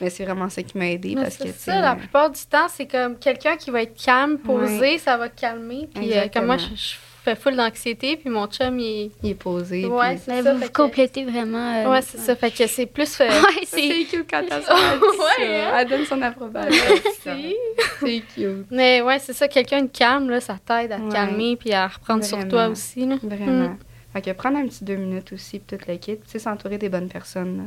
Mais 0.00 0.10
c'est 0.10 0.24
vraiment 0.24 0.48
ça 0.50 0.62
qui 0.62 0.76
m'a 0.76 0.90
aidé 0.90 1.14
parce 1.14 1.36
que, 1.36 1.48
ça, 1.52 1.80
la 1.80 1.92
euh, 1.92 1.94
plupart 1.96 2.30
du 2.30 2.40
temps, 2.40 2.66
c'est 2.68 2.86
comme 2.86 3.16
quelqu'un 3.18 3.56
qui 3.56 3.70
va 3.70 3.82
être 3.82 3.94
calme, 4.02 4.38
posé, 4.38 4.78
Ouais. 4.80 4.98
ça 4.98 5.16
va 5.16 5.28
calmer. 5.28 5.88
Puis 5.94 6.12
euh, 6.12 6.26
comme 6.32 6.46
moi, 6.46 6.56
je, 6.56 6.64
je 6.74 6.94
fais 7.24 7.34
full 7.36 7.56
d'anxiété, 7.56 8.16
puis 8.16 8.28
mon 8.30 8.46
chum, 8.46 8.78
il 8.78 9.10
il 9.22 9.30
est 9.30 9.34
posé. 9.34 9.86
Ouais, 9.86 10.16
puis- 10.16 10.22
Mais 10.28 10.42
ça, 10.42 10.52
vous 10.52 10.58
fait 10.58 10.64
vous 10.66 10.72
que- 10.72 10.76
complétez 10.82 11.24
vraiment. 11.24 11.74
euh, 11.86 11.90
Ouais, 11.90 12.02
c'est 12.02 12.18
ça. 12.18 12.34
Fait 12.36 12.50
que 12.50 12.66
c'est 12.66 12.86
plus. 12.86 13.20
euh, 13.20 13.28
Ouais, 13.28 13.60
c'est. 13.66 13.88
C'est 13.88 14.04
cute 14.04 14.26
quand 14.30 14.42
elle. 14.50 14.62
Ouais, 15.40 15.60
hein? 15.60 15.72
Elle 15.78 15.88
donne 15.88 16.04
son 16.04 16.20
approbation. 16.22 16.84
Merci. 17.24 17.56
C'est 18.00 18.22
cute. 18.34 18.66
Mais 18.70 19.00
ouais, 19.02 19.18
c'est 19.20 19.32
ça, 19.32 19.46
quelqu'un 19.46 19.82
de 19.82 19.86
calme, 19.88 20.28
là, 20.28 20.40
ça 20.40 20.56
t'aide 20.64 20.90
à 20.92 20.96
te 20.96 21.02
Ouais. 21.02 21.10
calmer 21.12 21.56
puis 21.56 21.72
à 21.72 21.86
reprendre 21.86 22.24
sur 22.24 22.46
toi 22.48 22.66
aussi. 22.68 23.06
Là. 23.06 23.16
Vraiment. 23.22 23.68
Mm. 23.68 23.78
Fait 24.12 24.22
que 24.22 24.30
prendre 24.32 24.58
un 24.58 24.66
petit 24.66 24.84
deux 24.84 24.96
minutes 24.96 25.32
aussi, 25.32 25.58
puis 25.60 25.78
toute 25.78 25.86
l'équipe, 25.88 26.22
tu 26.24 26.30
sais, 26.32 26.38
s'entourer 26.40 26.78
des 26.78 26.88
bonnes 26.88 27.08
personnes. 27.08 27.56
là. 27.58 27.62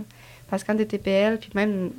Parce 0.50 0.64
que 0.64 0.68
quand 0.72 0.78
t'es 0.78 0.86
TPL, 0.86 1.40
puis 1.40 1.50
même, 1.56 1.92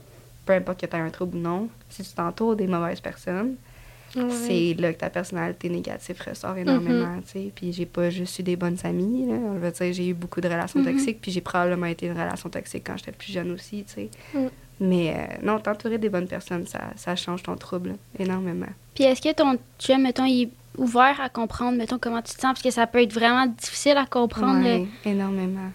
peu 0.44 0.52
importe 0.52 0.80
que 0.80 0.86
t'aies 0.86 0.98
un 0.98 1.08
trouble 1.10 1.38
ou 1.38 1.40
non, 1.40 1.68
si 1.88 2.02
tu 2.02 2.10
t'entoures 2.10 2.54
des 2.56 2.66
mauvaises 2.66 3.00
personnes, 3.00 3.54
C'est 4.30 4.74
là 4.78 4.92
que 4.92 4.98
ta 4.98 5.10
personnalité 5.10 5.68
négative 5.68 6.20
ressort 6.26 6.56
énormément, 6.56 7.16
tu 7.26 7.32
sais. 7.32 7.52
Puis 7.54 7.72
j'ai 7.72 7.86
pas 7.86 8.10
juste 8.10 8.38
eu 8.38 8.42
des 8.42 8.56
bonnes 8.56 8.78
amies, 8.84 9.26
là. 9.26 9.36
Je 9.54 9.58
veux 9.58 9.70
dire, 9.70 9.92
j'ai 9.92 10.08
eu 10.08 10.14
beaucoup 10.14 10.40
de 10.40 10.48
relations 10.48 10.80
Mhm. 10.80 10.86
toxiques, 10.86 11.20
puis 11.20 11.30
j'ai 11.32 11.40
probablement 11.40 11.86
été 11.86 12.06
une 12.06 12.12
relation 12.12 12.48
toxique 12.48 12.84
quand 12.86 12.96
j'étais 12.96 13.12
plus 13.12 13.32
jeune 13.32 13.50
aussi, 13.52 13.84
tu 13.84 13.94
sais. 13.94 14.10
Mm. 14.34 14.46
Mais 14.80 15.14
euh, 15.14 15.36
non, 15.42 15.58
t'entourer 15.58 15.98
des 15.98 16.08
bonnes 16.10 16.28
personnes, 16.28 16.66
ça, 16.66 16.80
ça 16.96 17.16
change 17.16 17.42
ton 17.42 17.56
trouble, 17.56 17.90
là, 17.90 17.94
énormément. 18.18 18.66
Puis 18.94 19.04
est-ce 19.04 19.22
que 19.22 19.32
ton 19.34 19.58
chum, 19.78 20.02
mettons, 20.02 20.24
il 20.26 20.42
est 20.44 20.50
ouvert 20.76 21.18
à 21.20 21.28
comprendre, 21.30 21.78
mettons, 21.78 21.98
comment 21.98 22.20
tu 22.20 22.34
te 22.34 22.40
sens? 22.40 22.52
Parce 22.52 22.62
que 22.62 22.70
ça 22.70 22.86
peut 22.86 23.02
être 23.02 23.12
vraiment 23.14 23.46
difficile 23.46 23.96
à 23.96 24.04
comprendre. 24.06 24.58
le- 24.60 24.64
Ouais, 24.82 24.86
énormément. 25.06 25.70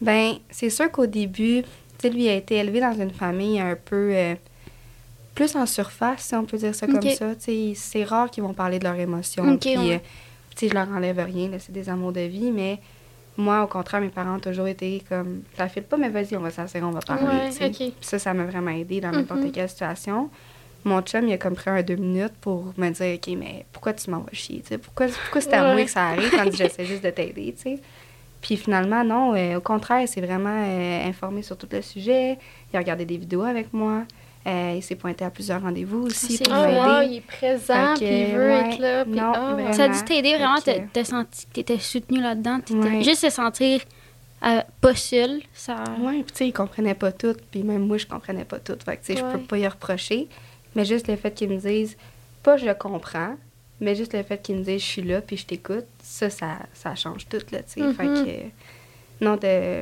Ben, 0.00 0.34
c'est 0.50 0.70
sûr 0.70 0.90
qu'au 0.90 1.06
début, 1.06 1.62
tu 1.62 1.68
sais, 2.02 2.10
lui 2.10 2.28
a 2.28 2.34
été 2.34 2.56
élevé 2.56 2.80
dans 2.80 2.94
une 2.94 3.10
famille 3.10 3.60
un 3.60 3.76
peu 3.76 4.10
euh, 4.14 4.34
plus 5.40 5.56
en 5.56 5.64
surface, 5.66 6.22
si 6.22 6.34
on 6.34 6.44
peut 6.44 6.58
dire 6.58 6.74
ça 6.74 6.86
comme 6.86 7.08
ça. 7.08 7.26
C'est 7.74 8.04
rare 8.04 8.30
qu'ils 8.30 8.42
vont 8.42 8.52
parler 8.54 8.78
de 8.78 8.84
leurs 8.84 8.98
émotions. 8.98 9.44
Ok, 9.54 9.60
puis, 9.60 9.76
ouais. 9.78 10.02
euh, 10.62 10.68
je 10.68 10.74
leur 10.74 10.88
enlève 10.90 11.18
rien, 11.18 11.50
c'est 11.58 11.72
des 11.72 11.88
amours 11.88 12.12
de 12.12 12.20
vie, 12.20 12.50
mais 12.50 12.78
moi, 13.36 13.62
au 13.64 13.66
contraire, 13.66 14.00
mes 14.02 14.08
parents 14.10 14.36
ont 14.36 14.40
toujours 14.40 14.66
été 14.66 15.02
comme, 15.08 15.42
ça 15.56 15.68
file 15.68 15.84
pas, 15.84 15.96
mais 15.96 16.10
vas-y, 16.10 16.36
on 16.36 16.40
va 16.40 16.50
s'asseoir, 16.50 16.84
on 16.84 16.90
va 16.92 17.00
parler. 17.00 17.24
Ouais, 17.38 17.48
tu 17.50 17.56
sais. 17.56 17.66
ok. 17.68 17.76
Puis 17.76 17.94
Ça, 18.02 18.18
ça 18.18 18.34
m'a 18.34 18.44
vraiment 18.44 18.70
aidé 18.72 19.00
dans 19.00 19.12
n'importe 19.12 19.40
Mhm. 19.44 19.52
quelle 19.52 19.68
situation. 19.68 20.28
Mon 20.84 21.00
chum, 21.02 21.26
il 21.28 21.32
a 21.32 21.38
comme 21.38 21.54
pris 21.54 21.70
un 21.70 21.82
deux 21.82 21.96
minutes 21.96 22.34
pour 22.40 22.72
me 22.76 22.90
dire, 22.90 23.14
OK, 23.14 23.34
mais 23.38 23.64
pourquoi 23.72 23.92
tu 23.94 24.10
m'envoies 24.10 24.30
chier? 24.32 24.60
tu 24.60 24.68
sais? 24.68 24.78
Pourquoi, 24.78 25.06
pourquoi 25.06 25.40
c'est 25.40 25.54
à 25.54 25.62
Ouais. 25.64 25.72
moi 25.74 25.84
que 25.84 25.90
ça 25.90 26.08
arrive 26.08 26.30
quand 26.30 26.50
j'essaie 26.52 26.84
juste 26.86 27.04
de 27.04 27.10
t'aider? 27.10 27.54
Puis 28.42 28.56
finalement, 28.56 29.04
non, 29.04 29.34
euh, 29.34 29.56
au 29.58 29.60
contraire, 29.60 30.06
c'est 30.08 30.20
vraiment 30.22 30.64
euh, 30.66 31.06
informé 31.08 31.42
sur 31.42 31.56
tout 31.58 31.68
le 31.70 31.82
sujet. 31.82 32.38
Il 32.72 32.76
a 32.76 32.78
regardé 32.80 33.04
des 33.04 33.18
vidéos 33.18 33.42
avec 33.42 33.72
moi. 33.72 34.04
Euh, 34.46 34.74
il 34.76 34.82
s'est 34.82 34.94
pointé 34.96 35.22
à 35.24 35.30
plusieurs 35.30 35.60
rendez-vous 35.60 36.04
aussi 36.06 36.38
pour 36.38 36.52
Ah, 36.54 36.66
m'aider. 36.66 36.78
wow, 36.80 37.02
il 37.12 37.16
est 37.18 37.20
présent, 37.20 37.94
puis 37.96 38.06
il 38.06 38.34
veut 38.34 38.48
ouais, 38.48 38.70
être 38.72 38.78
là. 38.78 39.04
Puis, 39.04 39.14
non, 39.14 39.32
ah, 39.34 39.52
vraiment. 39.52 39.72
Ça 39.74 39.84
a 39.84 39.88
dû 39.88 40.02
t'aider 40.04 40.34
vraiment, 40.36 40.56
Fait 40.60 40.86
t'as 40.92 41.04
senti 41.04 41.46
que 41.46 41.52
t'étais 41.52 41.78
soutenu 41.78 42.20
là-dedans. 42.22 42.60
Ouais. 42.70 43.02
Juste 43.02 43.20
se 43.20 43.28
sentir 43.30 43.82
euh, 44.46 44.62
pas 44.80 44.94
seul, 44.94 45.42
ça. 45.52 45.84
Oui, 45.98 46.22
puis 46.22 46.32
tu 46.32 46.38
sais, 46.38 46.46
il 46.48 46.52
comprenait 46.52 46.94
pas 46.94 47.12
tout, 47.12 47.36
puis 47.50 47.62
même 47.62 47.86
moi, 47.86 47.98
je 47.98 48.06
comprenais 48.06 48.46
pas 48.46 48.58
tout. 48.58 48.76
Fait 48.82 48.96
que, 48.96 49.04
tu 49.04 49.12
sais, 49.14 49.18
je 49.20 49.24
peux 49.30 49.40
pas 49.44 49.58
y 49.58 49.68
reprocher. 49.68 50.26
Mais 50.74 50.86
juste 50.86 51.08
le 51.08 51.16
fait 51.16 51.32
qu'ils 51.32 51.50
me 51.50 51.58
disent, 51.58 51.98
pas 52.42 52.56
je 52.56 52.70
comprends, 52.72 53.34
mais 53.80 53.94
juste 53.94 54.14
le 54.14 54.22
fait 54.22 54.40
qu'ils 54.40 54.56
me 54.56 54.62
disent, 54.64 54.80
je 54.80 54.86
suis 54.86 55.02
là, 55.02 55.20
puis 55.20 55.36
je 55.36 55.44
t'écoute, 55.44 55.84
ça, 56.02 56.30
ça, 56.30 56.60
ça 56.72 56.94
change 56.94 57.28
tout, 57.28 57.42
là, 57.52 57.58
tu 57.62 57.82
sais. 57.82 57.92
Fait 57.92 58.04
Mhm. 58.04 58.24
que, 58.24 58.30
non, 59.20 59.38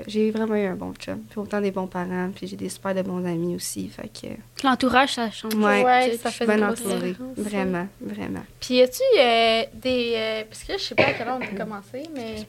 j'ai 0.07 0.31
vraiment 0.31 0.57
eu 0.57 0.67
un 0.67 0.75
bon 0.75 0.93
chum. 0.95 1.21
Puis 1.31 1.39
autant 1.39 1.61
des 1.61 1.71
bons 1.71 1.87
parents, 1.87 2.31
puis 2.35 2.47
j'ai 2.49 2.57
des 2.57 2.69
super 2.69 2.95
de 2.95 3.03
bons 3.03 3.25
amis 3.25 3.55
aussi. 3.55 3.89
Fait 3.89 4.09
que, 4.09 4.29
L'entourage, 4.67 5.15
ça 5.15 5.31
change. 5.31 5.55
Ouais, 5.55 5.85
Ouais, 5.85 6.17
ça 6.21 6.31
fait 6.31 6.45
bien 6.45 6.59
une 6.59 6.67
grosse 6.67 6.81
entourée. 6.81 7.11
différence, 7.13 7.39
Vraiment, 7.39 7.89
vraiment. 8.01 8.45
Puis, 8.61 8.75
y 8.75 8.83
a-tu 8.83 9.03
euh, 9.19 9.63
des. 9.75 10.13
euh, 10.17 10.45
parce 10.49 10.65
que 10.65 10.73
là, 10.73 10.79
je 10.79 10.83
sais 10.83 10.95
pas 10.95 11.05
à 11.05 11.13
quelle 11.13 11.29
heure 11.29 11.39
on 11.41 11.47
peut 11.47 11.57
commencer, 11.57 12.03
mais. 12.15 12.47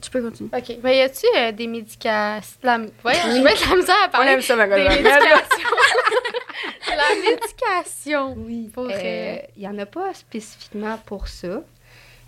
Tu 0.00 0.08
peux 0.10 0.22
continuer. 0.22 0.50
OK. 0.56 0.76
Mais 0.84 0.98
y 0.98 1.00
a-tu 1.00 1.26
euh, 1.36 1.50
des 1.52 1.66
médications. 1.66 2.58
La... 2.62 2.78
Voyons, 3.02 3.20
je 3.24 3.42
vais 3.42 3.54
de 3.54 3.70
la 3.70 3.76
misère 3.76 3.96
à 4.04 4.08
parler. 4.08 4.40
ça, 4.40 4.54
ma 4.56 4.66
des 4.68 4.84
médications. 4.84 5.36
la 6.88 7.30
médication. 7.30 8.34
Oui, 8.38 8.70
Pour, 8.72 8.88
il 8.90 9.62
y 9.62 9.66
en 9.66 9.76
a 9.78 9.86
pas 9.86 10.14
spécifiquement 10.14 10.96
pour 11.04 11.26
ça. 11.28 11.62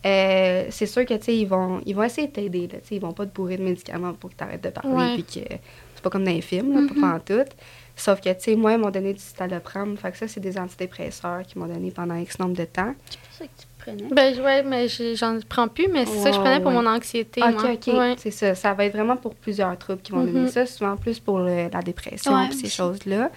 Euh, 0.04 0.64
c'est 0.70 0.86
sûr 0.86 1.04
que, 1.04 1.14
tu 1.14 1.24
sais, 1.24 1.36
ils 1.36 1.44
vont, 1.46 1.80
ils 1.86 1.94
vont 1.94 2.02
essayer 2.02 2.26
de 2.26 2.32
t'aider, 2.32 2.62
là, 2.62 2.78
tu 2.80 2.88
sais, 2.88 2.94
ils 2.96 3.00
vont 3.00 3.12
pas 3.12 3.24
te 3.26 3.32
bourrer 3.34 3.56
de 3.56 3.62
médicaments 3.62 4.12
pour 4.14 4.30
que 4.30 4.36
tu 4.36 4.42
arrêtes 4.44 4.62
de 4.64 4.70
parler, 4.70 4.92
Ouais. 4.92 5.14
puis 5.14 5.22
que 5.42 5.48
c'est 5.94 6.02
pas 6.02 6.10
comme 6.10 6.24
dans 6.24 6.32
les 6.32 6.40
films, 6.40 6.72
là, 6.74 6.92
pas 7.00 7.14
en 7.16 7.20
tout. 7.20 7.48
Sauf 7.94 8.20
que, 8.20 8.30
tu 8.30 8.40
sais, 8.40 8.56
moi, 8.56 8.72
ils 8.72 8.78
m'ont 8.78 8.90
donné 8.90 9.12
du 9.12 9.20
citalopram, 9.20 9.96
fait 9.96 10.10
que 10.10 10.18
ça, 10.18 10.26
c'est 10.26 10.40
des 10.40 10.58
antidépresseurs 10.58 11.42
qu'ils 11.42 11.60
m'ont 11.60 11.68
donné 11.68 11.90
pendant 11.92 12.16
X 12.16 12.38
nombre 12.40 12.56
de 12.56 12.64
temps. 12.64 12.94
C'est 13.08 13.18
pour 13.20 13.32
ça 13.32 13.44
que 13.44 13.50
tu 13.60 13.66
prenais. 13.78 14.14
Ben, 14.14 14.40
ouais, 14.44 14.62
mais 14.64 14.88
j'en 15.14 15.38
prends 15.48 15.68
plus, 15.68 15.86
mais 15.88 16.04
c'est 16.06 16.18
ça 16.18 16.30
que 16.30 16.36
je 16.36 16.40
prenais 16.40 16.58
pour 16.60 16.72
ouais. 16.72 16.82
mon 16.82 16.86
anxiété. 16.86 17.42
OK, 17.42 17.52
moi. 17.62 17.72
OK, 17.72 17.86
Ouais. 17.88 18.14
c'est 18.18 18.30
ça. 18.32 18.54
Ça 18.56 18.72
va 18.74 18.86
être 18.86 18.94
vraiment 18.94 19.16
pour 19.16 19.34
plusieurs 19.36 19.78
troubles 19.78 20.00
qui 20.02 20.10
vont 20.12 20.24
donner 20.24 20.48
ça, 20.48 20.66
souvent 20.66 20.96
plus 20.96 21.20
pour 21.20 21.38
le- 21.38 21.68
la 21.72 21.82
dépression, 21.82 22.32
Ouais, 22.34 22.48
puis 22.48 22.58
ces 22.58 22.68
choses-là. 22.70 23.30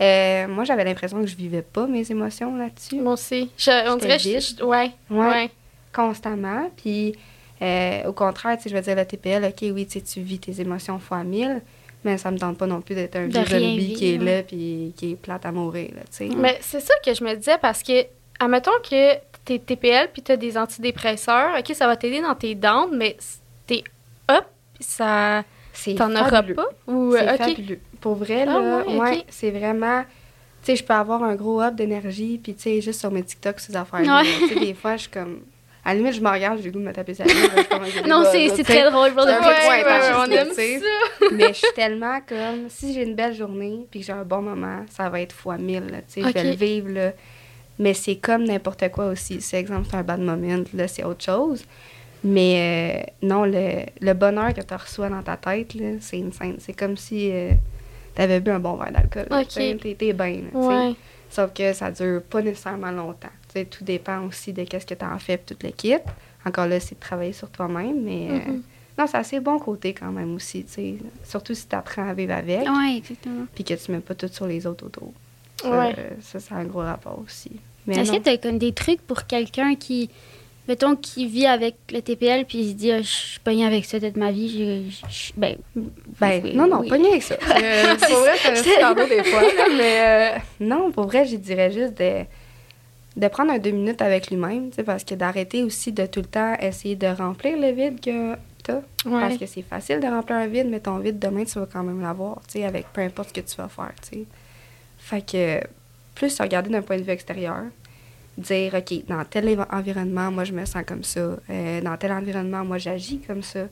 Euh, 0.00 0.48
moi, 0.48 0.64
j'avais 0.64 0.82
l'impression 0.84 1.20
que 1.20 1.26
je 1.28 1.36
vivais 1.36 1.62
pas 1.62 1.86
mes 1.86 2.10
émotions 2.10 2.56
là-dessus. 2.56 2.96
Moi 3.00 3.12
aussi. 3.12 3.50
Je- 3.56 3.88
on 3.92 3.96
dirait. 3.96 4.18
Je- 4.18 4.64
ouais. 4.64 4.90
Ouais. 5.10 5.50
Constamment. 5.94 6.70
Puis, 6.76 7.14
euh, 7.62 8.04
au 8.06 8.12
contraire, 8.12 8.58
je 8.64 8.74
veux 8.74 8.80
dire, 8.80 8.96
le 8.96 9.04
TPL, 9.04 9.44
OK, 9.44 9.64
oui, 9.72 9.86
tu 9.86 10.20
vis 10.20 10.38
tes 10.38 10.60
émotions 10.60 10.98
fois 10.98 11.22
mille, 11.24 11.62
mais 12.04 12.18
ça 12.18 12.30
me 12.30 12.38
tente 12.38 12.58
pas 12.58 12.66
non 12.66 12.80
plus 12.80 12.94
d'être 12.94 13.16
un 13.16 13.26
vieux 13.26 13.44
zombie 13.44 13.94
qui 13.94 14.14
est 14.14 14.18
là 14.18 14.42
puis 14.42 14.92
qui 14.96 15.12
est 15.12 15.16
plate 15.16 15.46
à 15.46 15.52
mourir, 15.52 15.90
là, 15.94 16.02
tu 16.02 16.28
sais. 16.28 16.28
Mais 16.36 16.58
c'est 16.60 16.80
ça 16.80 16.94
que 17.04 17.14
je 17.14 17.22
me 17.24 17.34
disais 17.34 17.58
parce 17.60 17.82
que, 17.82 18.04
admettons 18.40 18.70
que 18.82 19.14
t'es 19.44 19.58
TPL 19.58 20.08
puis 20.12 20.22
t'as 20.22 20.36
des 20.36 20.58
antidépresseurs, 20.58 21.56
ok, 21.58 21.74
ça 21.74 21.86
va 21.86 21.96
t'aider 21.96 22.20
dans 22.20 22.34
tes 22.34 22.54
dents, 22.54 22.88
mais 22.92 23.16
t'es 23.66 23.84
up, 24.30 24.44
puis 24.74 24.84
ça. 24.84 25.44
C'est 25.72 25.94
T'en 25.96 26.14
auras 26.14 26.42
pas? 26.42 26.68
Ou, 26.86 27.12
C'est 27.16 27.28
euh, 27.28 27.32
ok. 27.34 27.38
fabuleux. 27.38 27.80
Pour 28.00 28.14
vrai, 28.14 28.42
Ah 28.42 28.60
là, 28.60 28.84
ouais, 28.86 28.96
ouais, 28.96 29.24
c'est 29.28 29.50
vraiment... 29.50 30.02
Tu 30.62 30.66
sais, 30.66 30.76
je 30.76 30.84
peux 30.84 30.94
avoir 30.94 31.22
un 31.24 31.34
gros 31.34 31.60
up 31.60 31.74
d'énergie, 31.74 32.38
puis 32.42 32.54
tu 32.54 32.62
sais, 32.62 32.80
juste 32.80 33.00
sur 33.00 33.10
mes 33.10 33.22
TikTok, 33.24 33.58
ces 33.58 33.74
affaires-là. 33.74 34.22
Ouais. 34.22 34.28
Tu 34.48 34.54
sais, 34.54 34.60
des 34.60 34.74
fois, 34.74 34.96
je 34.96 35.02
suis 35.02 35.10
comme... 35.10 35.40
À 35.84 35.92
la 35.92 35.98
limite, 36.00 36.14
je 36.14 36.20
me 36.22 36.30
regarde, 36.30 36.58
j'ai 36.58 36.64
le 36.64 36.70
goût 36.70 36.78
de 36.78 36.84
me 36.84 36.92
taper 36.92 37.12
sa 37.14 37.24
gueule. 37.24 37.34
Non, 38.08 38.24
c'est 38.32 38.48
c'est 38.50 38.62
très 38.64 38.90
drôle 38.90 39.12
pour 39.12 39.26
de 39.26 39.30
vrai. 39.32 39.84
Mais 41.32 41.48
je 41.48 41.52
suis 41.58 41.72
tellement 41.74 42.20
comme, 42.26 42.68
si 42.70 42.94
j'ai 42.94 43.02
une 43.02 43.14
belle 43.14 43.34
journée 43.34 43.86
puis 43.90 44.00
que 44.00 44.06
j'ai 44.06 44.12
un 44.12 44.24
bon 44.24 44.40
moment, 44.42 44.84
ça 44.90 45.08
va 45.10 45.20
être 45.20 45.34
fois 45.34 45.58
mille, 45.58 46.02
tu 46.12 46.22
sais, 46.22 46.28
je 46.28 46.32
vais 46.32 46.44
le 46.44 46.56
vivre, 46.56 46.88
là. 46.90 47.12
Mais 47.78 47.92
c'est 47.92 48.16
comme 48.16 48.44
n'importe 48.44 48.88
quoi 48.90 49.06
aussi. 49.08 49.40
Si, 49.40 49.56
exemple, 49.56 49.86
c'est 49.90 49.96
un 49.96 50.02
bad 50.04 50.20
moment, 50.20 50.62
là, 50.74 50.86
c'est 50.88 51.04
autre 51.04 51.24
chose. 51.24 51.64
Mais 52.22 53.04
euh, 53.22 53.26
non, 53.26 53.44
le, 53.44 53.82
le 54.00 54.12
bonheur 54.14 54.54
que 54.54 54.62
tu 54.62 54.74
reçois 54.74 55.08
dans 55.10 55.22
ta 55.22 55.36
tête, 55.36 55.74
là, 55.74 55.88
c'est 56.00 56.18
une 56.18 56.32
scène. 56.32 56.56
C'est 56.60 56.72
comme 56.72 56.96
si 56.96 57.30
tu 58.16 58.22
avais 58.22 58.40
bu 58.40 58.50
un 58.52 58.60
bon 58.60 58.76
verre 58.76 58.92
d'alcool. 58.92 59.26
là, 59.28 59.40
Ok. 59.40 59.78
tu 59.82 59.94
t'es 59.96 60.12
bien. 60.14 60.40
Sauf 61.28 61.52
que 61.52 61.72
ça 61.72 61.90
dure 61.90 62.22
pas 62.22 62.40
nécessairement 62.40 62.92
longtemps. 62.92 63.28
Tout 63.62 63.84
dépend 63.84 64.22
aussi 64.26 64.52
de 64.52 64.64
qu'est-ce 64.64 64.86
que 64.86 64.94
tu 64.94 65.04
en 65.04 65.18
fais 65.18 65.36
puis 65.36 65.54
tout 65.54 65.66
le 65.66 65.72
kit. 65.72 65.94
Encore 66.46 66.66
là, 66.66 66.80
c'est 66.80 66.94
de 66.96 67.00
travailler 67.00 67.32
sur 67.32 67.48
toi-même, 67.50 68.02
mais... 68.02 68.28
euh, 68.30 68.34
Mhm. 68.50 68.62
non, 68.98 69.06
c'est 69.06 69.16
assez 69.16 69.40
bon 69.40 69.58
côté 69.58 69.94
quand 69.94 70.10
même 70.12 70.34
aussi, 70.34 70.64
tu 70.64 70.72
sais. 70.72 70.94
Surtout 71.24 71.54
si 71.54 71.66
tu 71.68 71.74
apprends 71.76 72.08
à 72.08 72.14
vivre 72.14 72.34
avec, 72.34 72.60
Ouais, 72.68 72.96
exactement. 72.98 73.46
puis 73.54 73.64
que 73.64 73.74
tu 73.74 73.92
mets 73.92 74.00
pas 74.00 74.14
tout 74.14 74.28
sur 74.28 74.46
les 74.46 74.66
autres 74.66 74.86
autour. 74.86 75.12
Ça, 75.62 75.70
Ouais. 75.70 75.94
euh, 75.98 76.10
ça, 76.20 76.40
c'est 76.40 76.52
un 76.54 76.64
gros 76.64 76.80
rapport 76.80 77.18
aussi. 77.24 77.52
Mais 77.86 77.96
Est-ce 77.98 78.12
non. 78.12 78.18
que 78.18 78.24
tu 78.24 78.30
as 78.30 78.38
comme 78.38 78.58
des 78.58 78.72
trucs 78.72 79.00
pour 79.02 79.26
quelqu'un 79.26 79.74
qui, 79.74 80.10
mettons, 80.68 80.96
qui 80.96 81.26
vit 81.26 81.46
avec 81.46 81.76
le 81.92 82.00
TPL 82.02 82.44
puis 82.44 82.58
il 82.58 82.68
se 82.70 82.74
dit, 82.74 82.92
Ah, 82.92 83.00
je 83.02 83.06
suis 83.08 83.40
pogné 83.40 83.64
avec 83.66 83.84
ça 83.84 83.98
toute 84.00 84.16
ma 84.16 84.30
vie, 84.30 84.48
je- 84.48 84.90
je- 84.90 85.12
je- 85.12 85.32
ben, 85.36 85.56
Ben, 86.20 86.40
oui, 86.44 86.54
non, 86.54 86.66
non, 86.66 86.80
oui. 86.80 86.88
pas 86.88 86.98
mieux 86.98 87.08
avec 87.08 87.22
ça. 87.22 87.36
Euh, 87.40 87.94
pour 87.96 88.18
vrai, 88.18 88.32
c'est 88.36 88.82
un 88.82 88.94
petit 88.94 89.08
des 89.08 89.24
fois, 89.24 89.42
là, 89.42 89.66
mais 89.76 90.00
euh, 90.00 90.38
non, 90.60 90.90
pour 90.92 91.06
vrai, 91.06 91.24
je 91.26 91.36
dirais 91.36 91.70
juste 91.72 91.94
de, 91.98 92.24
de 93.16 93.28
prendre 93.28 93.52
un 93.52 93.58
deux 93.58 93.70
minutes 93.70 94.02
avec 94.02 94.28
lui-même, 94.30 94.70
parce 94.84 95.04
que 95.04 95.14
d'arrêter 95.14 95.62
aussi 95.62 95.92
de 95.92 96.06
tout 96.06 96.20
le 96.20 96.26
temps 96.26 96.54
essayer 96.60 96.96
de 96.96 97.06
remplir 97.06 97.56
le 97.58 97.70
vide 97.70 98.00
que 98.00 98.34
t'as. 98.62 98.80
Parce 99.04 99.32
Ouais. 99.34 99.38
que 99.38 99.46
c'est 99.46 99.62
facile 99.62 100.00
de 100.00 100.06
remplir 100.06 100.36
un 100.36 100.46
vide, 100.46 100.68
mais 100.68 100.80
ton 100.80 100.98
vide, 100.98 101.18
demain, 101.18 101.44
tu 101.44 101.58
vas 101.58 101.66
quand 101.72 101.82
même 101.84 102.00
l'avoir, 102.00 102.40
tu 102.48 102.58
sais, 102.58 102.64
avec 102.64 102.86
peu 102.92 103.02
importe 103.02 103.28
ce 103.28 103.34
que 103.34 103.46
tu 103.46 103.54
vas 103.56 103.68
faire, 103.68 103.92
tu 104.02 104.18
sais. 104.20 104.24
Fait 104.98 105.20
que, 105.24 105.60
plus 106.14 106.30
se 106.30 106.42
regarder 106.42 106.70
d'un 106.70 106.82
point 106.82 106.96
de 106.96 107.02
vue 107.02 107.10
extérieur, 107.12 107.64
dire, 108.38 108.74
OK, 108.74 109.06
dans 109.06 109.24
tel 109.24 109.56
environnement, 109.70 110.30
moi, 110.32 110.42
je 110.44 110.52
me 110.52 110.64
sens 110.64 110.82
comme 110.86 111.04
ça. 111.04 111.36
Euh, 111.50 111.80
dans 111.82 111.96
tel 111.96 112.10
environnement, 112.10 112.64
moi, 112.64 112.78
j'agis 112.78 113.20
comme 113.20 113.42
ça. 113.42 113.66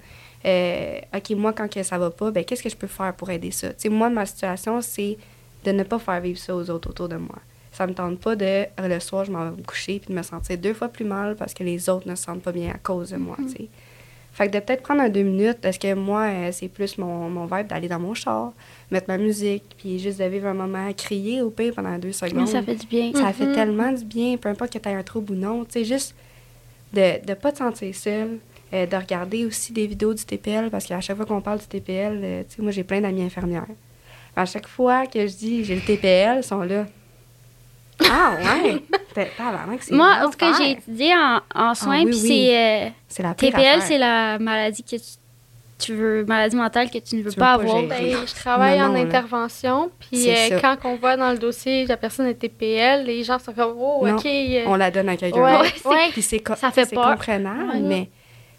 Euh, 0.44 0.98
OK, 1.16 1.30
moi, 1.30 1.52
quand 1.52 1.68
que 1.72 1.82
ça 1.82 1.98
va 1.98 2.10
pas, 2.10 2.30
ben, 2.30 2.44
qu'est-ce 2.44 2.62
que 2.62 2.68
je 2.68 2.76
peux 2.76 2.86
faire 2.86 3.12
pour 3.14 3.30
aider 3.30 3.50
ça? 3.50 3.70
Tu 3.70 3.74
sais, 3.78 3.88
moi, 3.88 4.08
ma 4.10 4.24
situation, 4.26 4.80
c'est 4.80 5.16
de 5.64 5.72
ne 5.72 5.82
pas 5.84 5.98
faire 5.98 6.20
vivre 6.20 6.38
ça 6.38 6.54
aux 6.54 6.68
autres 6.70 6.90
autour 6.90 7.08
de 7.08 7.16
moi. 7.16 7.38
Ça 7.72 7.86
me 7.86 7.94
tente 7.94 8.20
pas 8.20 8.36
de, 8.36 8.44
euh, 8.44 8.66
le 8.78 9.00
soir, 9.00 9.24
je 9.24 9.32
m'en 9.32 9.44
vais 9.50 9.56
me 9.56 9.62
coucher 9.62 9.98
puis 9.98 10.12
de 10.12 10.14
me 10.18 10.22
sentir 10.22 10.58
deux 10.58 10.74
fois 10.74 10.88
plus 10.88 11.04
mal 11.06 11.36
parce 11.36 11.54
que 11.54 11.64
les 11.64 11.88
autres 11.88 12.06
ne 12.08 12.14
se 12.14 12.24
sentent 12.24 12.42
pas 12.42 12.52
bien 12.52 12.70
à 12.70 12.78
cause 12.78 13.10
de 13.10 13.16
moi, 13.16 13.36
tu 13.38 13.48
sais. 13.52 13.68
Fait 14.34 14.46
que 14.48 14.52
de 14.54 14.60
peut-être 14.60 14.82
prendre 14.82 15.02
un 15.02 15.10
deux 15.10 15.22
minutes, 15.24 15.58
parce 15.60 15.76
que 15.76 15.92
moi, 15.92 16.22
euh, 16.22 16.48
c'est 16.52 16.68
plus 16.68 16.96
mon, 16.96 17.28
mon 17.28 17.44
vibe 17.44 17.66
d'aller 17.66 17.88
dans 17.88 17.98
mon 18.00 18.14
char, 18.14 18.52
mettre 18.90 19.06
ma 19.08 19.18
musique, 19.18 19.62
puis 19.76 19.98
juste 19.98 20.18
de 20.20 20.24
vivre 20.24 20.46
un 20.48 20.54
moment 20.54 20.86
à 20.88 20.94
crier 20.94 21.42
au 21.42 21.50
pire 21.50 21.74
pendant 21.74 21.98
deux 21.98 22.12
secondes. 22.12 22.48
ça 22.48 22.62
fait 22.62 22.74
du 22.76 22.86
bien. 22.86 23.12
Ça 23.12 23.30
fait 23.34 23.46
Mhm. 23.46 23.52
tellement 23.54 23.92
du 23.92 24.04
bien, 24.06 24.36
peu 24.38 24.48
importe 24.48 24.72
que 24.72 24.78
tu 24.78 24.88
aies 24.88 24.94
un 24.94 25.02
trouble 25.02 25.32
ou 25.32 25.36
non. 25.36 25.64
Tu 25.66 25.72
sais, 25.72 25.84
juste 25.84 26.14
de 26.94 27.26
ne 27.28 27.34
pas 27.34 27.52
te 27.52 27.58
sentir 27.58 27.94
seul, 27.94 28.38
euh, 28.72 28.86
de 28.86 28.96
regarder 28.96 29.44
aussi 29.44 29.72
des 29.74 29.86
vidéos 29.86 30.14
du 30.14 30.24
TPL, 30.24 30.70
parce 30.70 30.86
qu'à 30.86 31.00
chaque 31.02 31.16
fois 31.18 31.26
qu'on 31.26 31.42
parle 31.42 31.58
du 31.58 31.66
TPL, 31.66 32.20
euh, 32.22 32.42
tu 32.48 32.56
sais, 32.56 32.62
moi, 32.62 32.70
j'ai 32.70 32.84
plein 32.84 33.02
d'amis 33.02 33.22
infirmières. 33.22 33.66
À 34.34 34.46
chaque 34.46 34.66
fois 34.66 35.06
que 35.06 35.26
je 35.26 35.36
dis 35.36 35.62
j'ai 35.64 35.74
le 35.74 35.82
TPL, 35.82 36.38
ils 36.38 36.42
sont 36.42 36.62
là. 36.62 36.86
Ah, 38.10 38.32
ouais! 38.64 38.82
T'es- 39.14 39.30
tabarnak, 39.36 39.82
c'est 39.82 39.94
Moi, 39.94 40.10
en 40.24 40.30
tout 40.30 40.36
cas, 40.38 40.52
j'ai 40.58 40.72
étudié 40.72 41.12
en, 41.14 41.40
en 41.54 41.74
soins, 41.74 42.00
Ah 42.00 42.04
oui, 42.04 42.10
puis 42.10 42.20
oui. 42.22 42.28
c'est. 42.28 42.56
euh, 42.86 42.88
C'est 43.08 43.22
la 43.22 43.34
pire 43.34 43.52
TPL, 43.52 43.82
c'est 43.82 43.98
la 43.98 44.38
maladie 44.38 44.82
que 44.82 44.96
tu, 44.96 45.02
tu 45.78 45.94
veux, 45.94 46.24
maladie 46.24 46.56
mentale 46.56 46.90
que 46.90 46.98
tu 46.98 47.16
ne 47.16 47.22
veux 47.22 47.30
Tu 47.32 47.38
pas 47.38 47.52
avoir. 47.54 47.82
Ben, 47.82 47.98
je 48.26 48.34
travaille 48.34 48.78
Non, 48.78 48.86
en 48.86 48.92
là. 48.92 49.00
intervention, 49.00 49.90
puis 49.98 50.30
euh, 50.30 50.58
quand 50.60 50.76
on 50.84 50.94
voit 50.96 51.16
dans 51.16 51.30
le 51.32 51.38
dossier 51.38 51.86
la 51.86 51.96
personne 51.96 52.26
est 52.26 52.34
TPL, 52.34 53.04
les 53.04 53.22
gens 53.24 53.38
sont 53.38 53.52
comme 53.52 53.74
oh 53.78 54.06
Non, 54.06 54.16
ok. 54.16 54.26
euh, 54.26 54.64
On 54.66 54.76
la 54.76 54.90
donne 54.90 55.08
à 55.08 55.16
quelqu'un 55.16 55.42
ouais, 55.42 55.72
ouais. 55.84 56.08
Puis 56.12 56.22
c'est 56.22 56.42
Ça 56.56 56.70
fait 56.70 56.84
c'est 56.86 56.94
peur. 56.94 57.10
comprenable, 57.12 57.72
Ouais. 57.72 57.80
mais 57.80 58.08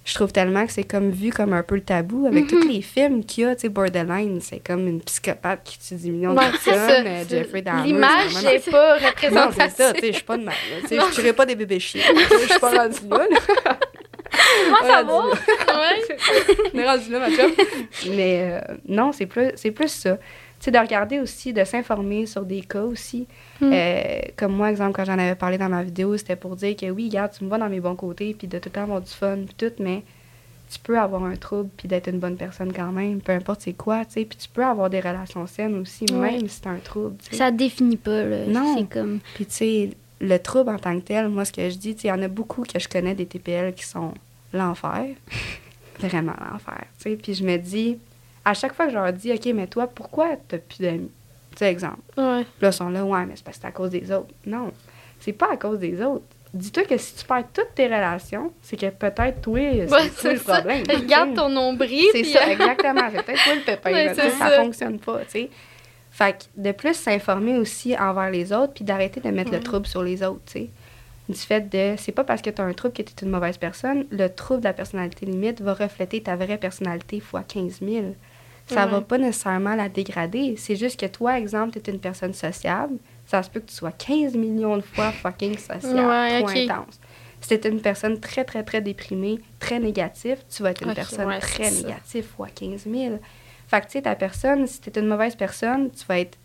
je 0.06 0.16
trouve 0.16 0.32
tellement 0.34 0.66
que 0.66 0.72
c'est 0.74 0.84
comme 0.84 1.12
vu 1.12 1.32
comme 1.32 1.54
un 1.54 1.64
peu 1.64 1.76
le 1.76 1.82
tabou 1.82 2.26
avec 2.26 2.48
tous 2.48 2.68
les 2.68 2.82
films 2.82 3.24
qu'il 3.24 3.46
y 3.46 3.48
a, 3.48 3.56
tu 3.56 3.62
sais, 3.62 3.70
Borderline, 3.70 4.42
c'est 4.42 4.60
comme 4.60 4.88
une 4.88 5.02
psychopathe 5.02 5.62
qui 5.64 5.80
tue 5.80 5.96
des 5.96 6.10
millions 6.10 6.34
de 6.34 6.40
c'est 6.62 6.72
ça. 6.72 6.88
personnes, 6.88 7.08
euh, 7.08 7.24
Jeffrey 7.30 7.62
Dahmer. 7.62 7.84
L'image 7.84 8.44
n'est 8.44 8.60
pas 8.60 9.00
Non, 9.00 9.00
c'est 9.00 9.08
représentative. 9.08 9.74
ça, 9.78 9.94
tu 9.94 10.00
sais, 10.02 10.08
je 10.08 10.14
suis 10.14 10.24
pas 10.24 10.38
de 10.38 10.44
mal, 10.44 10.56
tu 10.82 10.88
sais, 10.88 10.98
je 10.98 11.32
pas 11.32 11.46
des 11.46 11.56
bébés 11.56 11.80
chiens, 11.80 12.02
je 12.14 12.50
suis 12.50 12.60
pas 12.60 12.72
rendue 12.72 12.98
là, 13.10 13.18
là. 13.18 13.80
Moi, 14.70 14.80
ça 14.82 15.04
va. 15.04 15.26
Ouais. 15.26 16.18
On 16.74 16.78
est 16.80 16.88
rendu 16.88 17.12
là, 17.12 17.20
ma 17.20 17.32
chum. 17.32 17.52
Mais 18.10 18.62
euh, 18.70 18.74
non, 18.88 19.12
c'est 19.12 19.26
plus, 19.26 19.52
c'est 19.56 19.72
plus 19.72 19.90
ça. 19.90 20.18
Sais, 20.64 20.72
de 20.72 20.78
regarder 20.78 21.20
aussi, 21.20 21.52
de 21.52 21.66
s'informer 21.66 22.26
sur 22.26 22.46
des 22.46 22.62
cas 22.62 22.84
aussi. 22.84 23.28
Mm. 23.60 23.70
Euh, 23.74 24.22
comme 24.38 24.54
moi, 24.54 24.72
exemple, 24.72 24.94
quand 24.94 25.04
j'en 25.04 25.20
avais 25.20 25.36
parlé 25.36 25.58
dans 25.58 25.68
ma 25.68 25.84
vidéo, 25.84 26.16
c'était 26.16 26.38
pour 26.38 26.56
dire 26.56 26.74
que 26.78 26.90
oui, 26.90 27.10
regarde, 27.10 27.34
tu 27.38 27.44
me 27.44 27.50
vois 27.50 27.58
dans 27.58 27.68
mes 27.68 27.82
bons 27.82 27.98
côtés, 27.98 28.34
puis 28.34 28.48
de 28.48 28.60
tout 28.60 28.70
le 28.70 28.72
temps 28.72 28.84
avoir 28.84 29.02
du 29.02 29.12
fun, 29.12 29.40
puis 29.46 29.56
tout, 29.58 29.74
mais 29.84 30.04
tu 30.72 30.80
peux 30.80 30.98
avoir 30.98 31.22
un 31.26 31.36
trouble, 31.36 31.70
puis 31.76 31.90
d'être 31.90 32.08
une 32.08 32.20
bonne 32.20 32.38
personne 32.38 32.72
quand 32.72 32.94
même, 32.94 33.20
peu 33.20 33.34
importe 33.34 33.60
c'est 33.60 33.74
quoi, 33.74 34.06
tu 34.06 34.14
sais. 34.14 34.26
Puis 34.26 34.38
tu 34.38 34.48
peux 34.48 34.64
avoir 34.64 34.90
des 34.90 35.02
relations 35.02 35.46
saines 35.48 35.76
aussi, 35.82 36.06
Ouais. 36.14 36.32
même 36.32 36.48
si 36.48 36.62
c'est 36.64 36.68
un 36.68 36.78
trouble. 36.78 37.18
Ça 37.30 37.52
te 37.52 37.58
définit 37.58 37.98
pas, 37.98 38.24
là. 38.24 38.46
Non. 38.48 38.78
C'est 38.78 38.90
comme. 38.90 39.20
Puis, 39.36 39.46
tu 39.46 39.54
sais, 39.54 39.90
le 40.22 40.38
trouble 40.38 40.70
en 40.70 40.80
tant 40.80 40.98
que 40.98 41.04
tel, 41.04 41.28
moi, 41.28 41.44
ce 41.44 41.52
que 41.52 41.70
je 41.70 41.76
dis, 41.76 41.94
tu 41.94 42.04
sais, 42.04 42.08
il 42.08 42.12
y 42.12 42.14
en 42.14 42.22
a 42.22 42.30
beaucoup 42.30 42.64
que 42.64 42.80
je 42.80 42.88
connais 42.88 43.16
des 43.16 43.26
TPL 43.26 43.74
qui 43.74 43.84
sont 43.84 44.14
l'enfer. 44.54 45.08
vraiment 46.00 46.36
l'enfer, 46.40 46.86
tu 47.00 47.10
sais. 47.10 47.16
Puis 47.18 47.34
je 47.34 47.44
me 47.44 47.58
dis, 47.58 47.98
à 48.46 48.54
chaque 48.54 48.74
fois 48.74 48.86
que 48.86 48.92
je 48.92 48.98
leur 48.98 49.12
dis, 49.14 49.32
OK, 49.32 49.46
mais 49.54 49.68
toi, 49.68 49.88
pourquoi 49.88 50.30
t'as 50.48 50.58
plus 50.58 50.80
d'amis? 50.82 51.12
Tu 51.52 51.58
sais, 51.60 51.72
exemple. 51.72 52.00
Ouais. 52.18 52.46
Là, 52.62 52.70
ils 52.70 52.74
sont 52.74 52.90
là, 52.90 53.06
ouais, 53.06 53.26
mais 53.26 53.34
c'est 53.36 53.44
parce 53.44 53.58
que 53.58 53.62
c'est 53.62 53.68
à 53.68 53.72
cause 53.72 53.92
des 53.92 54.12
autres. 54.12 54.34
Non, 54.46 54.72
c'est 55.20 55.34
pas 55.34 55.52
à 55.54 55.58
cause 55.58 55.80
des 55.80 56.02
autres. 56.02 56.26
Dis-toi 56.54 56.84
que 56.84 56.98
si 56.98 57.16
tu 57.16 57.26
perds 57.26 57.46
toutes 57.54 57.74
tes 57.74 57.86
relations, 57.86 58.52
c'est 58.62 58.78
que 58.78 58.90
peut-être 58.90 59.42
toi, 59.42 59.58
c'est 59.60 59.82
Ouais, 59.82 59.88
toi 59.88 60.00
c'est 60.16 60.34
le 60.34 60.40
ça. 60.40 60.54
problème. 60.62 60.84
tu 60.86 60.96
Regarde 60.96 61.34
ton 61.36 61.50
nombril. 61.50 62.06
C'est 62.12 62.24
ça, 62.26 62.44
euh, 62.48 62.52
exactement. 62.52 63.02
C'est 63.12 63.24
peut-être 63.24 63.44
toi 63.44 63.56
le 63.56 63.62
pépin. 63.62 63.92
Ouais, 63.92 64.14
ça 64.14 64.30
ça. 64.30 64.50
fonctionne 64.62 65.00
pas, 65.00 65.20
tu 65.26 65.30
sais. 65.32 65.50
Fait 66.12 66.34
que 66.38 66.44
de 66.62 66.72
plus 66.72 66.94
s'informer 66.94 67.58
aussi 67.58 67.96
envers 67.98 68.30
les 68.30 68.54
autres, 68.54 68.74
puis 68.74 68.84
d'arrêter 68.84 69.20
de 69.20 69.30
mettre 69.30 69.50
Ouais. 69.52 69.58
le 69.58 69.64
trouble 69.64 69.88
sur 69.88 70.04
les 70.04 70.22
autres, 70.22 70.42
tu 70.46 70.52
sais. 70.54 70.70
Du 71.28 71.36
fait 71.40 71.62
de, 71.70 71.96
c'est 71.98 72.12
pas 72.12 72.24
parce 72.24 72.42
que 72.44 72.50
tu 72.52 72.62
as 72.62 72.66
un 72.66 72.74
trouble 72.74 72.94
que 72.94 73.02
tu 73.02 73.14
es 73.18 73.26
une 73.26 73.32
mauvaise 73.32 73.58
personne, 73.58 74.06
le 74.12 74.28
trouble 74.28 74.60
de 74.60 74.66
la 74.66 74.74
personnalité 74.74 75.26
limite 75.26 75.60
va 75.62 75.74
refléter 75.74 76.22
ta 76.22 76.36
vraie 76.36 76.58
personnalité 76.58 77.20
fois 77.20 77.42
15 77.48 77.80
000. 77.82 78.16
Ça 78.68 78.86
Ouais. 78.86 78.92
va 78.92 79.02
pas 79.02 79.18
nécessairement 79.18 79.76
la 79.76 79.90
dégrader. 79.90 80.56
C'est 80.58 80.76
juste 80.76 81.00
que 81.00 81.06
toi, 81.06 81.38
exemple, 81.38 81.80
tu 81.80 81.90
es 81.90 81.94
une 81.94 82.00
personne 82.00 82.34
sociable, 82.34 82.96
ça 83.26 83.44
se 83.44 83.50
peut 83.50 83.60
que 83.60 83.68
tu 83.70 83.76
sois 83.76 83.92
15 83.92 84.36
millions 84.36 84.78
de 84.78 84.82
fois 84.82 85.12
fucking 85.12 85.58
sociable, 85.58 86.08
Ouais, 86.08 86.40
trop 86.42 86.50
intense. 86.50 87.00
Si 87.42 87.60
tu 87.60 87.68
une 87.68 87.82
personne 87.82 88.20
très, 88.22 88.46
très, 88.46 88.64
très 88.64 88.80
déprimée, 88.80 89.40
très 89.60 89.78
négative, 89.80 90.38
tu 90.50 90.64
vas 90.64 90.72
être 90.72 90.82
une 90.84 90.94
personne 90.94 91.28
ouais, 91.28 91.40
très 91.40 91.70
négative 91.72 92.26
fois 92.38 92.48
15 92.48 92.86
000. 92.90 93.20
Fait 93.68 93.82
que, 93.82 93.86
tu 93.88 93.92
sais, 93.94 94.02
ta 94.04 94.16
personne, 94.16 94.66
si 94.66 94.80
t'es 94.80 94.98
une 95.00 95.08
mauvaise 95.08 95.36
personne, 95.36 95.92
tu 95.92 96.06
vas 96.06 96.20
être 96.20 96.38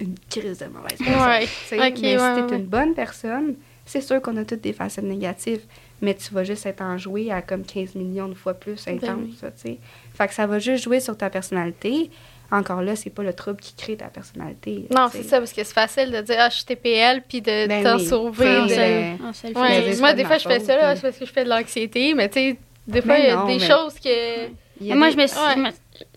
une 0.00 0.14
crise 0.30 0.58
de 0.58 0.66
mauvaise 0.66 0.96
personne. 0.98 1.28
Ouais, 1.28 1.40
tu 1.46 1.52
sais. 1.66 1.76
ok, 1.76 1.82
mais 1.82 1.92
si 1.92 2.00
t'es 2.46 2.52
ouais. 2.52 2.56
une 2.58 2.66
bonne 2.66 2.94
personne, 2.94 3.56
c'est 3.84 4.00
sûr 4.00 4.22
qu'on 4.22 4.36
a 4.38 4.44
toutes 4.44 4.62
des 4.62 4.72
facettes 4.72 5.04
négatives, 5.04 5.62
mais 6.00 6.14
tu 6.14 6.32
vas 6.34 6.44
juste 6.44 6.66
être 6.66 6.82
enjoué 6.82 7.30
à 7.30 7.42
comme 7.42 7.64
15 7.64 7.94
millions 7.94 8.28
de 8.28 8.34
fois 8.34 8.54
plus 8.54 8.86
intense, 8.88 9.00
Ben 9.02 9.18
oui. 9.22 9.34
tu 9.40 9.46
sais. 9.56 9.78
Fait 10.14 10.28
que 10.28 10.34
ça 10.34 10.46
va 10.46 10.58
juste 10.58 10.84
jouer 10.84 11.00
sur 11.00 11.16
ta 11.16 11.30
personnalité. 11.30 12.10
Encore 12.52 12.82
là, 12.82 12.96
c'est 12.96 13.10
pas 13.10 13.22
le 13.22 13.32
trouble 13.32 13.60
qui 13.60 13.74
crée 13.74 13.96
ta 13.96 14.06
personnalité. 14.08 14.86
Non, 14.92 15.06
c'est 15.12 15.22
ça, 15.22 15.38
parce 15.38 15.52
que 15.52 15.62
c'est 15.62 15.72
facile 15.72 16.10
de 16.10 16.20
dire, 16.20 16.34
ah, 16.40 16.48
je 16.50 16.56
suis 16.56 16.64
TPL, 16.64 17.22
puis 17.28 17.40
de 17.40 17.68
Ben 17.68 17.84
t'en 17.84 17.96
oui. 17.96 18.04
sauver. 18.06 18.44
De- 18.62 18.66
ben, 18.66 19.18
Ouais, 19.54 19.94
moi, 20.00 20.12
des 20.14 20.22
de 20.22 20.26
fois, 20.26 20.38
je 20.38 20.48
fais 20.48 20.58
ça, 20.58 20.76
là, 20.76 20.96
parce 21.00 21.16
que 21.16 21.24
je 21.26 21.30
fais 21.30 21.44
de 21.44 21.48
l'anxiété, 21.48 22.12
mais 22.14 22.28
tu 22.28 22.40
sais, 22.40 22.56
des 22.88 23.02
fois, 23.02 23.14
Mais 23.14 23.20
il 23.20 23.26
y 23.26 23.30
a 23.30 23.36
non, 23.36 23.46
des 23.46 23.58
mais- 23.58 23.66
choses 23.68 23.94
que. 24.00 24.48
Moi, 24.94 25.06
des- 25.08 25.12
je 25.12 25.16
me 25.18 25.26
suis. 25.28 25.38
Ouais. 25.38 25.70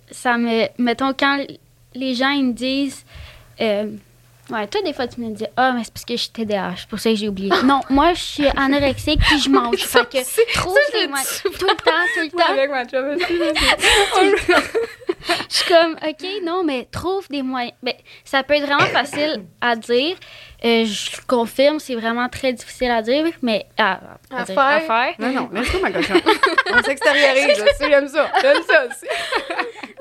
Ça 0.09 0.37
me. 0.39 0.65
Mettons, 0.79 1.13
quand 1.13 1.45
les 1.93 2.15
gens 2.15 2.31
ils 2.31 2.45
me 2.47 2.53
disent. 2.53 3.05
euh, 3.61 3.91
ouais, 4.49 4.67
toi, 4.67 4.81
des 4.81 4.93
fois, 4.93 5.07
tu 5.07 5.19
me 5.21 5.31
dis 5.33 5.45
Ah, 5.57 5.71
mais 5.73 5.83
c'est 5.83 5.93
parce 5.93 6.05
que 6.05 6.15
je 6.15 6.21
suis 6.21 6.29
TDAH, 6.31 6.75
c'est 6.77 6.87
pour 6.89 6.99
ça 6.99 7.09
que 7.09 7.15
j'ai 7.15 7.27
oublié. 7.29 7.49
non, 7.65 7.81
moi, 7.89 8.13
je 8.13 8.21
suis 8.21 8.47
anorexique 8.57 9.19
puis 9.21 9.39
je 9.39 9.49
mange. 9.49 9.77
fait 9.85 10.05
que 10.05 10.17
des 10.17 10.23
c'est 10.23 10.45
moyens- 11.07 11.27
super. 11.29 11.59
Tout 11.59 11.67
le 11.67 11.75
temps, 11.75 11.91
tout 12.13 12.19
le 12.19 12.29
Moi, 12.33 12.43
temps. 12.43 12.53
avec 12.53 12.69
ma 12.71 12.83
Je 15.49 15.55
suis 15.55 15.73
comme, 15.73 15.93
OK, 15.93 16.25
non, 16.43 16.63
mais 16.65 16.85
trouve 16.91 17.25
des 17.29 17.41
moyens. 17.41 17.73
Ben, 17.81 17.93
ça 18.25 18.43
peut 18.43 18.55
être 18.55 18.65
vraiment 18.65 18.85
facile 18.87 19.43
à 19.61 19.75
dire. 19.75 20.15
Euh, 20.65 20.85
je 20.85 21.19
confirme, 21.27 21.79
c'est 21.79 21.95
vraiment 21.95 22.27
très 22.29 22.53
difficile 22.53 22.89
à 22.91 23.01
dire, 23.01 23.25
mais 23.41 23.65
à, 23.77 23.99
à 24.31 24.41
À 24.41 24.43
dire, 24.43 24.55
faire. 24.55 24.63
à 24.63 24.79
faire. 24.81 25.13
Non, 25.19 25.29
non, 25.31 25.49
laisse-moi 25.53 25.89
ma 25.89 25.91
cochon. 25.91 26.15
On 26.73 26.81
s'extériorise, 26.83 27.59
là, 27.59 27.65
tu 27.71 27.75
sais, 27.77 27.89
j'aime 27.89 28.07
ça. 28.07 28.31
J'aime 28.41 28.63
ça 28.67 28.85
aussi. 28.85 29.05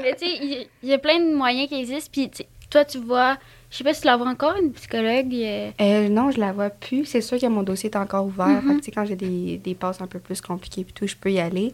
Mais 0.00 0.12
tu 0.14 0.26
sais, 0.26 0.38
il 0.40 0.66
il 0.82 0.88
y, 0.88 0.94
a 0.94 0.98
plein 0.98 1.18
de 1.20 1.34
moyens 1.34 1.68
qui 1.68 1.80
existent. 1.80 2.10
Puis 2.12 2.30
tu 2.30 2.38
sais, 2.38 2.48
toi, 2.70 2.84
tu 2.84 2.98
vois, 2.98 3.36
je 3.72 3.78
sais 3.78 3.84
pas 3.84 3.94
si 3.94 4.02
tu 4.02 4.06
la 4.06 4.18
vois 4.18 4.28
encore, 4.28 4.54
une 4.62 4.70
psychologue. 4.72 5.32
euh, 5.32 5.70
Euh, 5.80 6.08
non, 6.10 6.30
je 6.30 6.38
la 6.38 6.52
vois 6.52 6.68
plus. 6.68 7.06
C'est 7.06 7.22
sûr 7.22 7.38
que 7.40 7.46
mon 7.46 7.62
dossier 7.62 7.90
est 7.90 7.96
encore 7.96 8.26
ouvert. 8.26 8.62
Mhm. 8.62 8.82
Fait 8.82 8.90
que, 8.90 8.94
quand 8.94 9.06
j'ai 9.06 9.16
des, 9.16 9.56
des 9.56 9.74
passes 9.74 10.02
un 10.02 10.06
peu 10.06 10.18
plus 10.18 10.42
compliquées 10.42 10.84
puis 10.84 10.92
tout, 10.92 11.06
je 11.06 11.16
peux 11.16 11.32
y 11.32 11.40
aller. 11.40 11.72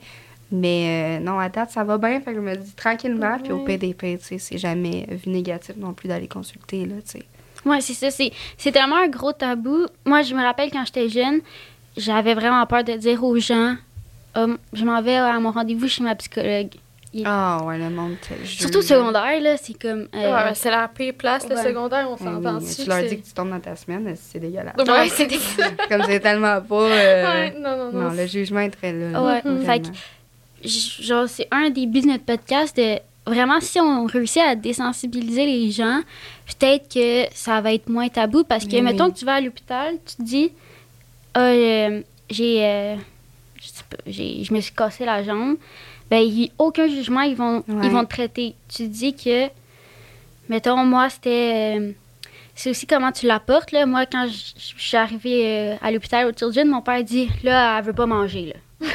Mais 0.52 1.18
euh, 1.18 1.24
non, 1.24 1.40
à 1.40 1.48
date, 1.48 1.72
ça 1.72 1.82
va 1.82 1.98
bien. 1.98 2.20
Fait 2.20 2.30
que 2.30 2.36
je 2.36 2.40
me 2.40 2.56
dis 2.56 2.72
tranquillement. 2.72 3.36
Puis 3.42 3.52
au. 3.52 3.64
PDP, 3.64 4.16
c'est 4.20 4.58
jamais 4.58 5.06
vu 5.10 5.30
négatif 5.30 5.74
non 5.76 5.92
plus 5.92 6.08
d'aller 6.08 6.28
consulter, 6.28 6.86
là. 6.86 6.94
Ouais, 7.66 7.80
c'est 7.80 7.94
ça. 7.94 8.10
C'est, 8.10 8.72
tellement 8.72 8.96
un 8.96 9.08
gros 9.08 9.32
tabou. 9.32 9.86
Moi, 10.06 10.22
je 10.22 10.34
me 10.34 10.42
rappelle 10.42 10.70
quand 10.70 10.84
j'étais 10.86 11.08
jeune, 11.08 11.40
j'avais 11.96 12.34
vraiment 12.34 12.64
peur 12.66 12.84
de 12.84 12.92
dire 12.92 13.22
aux 13.24 13.38
gens 13.38 13.76
Hum, 14.36 14.56
je 14.72 14.84
m'en 14.84 15.02
vais 15.02 15.16
à 15.16 15.40
mon 15.40 15.50
rendez-vous 15.50 15.88
chez 15.88 16.04
ma 16.04 16.14
psychologue. 16.14 16.70
Ah, 17.24 17.62
ouais, 17.64 17.78
le 17.78 17.88
monde 17.90 18.16
te 18.20 18.34
juge. 18.44 18.58
Surtout 18.58 18.78
au 18.78 18.82
secondaire, 18.82 19.40
là, 19.40 19.56
c'est 19.56 19.72
comme. 19.80 20.08
euh, 20.14 20.34
Ouais, 20.46 20.54
c'est 20.54 20.70
la 20.70 20.88
pire 20.88 21.14
place, 21.14 21.48
le 21.48 21.56
secondaire, 21.56 22.06
on 22.10 22.14
oui, 22.22 22.60
dessus. 22.60 22.82
tu 22.82 22.88
leur 22.88 23.02
dis 23.02 23.20
que 23.20 23.26
tu 23.26 23.32
tombes 23.32 23.50
dans 23.50 23.60
ta 23.60 23.74
semaine, 23.76 24.14
c'est 24.20 24.38
dégueulasse. 24.38 24.74
Ouais, 24.76 25.08
c'est 25.08 25.26
dégueulasse. 25.26 25.72
Comme 25.88 26.02
c'est 26.04 26.20
tellement 26.20 26.60
pas. 26.60 26.74
euh, 26.76 27.24
Ouais, 27.24 27.54
non, 27.58 27.76
non, 27.76 27.92
non. 27.92 28.00
non, 28.10 28.10
le 28.14 28.26
jugement 28.26 28.60
est 28.60 28.70
très 28.70 28.92
là. 28.92 29.22
Ouais, 29.22 29.42
fait 29.64 29.80
que- 29.80 30.68
genre, 30.68 31.28
c'est 31.28 31.48
un 31.50 31.70
des 31.70 31.86
buts 31.86 32.00
de 32.02 32.08
notre 32.08 32.24
podcast 32.24 32.76
de 32.76 32.98
vraiment, 33.26 33.60
si 33.60 33.78
on 33.80 34.06
réussit 34.06 34.42
à 34.42 34.54
désensibiliser 34.54 35.46
les 35.46 35.70
gens, 35.70 36.00
peut-être 36.46 36.92
que 36.92 37.24
ça 37.34 37.60
va 37.60 37.72
être 37.72 37.88
moins 37.88 38.08
tabou 38.08 38.44
parce 38.44 38.64
que, 38.66 38.76
mettons 38.80 39.06
oui. 39.06 39.12
que 39.12 39.18
tu 39.18 39.24
vas 39.24 39.34
à 39.34 39.40
l'hôpital, 39.40 39.94
tu 40.06 40.16
te 40.16 40.22
dis, 40.22 40.52
Ah, 41.34 41.40
euh, 41.50 42.00
j'ai, 42.30 42.64
euh, 42.64 42.96
je 43.60 43.66
sais 43.68 43.84
pas, 43.88 43.96
j'ai- 44.06 44.42
je 44.44 44.52
me 44.52 44.60
suis 44.60 44.74
cassé 44.74 45.04
la 45.04 45.22
jambe, 45.22 45.56
ben, 46.10 46.18
il 46.18 46.40
y 46.42 46.46
a 46.46 46.50
aucun 46.58 46.88
jugement, 46.88 47.20
ils 47.22 47.36
vont, 47.36 47.58
Ouais. 47.68 47.84
ils 47.86 47.90
vont 47.90 48.04
te 48.04 48.10
traiter. 48.14 48.54
Tu 48.68 48.84
te 48.84 48.88
dis 48.88 49.14
que, 49.14 49.48
mettons, 50.48 50.84
moi, 50.84 51.08
c'était. 51.10 51.76
euh, 51.78 51.92
c'est 52.54 52.70
aussi 52.70 52.86
comment 52.86 53.12
tu 53.12 53.26
l'apportes. 53.26 53.70
Là. 53.72 53.86
Moi, 53.86 54.04
quand 54.06 54.26
je 54.26 54.52
suis 54.76 54.96
arrivée 54.96 55.42
euh, 55.46 55.74
à 55.80 55.90
l'hôpital 55.92 56.26
au 56.26 56.32
Children, 56.36 56.68
mon 56.68 56.82
père 56.82 57.02
dit 57.04 57.28
Là, 57.44 57.78
elle 57.78 57.84
veut 57.84 57.92
pas 57.92 58.06
manger. 58.06 58.52
Là. 58.80 58.88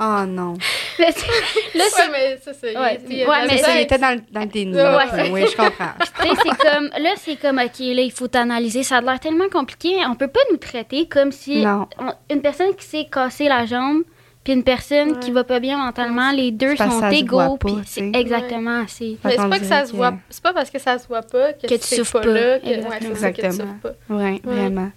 Oh 0.00 0.26
non. 0.26 0.54
Là, 0.98 1.06
c'est- 1.10 1.78
là, 1.78 1.84
c'est- 1.88 2.02
Ouais, 2.02 2.08
mais 2.12 2.38
ça, 2.44 2.52
c'est. 2.52 2.76
Ouais, 2.76 3.00
il 3.08 3.26
mais 3.26 3.48
C'est 3.56 3.58
ça, 3.64 3.74
il 3.76 3.80
était 3.82 3.98
dans 3.98 4.14
le, 4.16 4.22
dans 4.30 4.40
le 4.40 4.46
déni. 4.46 4.74
Ouais. 4.74 5.30
Oui, 5.30 5.44
je 5.50 5.56
comprends. 5.56 5.92
tu 6.20 6.28
sais, 6.28 6.34
c'est 6.42 6.70
comme, 6.70 6.90
là, 7.02 7.10
c'est 7.16 7.36
comme, 7.36 7.58
OK, 7.58 7.78
là, 7.78 8.02
il 8.02 8.12
faut 8.12 8.28
t'analyser. 8.28 8.82
Ça 8.82 8.98
a 8.98 9.00
l'air 9.00 9.20
tellement 9.20 9.48
compliqué. 9.50 9.96
On 10.06 10.14
peut 10.14 10.28
pas 10.28 10.40
nous 10.50 10.56
traiter 10.58 11.06
comme 11.06 11.30
si 11.32 11.62
Non. 11.64 11.86
on- 11.98 12.34
une 12.34 12.42
personne 12.42 12.74
qui 12.74 12.84
s'est 12.84 13.06
cassée 13.10 13.48
la 13.48 13.64
jambe 13.64 14.02
puis 14.44 14.52
une 14.54 14.64
personne 14.64 15.12
Ouais. 15.12 15.18
qui 15.20 15.30
va 15.30 15.44
pas 15.44 15.60
bien 15.60 15.78
mentalement, 15.78 16.32
les 16.32 16.50
deux 16.50 16.74
sont 16.76 17.00
que 17.00 17.14
égaux. 17.14 17.36
pas, 17.38 17.56
puis 17.58 17.74
tu 17.76 17.80
c'est 17.86 18.10
exactement. 18.14 18.80
Mais 18.82 18.86
c'est 18.88 19.16
pas 19.20 19.58
que 19.58 19.64
ça 19.64 19.84
se 19.86 19.92
que- 19.92 19.96
voit. 19.96 20.14
C'est 20.30 20.42
pas 20.42 20.52
parce 20.52 20.70
que 20.70 20.78
ça 20.78 20.98
se 20.98 21.06
voit 21.06 21.22
pas 21.22 21.52
que, 21.52 21.66
Que 21.66 21.74
tu 21.74 21.80
c'est 21.82 21.96
souffres 21.96 22.14
pas 22.20 22.26
pas. 22.26 22.26
là. 22.32 22.58
Que, 22.58 22.64
ouais, 22.66 22.74
Exactement. 22.76 23.14
ça, 23.16 23.30
que 23.32 23.40
tu 23.40 23.46
Exactement. 23.46 23.74
souffres 23.82 23.94
pas. 24.08 24.14
Oui, 24.14 24.22
Ouais. 24.22 24.40
vraiment. 24.44 24.90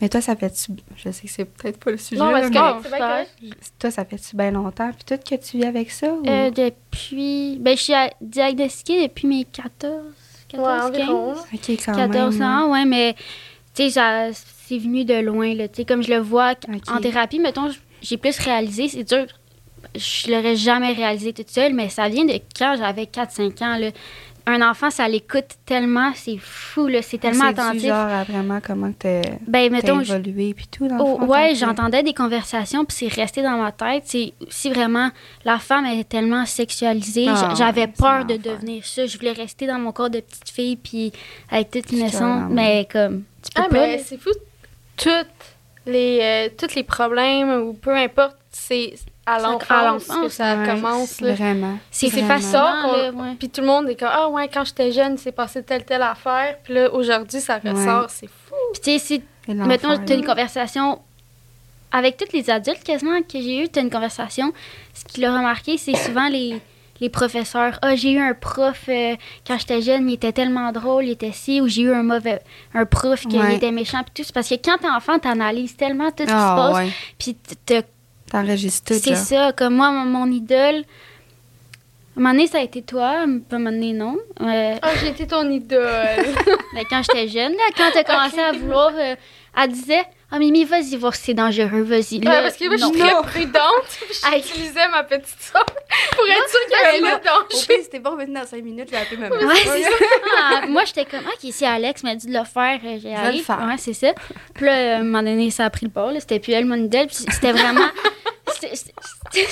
Mais 0.00 0.10
toi, 0.10 0.20
ça 0.20 0.36
fait-tu. 0.36 0.72
Je 0.96 1.10
sais 1.10 1.26
que 1.26 1.32
c'est 1.32 1.46
peut-être 1.46 1.78
pas 1.82 1.90
le 1.90 1.96
sujet. 1.96 2.20
Non, 2.20 2.26
là, 2.26 2.40
parce 2.42 2.50
mais 2.50 2.58
que 2.58 2.82
c'est 2.82 2.88
bien 2.90 2.98
faire. 2.98 3.08
correct. 3.08 3.30
toi, 3.78 3.90
ça 3.90 4.04
fait-tu 4.04 4.36
bien 4.36 4.50
longtemps? 4.50 4.90
Puis 4.92 5.04
tout 5.16 5.22
que 5.36 5.40
tu 5.42 5.56
vis 5.56 5.64
avec 5.64 5.90
ça? 5.90 6.12
Ou... 6.12 6.22
Euh, 6.28 6.50
depuis... 6.50 7.56
Ben, 7.60 7.76
je 7.76 7.82
suis 7.82 7.92
diagnostiquée 8.20 9.08
depuis 9.08 9.26
mes 9.26 9.44
14, 9.44 10.02
14 10.48 10.66
Ouais, 10.92 11.00
environ. 11.00 11.34
15. 11.34 11.44
ok, 11.54 11.78
quand 11.86 11.94
14 11.96 12.34
même. 12.38 12.42
hein. 12.48 12.62
ans, 12.66 12.72
ouais, 12.72 12.84
mais 12.84 13.14
tu 13.74 13.84
sais, 13.84 13.90
ça- 13.90 14.28
c'est 14.32 14.78
venu 14.78 15.04
de 15.04 15.14
loin, 15.20 15.54
là. 15.54 15.66
Tu 15.68 15.76
sais, 15.76 15.84
comme 15.84 16.02
je 16.02 16.10
le 16.12 16.18
vois 16.18 16.54
en 16.88 17.00
thérapie, 17.00 17.38
mettons, 17.38 17.70
j- 17.70 17.78
j'ai 18.02 18.16
plus 18.16 18.38
réalisé, 18.38 18.88
c'est 18.88 19.04
dur, 19.04 19.26
je 19.94 20.30
l'aurais 20.30 20.56
jamais 20.56 20.92
réalisé 20.92 21.32
toute 21.32 21.50
seule, 21.50 21.72
mais 21.74 21.88
ça 21.88 22.08
vient 22.08 22.24
de 22.24 22.38
quand 22.58 22.76
j'avais 22.78 23.04
4-5 23.04 23.62
ans, 23.64 23.78
là. 23.78 23.90
Un 24.48 24.62
enfant, 24.62 24.90
ça 24.92 25.08
l'écoute 25.08 25.56
tellement, 25.64 26.12
c'est 26.14 26.36
fou, 26.38 26.86
là, 26.86 27.02
c'est 27.02 27.18
tellement 27.18 27.48
C'est-tu 27.48 27.60
attentif. 27.60 27.82
genre 27.88 28.06
à 28.08 28.22
vraiment 28.22 28.60
comment 28.64 28.92
que 28.92 28.98
t'as 29.22 29.30
Ben, 29.44 29.72
mettons, 29.72 29.98
évolué 30.00 30.54
puis 30.54 30.68
tout, 30.70 30.86
dans 30.86 30.98
le 30.98 31.02
Oh, 31.02 31.18
fond, 31.18 31.26
ouais, 31.26 31.56
j'entendais 31.56 32.04
des 32.04 32.14
conversations, 32.14 32.84
puis 32.84 32.96
c'est 32.96 33.08
resté 33.20 33.42
dans 33.42 33.56
ma 33.60 33.72
tête. 33.72 34.04
C'est 34.06 34.34
aussi 34.46 34.70
vraiment, 34.70 35.10
la 35.44 35.58
femme 35.58 35.84
elle 35.84 35.98
est 35.98 36.08
tellement 36.08 36.46
sexualisée. 36.46 37.26
Ah, 37.28 37.54
J'avais 37.58 37.80
ouais, 37.86 37.92
c'est 37.92 38.00
peur 38.00 38.24
de 38.24 38.36
devenir 38.36 38.84
ça. 38.86 39.04
Je 39.06 39.18
voulais 39.18 39.32
rester 39.32 39.66
dans 39.66 39.80
mon 39.80 39.90
corps 39.90 40.10
de 40.10 40.20
petite 40.20 40.48
fille, 40.50 40.76
puis 40.76 41.10
être 41.50 41.72
toute 41.72 41.88
C'est 41.88 41.96
innocente. 41.96 42.44
Mais 42.50 42.86
comme, 42.88 43.24
tu 43.42 43.50
peux 43.52 43.62
Ah, 43.64 43.68
pas. 43.68 43.80
mais 43.80 43.96
là. 43.96 44.02
c'est 44.06 44.16
fou. 44.20 44.30
Toutes 44.96 45.26
les, 45.86 46.20
euh, 46.22 46.48
tous 46.56 46.74
les 46.74 46.82
problèmes, 46.82 47.62
ou 47.62 47.72
peu 47.72 47.94
importe, 47.94 48.36
c'est 48.50 48.94
à 49.24 49.38
l'enfance 49.40 49.70
à 49.70 49.80
que 49.80 49.84
l'enfance, 49.86 50.32
ça 50.32 50.56
Ouais, 50.56 50.66
commence. 50.66 51.20
Là. 51.20 51.34
Vraiment. 51.34 51.78
C'est 51.90 52.08
c'est 52.10 52.22
ouais. 52.22 53.34
Puis 53.38 53.48
tout 53.48 53.60
le 53.60 53.66
monde 53.66 53.88
est 53.88 53.96
comme 53.96 54.10
Ah, 54.10 54.28
ouais, 54.28 54.48
quand 54.48 54.64
j'étais 54.64 54.92
jeune, 54.92 55.14
il 55.14 55.18
s'est 55.18 55.32
passé 55.32 55.62
telle, 55.62 55.84
telle 55.84 56.02
affaire. 56.02 56.56
Puis 56.62 56.74
là, 56.74 56.92
aujourd'hui, 56.92 57.40
ça 57.40 57.58
ressort. 57.58 58.02
Ouais. 58.02 58.08
C'est 58.08 58.28
fou. 58.28 58.54
Puis 58.72 58.82
tu 58.82 58.90
sais, 58.92 58.98
si, 58.98 59.22
C'est 59.46 59.54
mettons, 59.54 59.96
tu 60.04 60.12
as 60.12 60.16
une 60.16 60.24
conversation 60.24 61.00
avec 61.90 62.16
tous 62.16 62.32
les 62.32 62.50
adultes 62.50 62.84
quasiment 62.84 63.20
que 63.22 63.40
j'ai 63.40 63.62
eu, 63.64 63.68
tu 63.68 63.78
as 63.78 63.82
une 63.82 63.90
conversation. 63.90 64.52
Ce 64.94 65.04
qu'il 65.04 65.24
a 65.24 65.36
remarqué, 65.36 65.76
c'est 65.76 65.96
souvent 65.96 66.28
les, 66.28 66.60
les 67.00 67.08
professeurs. 67.08 67.78
Ah, 67.82 67.94
j'ai 67.96 68.12
eu 68.12 68.18
un 68.18 68.34
prof 68.34 68.84
euh, 68.88 69.14
quand 69.46 69.58
j'étais 69.58 69.82
jeune, 69.82 70.08
il 70.08 70.14
était 70.14 70.32
tellement 70.32 70.72
drôle, 70.72 71.04
il 71.04 71.10
était 71.12 71.32
ci, 71.32 71.60
ou 71.60 71.68
j'ai 71.68 71.82
eu 71.82 71.92
un 71.92 72.02
mauvais 72.02 72.40
un 72.74 72.84
prof 72.86 73.26
qui 73.26 73.38
Ouais. 73.38 73.56
était 73.56 73.70
méchant, 73.72 74.02
puis 74.02 74.12
tout. 74.14 74.22
C'est 74.24 74.34
parce 74.34 74.48
que 74.48 74.54
quand 74.54 74.78
t'es 74.78 74.88
enfant, 74.88 75.18
t'analyses 75.18 75.76
tellement 75.76 76.10
tout 76.10 76.18
ce 76.18 76.22
qui 76.24 76.28
se 76.30 76.34
Ah, 76.34 76.54
passe, 76.72 76.76
ouais. 76.76 76.90
puis 77.18 77.36
te 77.66 77.82
T'enregistres 78.30 78.92
tout, 78.94 79.00
C'est 79.00 79.14
ça, 79.14 79.52
comme 79.52 79.74
moi, 79.76 79.90
mon, 79.92 80.04
mon 80.04 80.32
idole. 80.32 80.82
À 82.16 82.18
un 82.18 82.22
moment 82.22 82.30
donné, 82.32 82.46
ça 82.46 82.58
a 82.58 82.62
été 82.62 82.82
toi, 82.82 83.24
pas 83.48 83.56
un 83.56 83.58
moment 83.58 83.70
donné, 83.70 83.92
non? 83.92 84.16
Euh, 84.40 84.74
Ah, 84.82 84.90
j'ai 85.00 85.08
été 85.08 85.26
ton 85.26 85.48
idole. 85.50 85.84
mais 86.74 86.84
quand 86.90 87.02
j'étais 87.02 87.28
jeune, 87.28 87.52
là, 87.52 87.64
quand 87.76 87.90
t'as 87.92 88.02
commencé 88.12 88.40
à 88.40 88.52
vouloir. 88.52 88.90
euh, 88.96 89.14
elle 89.58 89.70
disait 89.70 90.02
Ah, 90.30 90.40
Mimi, 90.40 90.64
vas-y 90.64 90.96
voir 90.96 91.14
si 91.14 91.22
c'est 91.22 91.34
dangereux, 91.34 91.82
vas-y. 91.82 92.16
Ouais, 92.18 92.20
parce 92.24 92.56
que 92.56 92.66
moi, 92.66 92.76
je 92.76 92.82
non. 92.82 92.92
suis 92.92 93.00
très 93.00 93.22
prudente. 93.22 93.98
J'utilisais 94.44 94.88
ma 94.88 95.04
petite 95.04 95.40
soeur 95.40 95.64
pour 95.64 96.26
être 96.26 96.48
sûre 96.50 96.60
qu'il 96.68 97.00
y 97.02 97.06
avait 97.06 97.20
danger. 97.24 97.82
c'était 97.84 98.00
pas 98.00 98.10
revenu 98.10 98.34
dans 98.34 98.44
5 98.44 98.62
minutes, 98.64 98.88
je 98.88 98.96
vais 98.96 99.02
appeler 99.02 99.16
maman. 99.18 99.36
Ouais, 99.36 99.54
c'est 99.62 99.82
ça. 99.82 99.88
Ah, 100.42 100.66
moi, 100.66 100.82
j'étais 100.84 101.04
comme, 101.04 101.20
OK, 101.26 101.52
si 101.52 101.64
Alex 101.64 102.02
m'a 102.02 102.16
dit 102.16 102.26
de 102.26 102.32
le 102.36 102.44
faire, 102.44 102.80
euh, 102.84 102.98
j'ai 103.00 103.10
le 103.10 103.16
allé. 103.16 103.38
faire. 103.38 103.60
Ouais, 103.68 103.76
c'est 103.78 103.92
ça. 103.94 104.08
Puis 104.54 104.66
là, 104.66 104.96
à 104.96 104.98
un 104.98 105.02
moment 105.04 105.22
donné, 105.22 105.50
ça 105.52 105.66
a 105.66 105.70
pris 105.70 105.86
le 105.86 105.92
bord. 105.92 106.10
C'était 106.18 106.40
plus 106.40 106.52
elle, 106.54 106.64
mon 106.66 106.74
idole. 106.74 107.06
Puis 107.06 107.16
c'était 107.30 107.52
vraiment. 107.52 107.86
c'était- 108.52 108.74
c'était- 108.74 108.92
c'était- 109.32 109.46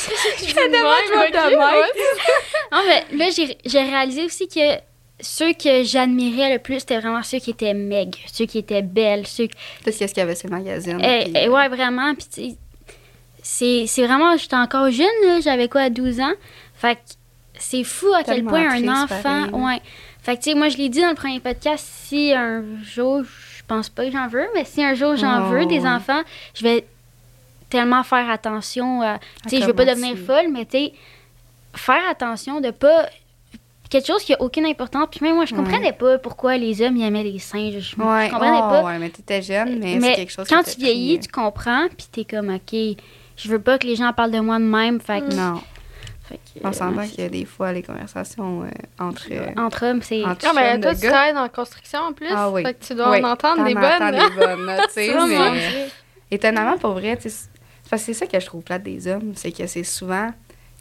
Je 0.48 0.54
demande 0.54 1.32
de. 1.32 2.76
Non, 2.76 2.82
mais 2.88 3.16
là, 3.16 3.30
j'ai 3.30 3.56
j'ai 3.64 3.78
réalisé 3.80 4.24
aussi 4.24 4.48
que 4.48 4.76
ceux 5.20 5.52
que 5.52 5.84
j'admirais 5.84 6.52
le 6.52 6.58
plus, 6.58 6.80
c'était 6.80 6.98
vraiment 6.98 7.22
ceux 7.22 7.38
qui 7.38 7.50
étaient 7.50 7.74
maigres, 7.74 8.18
ceux 8.32 8.46
qui 8.46 8.58
étaient 8.58 8.82
belles, 8.82 9.26
ceux 9.26 9.46
qui... 9.46 9.54
Peut-être 9.82 9.98
qu'est-ce 9.98 10.12
qu'il 10.14 10.20
y 10.20 10.24
avait 10.24 10.34
sur 10.34 10.48
le 10.48 10.56
magazine. 10.56 11.00
Eh, 11.02 11.24
puis- 11.24 11.32
eh, 11.36 11.48
ouais, 11.48 11.68
vraiment. 11.68 12.14
Puis, 12.14 12.56
c'est 13.42 13.86
c'est 13.86 14.06
vraiment... 14.06 14.36
J'étais 14.36 14.56
encore 14.56 14.90
jeune, 14.90 15.06
là. 15.24 15.40
J'avais 15.40 15.68
quoi, 15.68 15.88
12 15.90 16.20
ans? 16.20 16.32
Fait 16.74 16.96
que 16.96 17.00
c'est 17.58 17.84
fou 17.84 18.08
à 18.14 18.24
quel 18.24 18.44
point 18.44 18.68
un 18.68 19.02
enfant... 19.04 19.22
pareil. 19.22 19.50
Ouais. 19.52 19.80
Fait 20.22 20.36
que, 20.36 20.42
tu 20.42 20.50
sais, 20.50 20.56
moi, 20.56 20.68
je 20.68 20.78
l'ai 20.78 20.88
dit 20.88 21.00
dans 21.00 21.10
le 21.10 21.14
premier 21.14 21.38
podcast, 21.40 21.86
si 22.06 22.32
un 22.32 22.64
jour, 22.82 23.22
je 23.22 23.62
pense 23.68 23.88
pas 23.90 24.06
que 24.06 24.10
j'en 24.12 24.26
veux, 24.26 24.46
mais 24.54 24.64
si 24.64 24.82
un 24.82 24.94
jour 24.94 25.16
j'en 25.16 25.46
Oh, 25.46 25.50
veux 25.50 25.66
des 25.66 25.80
ouais. 25.80 25.88
enfants, 25.88 26.22
je 26.54 26.62
vais 26.64 26.86
tellement 27.70 28.02
faire 28.02 28.28
attention 28.30 29.02
à... 29.02 29.18
Tu 29.44 29.50
sais, 29.56 29.62
je 29.62 29.66
veux 29.66 29.74
pas 29.74 29.84
devenir 29.84 30.16
folle, 30.16 30.48
mais 30.50 30.64
tu 30.64 30.78
sais, 30.78 30.92
faire 31.74 32.02
attention 32.10 32.60
de 32.60 32.70
pas... 32.70 33.06
Quelque 33.90 34.06
chose 34.06 34.22
qui 34.24 34.34
a 34.34 34.40
aucune 34.42 34.66
importance. 34.66 35.06
Puis 35.10 35.20
même 35.22 35.34
moi, 35.36 35.44
je 35.44 35.54
Ouais. 35.54 35.62
comprenais 35.62 35.92
pas 35.92 36.18
pourquoi 36.18 36.56
les 36.56 36.80
hommes 36.82 36.96
ils 36.96 37.04
aimaient 37.04 37.22
les 37.22 37.38
singes. 37.38 37.74
Je, 37.74 37.78
je 37.80 37.96
Ouais, 37.96 38.28
comprenais 38.30 38.58
oh, 38.58 38.68
pas. 38.70 38.82
ouais, 38.84 38.98
mais 38.98 39.10
t'étais 39.10 39.42
jeune, 39.42 39.78
mais, 39.78 40.00
c'est 40.00 40.14
quelque 40.14 40.32
chose 40.32 40.48
quand 40.48 40.62
que 40.64 40.70
tu 40.70 40.80
vieillis, 40.80 41.18
pris, 41.18 41.26
tu 41.26 41.32
comprends, 41.32 41.86
puis 41.96 42.06
t'es 42.10 42.24
comme, 42.24 42.54
OK, 42.54 42.72
je 43.36 43.48
veux 43.48 43.60
pas 43.60 43.78
que 43.78 43.86
les 43.86 43.94
gens 43.96 44.12
parlent 44.12 44.30
de 44.32 44.40
moi 44.40 44.58
de 44.58 44.64
même. 44.64 45.00
Fait 45.00 45.20
que, 45.20 45.32
euh, 45.32 45.36
Non, 45.36 45.60
fait 46.28 46.36
que, 46.36 46.64
on 46.64 46.68
euh, 46.68 46.72
s'entend 46.72 46.96
ouais, 47.02 47.08
y 47.18 47.22
a 47.22 47.28
des 47.28 47.44
fois 47.44 47.72
les 47.72 47.82
conversations 47.82 48.62
euh, 48.64 48.68
entre... 48.98 49.26
euh, 49.30 49.46
Entre 49.58 49.86
hommes, 49.86 50.02
c'est. 50.02 50.24
entre 50.24 50.46
Ah, 50.48 50.52
mais 50.54 50.80
toi, 50.80 50.94
tu 50.94 51.02
travailles 51.06 51.34
dans 51.34 51.42
la 51.42 51.48
construction 51.50 52.00
en 52.00 52.12
plus. 52.12 52.28
Ah 52.30 52.50
oui. 52.50 52.62
Fait 52.64 52.74
que 52.74 52.84
tu 52.84 52.94
dois 52.94 53.10
Oui, 53.10 53.22
en 53.22 53.30
entendre 53.32 53.58
t'en 53.58 53.64
des 53.64 53.76
entends 53.76 53.98
bonnes. 54.10 54.10
des 54.12 54.34
bonnes, 54.66 54.76
tu 54.88 54.92
sais, 54.94 55.14
mais... 55.28 55.88
Étonnamment, 56.30 56.78
pour 56.78 56.92
vrai, 56.92 57.16
tu 57.16 57.24
sais, 57.24 57.28
c'est 57.28 57.90
parce 57.90 58.02
que 58.02 58.06
c'est 58.06 58.14
ça 58.14 58.26
que 58.26 58.40
je 58.40 58.46
trouve 58.46 58.62
plate 58.62 58.82
des 58.82 59.06
hommes, 59.06 59.32
c'est 59.36 59.52
que 59.52 59.66
c'est 59.66 59.84
souvent, 59.84 60.30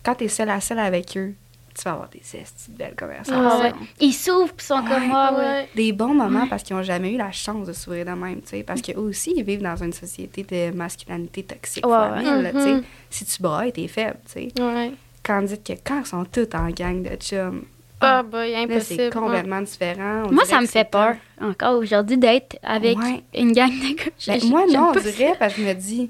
quand 0.06 0.16
t'es 0.16 0.30
seul 0.30 0.50
à 0.50 0.62
seul 0.62 0.80
avec 0.80 1.16
eux, 1.18 1.34
tu 1.76 1.84
vas 1.86 1.92
avoir 1.92 2.10
des 2.10 2.20
de 2.20 2.78
belles 2.78 2.96
conversations. 2.98 3.34
Ah 3.50 3.60
ouais. 3.60 3.74
Ils 4.00 4.14
s'ouvrent, 4.14 4.54
puis 4.54 4.64
ils 4.66 4.68
sont 4.68 4.84
comme 4.84 5.08
moi. 5.08 5.32
ouais. 5.34 5.40
Ouais. 5.40 5.70
Des 5.76 5.92
bons 5.92 6.14
moments 6.14 6.48
parce 6.48 6.64
qu'ils 6.64 6.76
n'ont 6.76 6.84
jamais 6.84 7.12
eu 7.14 7.18
la 7.18 7.32
chance 7.32 7.68
de 7.68 7.74
s'ouvrir 7.74 8.06
de 8.06 8.12
même, 8.12 8.42
tu 8.42 8.50
sais. 8.50 8.64
Parce 8.64 8.82
qu'eux 8.82 8.98
aussi, 9.00 9.34
ils 9.36 9.44
vivent 9.44 9.62
dans 9.64 9.76
une 9.82 9.94
société 9.94 10.44
de 10.44 10.76
masculinité 10.76 11.44
toxique, 11.44 11.86
là. 11.86 12.22
Mhm. 12.54 12.84
Si 13.10 13.26
tu 13.26 13.42
brailles, 13.42 13.72
t'es 13.74 13.88
faible, 13.88 14.18
tu 14.26 14.34
sais. 14.34 14.62
Ouais. 14.62 14.92
Tandis 15.24 15.58
que 15.62 15.74
quand 15.84 16.02
ils 16.02 16.06
sont 16.06 16.26
tous 16.26 16.48
en 16.56 16.70
gang 16.70 17.02
de 17.02 17.16
chums, 17.16 17.64
Ah, 18.02 18.22
bah, 18.24 18.42
impossible. 18.42 19.04
c'est 19.04 19.14
complètement 19.14 19.62
différent. 19.62 20.24
On 20.28 20.34
Moi, 20.34 20.44
ça 20.46 20.60
me 20.60 20.66
fait 20.66 20.84
peur, 20.90 21.16
encore 21.42 21.80
aujourd'hui, 21.80 22.18
d'être 22.18 22.58
avec 22.62 22.98
Ouais. 22.98 23.24
une 23.34 23.54
gang 23.54 23.70
de 23.72 23.96
gars. 23.96 24.12
Ben, 24.28 24.50
moi, 24.50 24.66
non, 24.68 24.92
on 24.94 25.00
dirait, 25.00 25.34
parce 25.40 25.54
que 25.54 25.62
je 25.62 25.68
me 25.68 25.74
dis, 25.74 26.10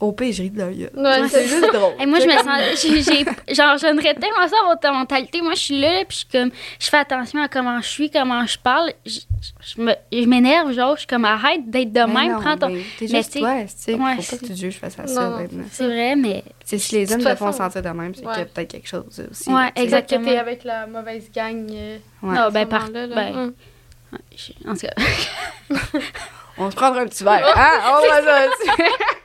au 0.00 0.12
pire, 0.12 0.32
je 0.32 0.42
ris 0.42 0.50
de. 0.50 0.62
Ouais, 0.62 1.28
c'est 1.28 1.46
juste 1.48 1.72
drôle. 1.72 1.94
Et 2.00 2.06
moi, 2.06 2.18
je 2.20 2.26
me 2.26 2.32
sens. 2.32 2.82
j'ai- 2.82 3.02
j'ai- 3.02 3.54
Genre, 3.54 3.78
j'aimerais 3.78 4.14
tellement 4.14 4.46
ça 4.48 4.56
avoir 4.60 4.78
ta 4.78 4.92
mentalité. 4.92 5.40
Moi, 5.40 5.54
je 5.54 5.60
suis 5.60 5.80
là, 5.80 6.04
puis 6.06 6.26
je 6.30 6.38
comme. 6.38 6.50
Je 6.80 6.88
fais 6.88 6.96
attention 6.98 7.40
à 7.42 7.48
comment 7.48 7.80
je 7.80 7.86
suis, 7.88 8.10
comment 8.10 8.44
je 8.44 8.58
parle. 8.58 8.92
Je, 9.06 9.20
je 9.76 9.80
me- 9.80 9.94
je 10.12 10.26
m'énerve, 10.26 10.72
genre, 10.72 10.94
je 10.94 11.00
suis 11.00 11.06
comme, 11.06 11.24
arrête 11.24 11.70
d'être 11.70 11.88
de 11.92 12.00
Ben 12.00 12.06
même, 12.08 12.32
non, 12.32 12.40
prends 12.40 12.56
ton. 12.56 12.68
ben, 12.68 12.82
T'es 12.98 13.06
Mais 13.10 13.16
juste 13.18 13.38
toi, 13.38 13.54
tu 13.62 13.68
sais. 13.76 13.94
ouais, 13.94 14.16
Faut 14.16 14.22
c'est- 14.22 14.36
pas 14.40 14.46
que 14.46 14.52
tu 14.52 14.56
juges 14.58 14.78
face 14.78 14.98
à 14.98 15.06
ça, 15.06 15.28
Non, 15.30 15.38
maintenant. 15.38 15.64
C'est 15.70 15.86
vrai, 15.86 16.16
mais. 16.16 16.42
Tu 16.46 16.52
sais, 16.66 16.78
si 16.78 16.94
les 16.96 17.12
hommes 17.12 17.22
te 17.22 17.34
font 17.36 17.52
sentir 17.52 17.82
de 17.82 17.88
même, 17.90 18.14
c'est 18.14 18.20
qu'il 18.22 18.30
y 18.30 18.34
a 18.34 18.36
Ouais. 18.38 18.44
peut-être 18.46 18.70
quelque 18.70 18.88
chose 18.88 19.04
aussi. 19.30 19.50
Ouais. 19.50 19.70
Que 19.74 19.80
exactement. 19.82 20.24
t'es 20.28 20.36
avec 20.38 20.64
la 20.64 20.86
mauvaise 20.86 21.30
gang. 21.34 21.66
euh, 21.70 21.98
Ouais. 22.22 22.38
À 22.38 22.50
ben, 22.50 22.66
par- 22.66 22.90
là. 22.90 23.06
ben, 23.06 23.34
Hum. 23.36 23.52
je- 24.36 24.68
En 24.68 24.74
tout 24.74 24.86
cas. 24.86 24.94
On 26.56 26.70
se 26.70 26.76
prendra 26.76 27.00
un 27.00 27.06
petit 27.06 27.24
verre, 27.24 27.44
hein? 27.56 27.80
On 27.88 28.08
va 28.08 28.20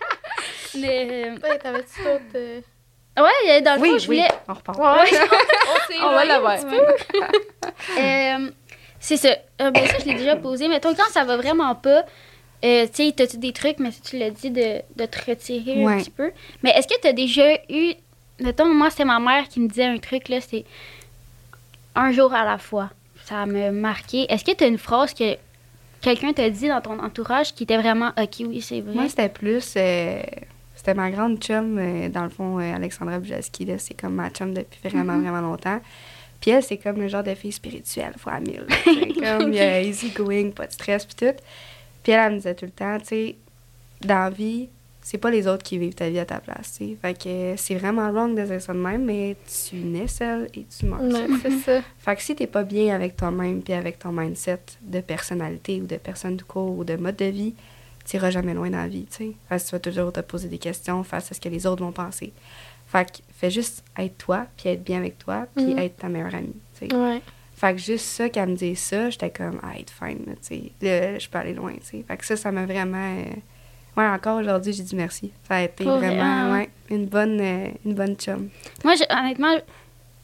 mais, 0.82 1.28
euh, 1.28 1.36
Ouais, 1.50 1.58
t'avais-tu 1.58 2.04
d'autres. 2.04 2.24
euh, 2.36 2.62
ouais, 3.18 3.62
dans 3.62 3.76
le 3.76 3.82
Oui, 3.82 3.90
fond, 3.92 3.98
je 3.98 4.10
oui, 4.10 4.18
voulais. 4.18 4.28
on 4.48 4.54
repart. 4.54 4.78
Ouais, 4.80 5.20
on 6.02 6.06
On 6.08 6.12
va 6.12 6.26
l'avoir. 6.26 6.58
Euh, 7.98 8.50
c'est 9.00 9.18
ça. 9.18 9.30
Euh, 9.62 9.72
ben, 9.72 9.86
ça, 9.88 9.98
je 10.00 10.06
l'ai 10.06 10.16
déjà 10.16 10.36
posé. 10.36 10.68
Mettons, 10.68 10.94
quand 10.94 11.10
ça 11.12 11.24
va 11.24 11.38
vraiment 11.38 11.74
pas, 11.76 12.04
euh, 12.66 12.86
tu 12.94 13.06
sais, 13.08 13.14
t'as-tu 13.16 13.38
des 13.38 13.54
trucs, 13.54 13.80
mais 13.80 13.90
tu 14.04 14.18
l'as 14.18 14.30
dit, 14.32 14.52
de, 14.52 14.82
de 14.96 15.06
te 15.06 15.30
retirer 15.30 15.86
un 15.86 15.98
petit 15.98 16.10
peu? 16.10 16.32
Mais 16.64 16.72
est-ce 16.72 16.88
que 16.88 17.00
t'as 17.02 17.14
déjà 17.14 17.54
eu. 17.70 17.94
Mettons, 18.42 18.66
moi, 18.74 18.90
c'est 18.90 19.06
ma 19.06 19.20
mère 19.20 19.48
qui 19.50 19.60
me 19.60 19.68
disait 19.68 19.86
un 19.86 19.98
truc, 19.98 20.30
là, 20.30 20.40
c'est 20.42 20.66
un 21.96 22.12
jour 22.12 22.34
à 22.34 22.46
la 22.46 22.58
fois. 22.58 22.90
Ça 23.26 23.46
m'a 23.46 23.72
marqué. 23.72 24.26
Est-ce 24.32 24.44
que 24.46 24.52
t'as 24.52 24.68
une 24.68 24.78
phrase 24.78 25.14
que 25.14 25.36
quelqu'un 26.02 26.32
t'a 26.34 26.50
dit 26.50 26.68
dans 26.68 26.82
ton 26.82 27.00
entourage 27.00 27.54
qui 27.54 27.64
était 27.64 27.78
vraiment 27.78 28.12
OK, 28.18 28.36
oui, 28.42 28.62
c'est 28.62 28.82
vrai? 28.82 28.94
Moi, 28.94 29.10
c'était 29.10 29.30
plus. 29.30 29.74
C'était 30.80 30.94
ma 30.94 31.12
grande 31.12 31.40
chum, 31.44 31.78
euh, 31.78 32.08
dans 32.08 32.24
le 32.24 32.30
fond, 32.30 32.58
euh, 32.58 32.74
Alexandra 32.74 33.20
Bujaski, 33.20 33.66
là. 33.66 33.78
C'est 33.78 33.96
comme 33.96 34.14
ma 34.16 34.30
chum 34.30 34.54
depuis 34.54 34.80
vraiment, 34.90 35.14
Mm-hmm. 35.18 35.22
vraiment 35.22 35.42
longtemps. 35.42 35.82
Puis 36.40 36.52
elle, 36.52 36.64
c'est 36.64 36.78
comme 36.78 37.02
le 37.02 37.10
genre 37.10 37.24
de 37.24 37.36
fille 37.36 37.52
spirituelle, 37.52 38.14
fois 38.18 38.40
mille. 38.40 38.66
C'est 38.86 39.14
comme 39.22 39.52
easy 39.54 40.12
going, 40.12 40.52
pas 40.52 40.68
de 40.68 40.72
stress, 40.72 41.06
puis 41.06 41.16
tout. 41.16 41.36
Puis 42.02 42.14
elle, 42.14 42.20
elle 42.22 42.32
me 42.32 42.38
disait 42.38 42.56
tout 42.56 42.64
le 42.64 42.72
temps, 42.72 42.98
tu 43.00 43.06
sais, 43.08 43.36
dans 44.06 44.20
la 44.24 44.30
vie, 44.30 44.70
c'est 45.02 45.18
pas 45.18 45.32
les 45.32 45.48
autres 45.48 45.64
qui 45.64 45.78
vivent 45.78 45.96
ta 45.96 46.10
vie 46.10 46.20
à 46.20 46.26
ta 46.26 46.40
place, 46.40 46.78
tu 46.78 46.86
sais. 46.92 46.98
Fait 47.02 47.14
que 47.22 47.54
c'est 47.58 47.76
vraiment 47.76 48.10
wrong 48.12 48.38
de 48.38 48.44
dire 48.46 48.62
ça 48.62 48.72
de 48.74 48.78
même, 48.78 49.04
mais 49.04 49.36
tu 49.70 49.76
nais 49.76 50.08
seul 50.08 50.48
et 50.54 50.64
tu 50.66 50.86
meurs 50.86 51.02
Ouais, 51.02 51.12
seul. 51.12 51.40
c'est 51.42 51.60
ça. 51.60 51.82
Fait 51.98 52.16
que 52.16 52.22
si 52.22 52.36
t'es 52.36 52.48
pas 52.48 52.64
bien 52.64 52.96
avec 52.96 53.18
toi-même 53.18 53.62
puis 53.62 53.74
avec 53.74 54.00
ton 54.00 54.12
mindset 54.14 54.60
de 54.82 55.02
personnalité 55.02 55.82
ou 55.82 55.88
de 55.88 55.98
personne 55.98 56.38
du 56.38 56.46
cours 56.46 56.78
ou 56.78 56.84
de 56.86 56.96
mode 56.96 57.18
de 57.18 57.26
vie, 57.26 57.54
t'iras 58.10 58.32
jamais 58.32 58.54
loin 58.54 58.70
dans 58.72 58.78
la 58.80 58.88
vie, 58.88 59.06
tu 59.06 59.16
sais. 59.18 59.32
Parce 59.48 59.64
que 59.64 59.70
tu 59.70 59.72
vas 59.76 59.80
toujours 59.80 60.12
te 60.12 60.20
poser 60.22 60.48
des 60.48 60.58
questions 60.58 61.04
face 61.04 61.32
à 61.32 61.36
ce 61.36 61.40
que 61.40 61.50
les 61.50 61.66
autres 61.68 61.84
vont 61.84 61.92
penser. 61.92 62.34
Fait 62.88 63.06
que 63.10 63.18
fais 63.38 63.52
juste 63.52 63.84
être 63.98 64.18
toi, 64.18 64.48
puis 64.58 64.70
être 64.70 64.84
bien 64.84 64.98
avec 64.98 65.20
toi, 65.20 65.46
puis 65.56 65.74
Mhm. 65.74 65.80
être 65.80 65.98
ta 65.98 66.10
meilleure 66.10 66.34
amie, 66.34 66.56
tu 66.80 66.88
sais. 66.88 66.96
Ouais. 66.96 67.22
Fait 67.56 67.74
que 67.74 67.80
juste 67.80 68.06
ça, 68.06 68.30
qu'elle 68.30 68.50
me 68.50 68.56
dise 68.56 68.80
ça, 68.80 69.10
j'étais 69.12 69.30
comme, 69.30 69.60
ah, 69.62 69.78
être 69.78 69.92
fine, 69.92 70.26
tu 70.26 70.34
sais. 70.42 70.72
Là, 70.82 71.20
je 71.20 71.30
peux 71.30 71.38
aller 71.38 71.54
loin, 71.54 71.74
tu 71.74 71.86
sais. 71.86 72.06
Fait 72.08 72.18
que 72.18 72.26
ça, 72.26 72.36
ça 72.36 72.52
m'a 72.52 72.66
vraiment... 72.66 73.16
euh, 73.20 73.26
Ouais, 73.98 74.08
encore 74.08 74.40
aujourd'hui, 74.40 74.72
j'ai 74.72 74.84
dit 74.84 74.96
merci. 74.96 75.32
Ça 75.48 75.56
a 75.58 75.64
été 75.64 75.84
Pour 75.84 75.98
vraiment, 75.98 76.48
ah. 76.50 76.54
ouais, 76.54 76.70
une 76.90 77.06
bonne, 77.06 77.40
euh, 77.42 77.68
une 77.86 77.94
bonne 77.96 78.16
chum. 78.16 78.50
Moi, 78.86 78.96
je- 78.96 79.04
honnêtement, 79.14 79.54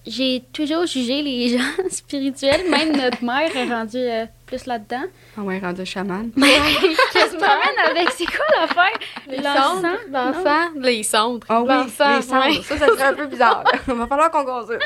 j'ai 0.07 0.43
toujours 0.53 0.85
jugé 0.85 1.21
les 1.21 1.49
gens 1.57 1.89
spirituels. 1.89 2.69
Même 2.69 2.95
notre 2.95 3.23
mère 3.23 3.55
est 3.55 3.69
rendue 3.69 3.97
euh, 3.97 4.25
plus 4.45 4.65
là-dedans. 4.65 5.03
Ah 5.37 5.41
ouais, 5.41 5.59
rendu 5.59 5.85
chaman. 5.85 6.31
Qu'est-ce 6.37 7.31
que 7.31 7.31
tu 7.35 7.37
m'amènes 7.39 7.79
avec? 7.89 8.11
C'est 8.11 8.25
quoi 8.25 8.45
l'affaire? 8.59 8.97
Les 9.27 9.41
cendres. 9.41 9.87
L'encens. 10.11 10.69
Les 10.81 11.03
cendres. 11.03 11.47
Ah 11.49 11.61
oui, 11.61 11.67
les 11.85 11.89
cendres. 12.21 12.45
ouais. 12.47 12.61
Ça, 12.63 12.77
ça 12.77 12.87
serait 12.87 13.03
un 13.03 13.13
peu 13.13 13.25
bizarre. 13.27 13.63
Il 13.87 13.93
va 13.93 14.07
falloir 14.07 14.31
qu'on 14.31 14.45
consulte. 14.45 14.81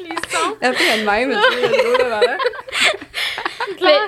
Les 0.00 0.08
cendres. 0.28 0.76
Fille 0.76 0.86
elle-même, 0.94 1.30
tu 1.50 1.56
sais. 1.58 2.36
Mais- 3.82 3.98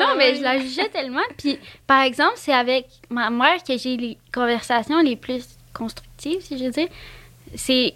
non, 0.00 0.14
mais 0.16 0.34
je 0.36 0.42
la 0.42 0.58
jugeais 0.58 0.88
tellement. 0.88 1.20
Puis, 1.36 1.58
par 1.86 2.02
exemple, 2.02 2.34
c'est 2.36 2.52
avec 2.52 2.86
ma 3.10 3.30
mère 3.30 3.62
que 3.66 3.76
j'ai 3.76 3.96
les 3.96 4.18
conversations 4.32 4.98
les 5.00 5.16
plus 5.16 5.44
constructives, 5.74 6.40
si 6.40 6.58
je 6.58 6.64
veux 6.64 6.70
dire. 6.70 6.88
C'est. 7.54 7.94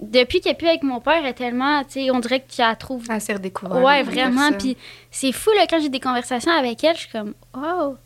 Depuis 0.00 0.40
qu'elle 0.40 0.52
est 0.52 0.56
plus 0.56 0.68
avec 0.68 0.82
mon 0.82 0.98
père, 1.00 1.18
elle 1.22 1.26
est 1.26 1.34
tellement, 1.34 1.84
tu 1.84 1.92
sais, 2.04 2.10
on 2.10 2.18
dirait 2.18 2.40
que 2.40 2.50
tu 2.50 2.62
la 2.62 2.74
trouves. 2.74 3.04
Elle 3.10 3.20
s'est 3.20 3.34
redécouverte. 3.34 3.84
Ouais, 3.84 4.02
vraiment. 4.02 4.50
Puis, 4.52 4.76
c'est 5.10 5.30
fou, 5.30 5.50
là, 5.56 5.66
quand 5.68 5.78
j'ai 5.78 5.90
des 5.90 6.00
conversations 6.00 6.52
avec 6.52 6.82
elle, 6.82 6.94
je 6.96 7.00
suis 7.00 7.10
comme, 7.10 7.34
wow, 7.54 7.96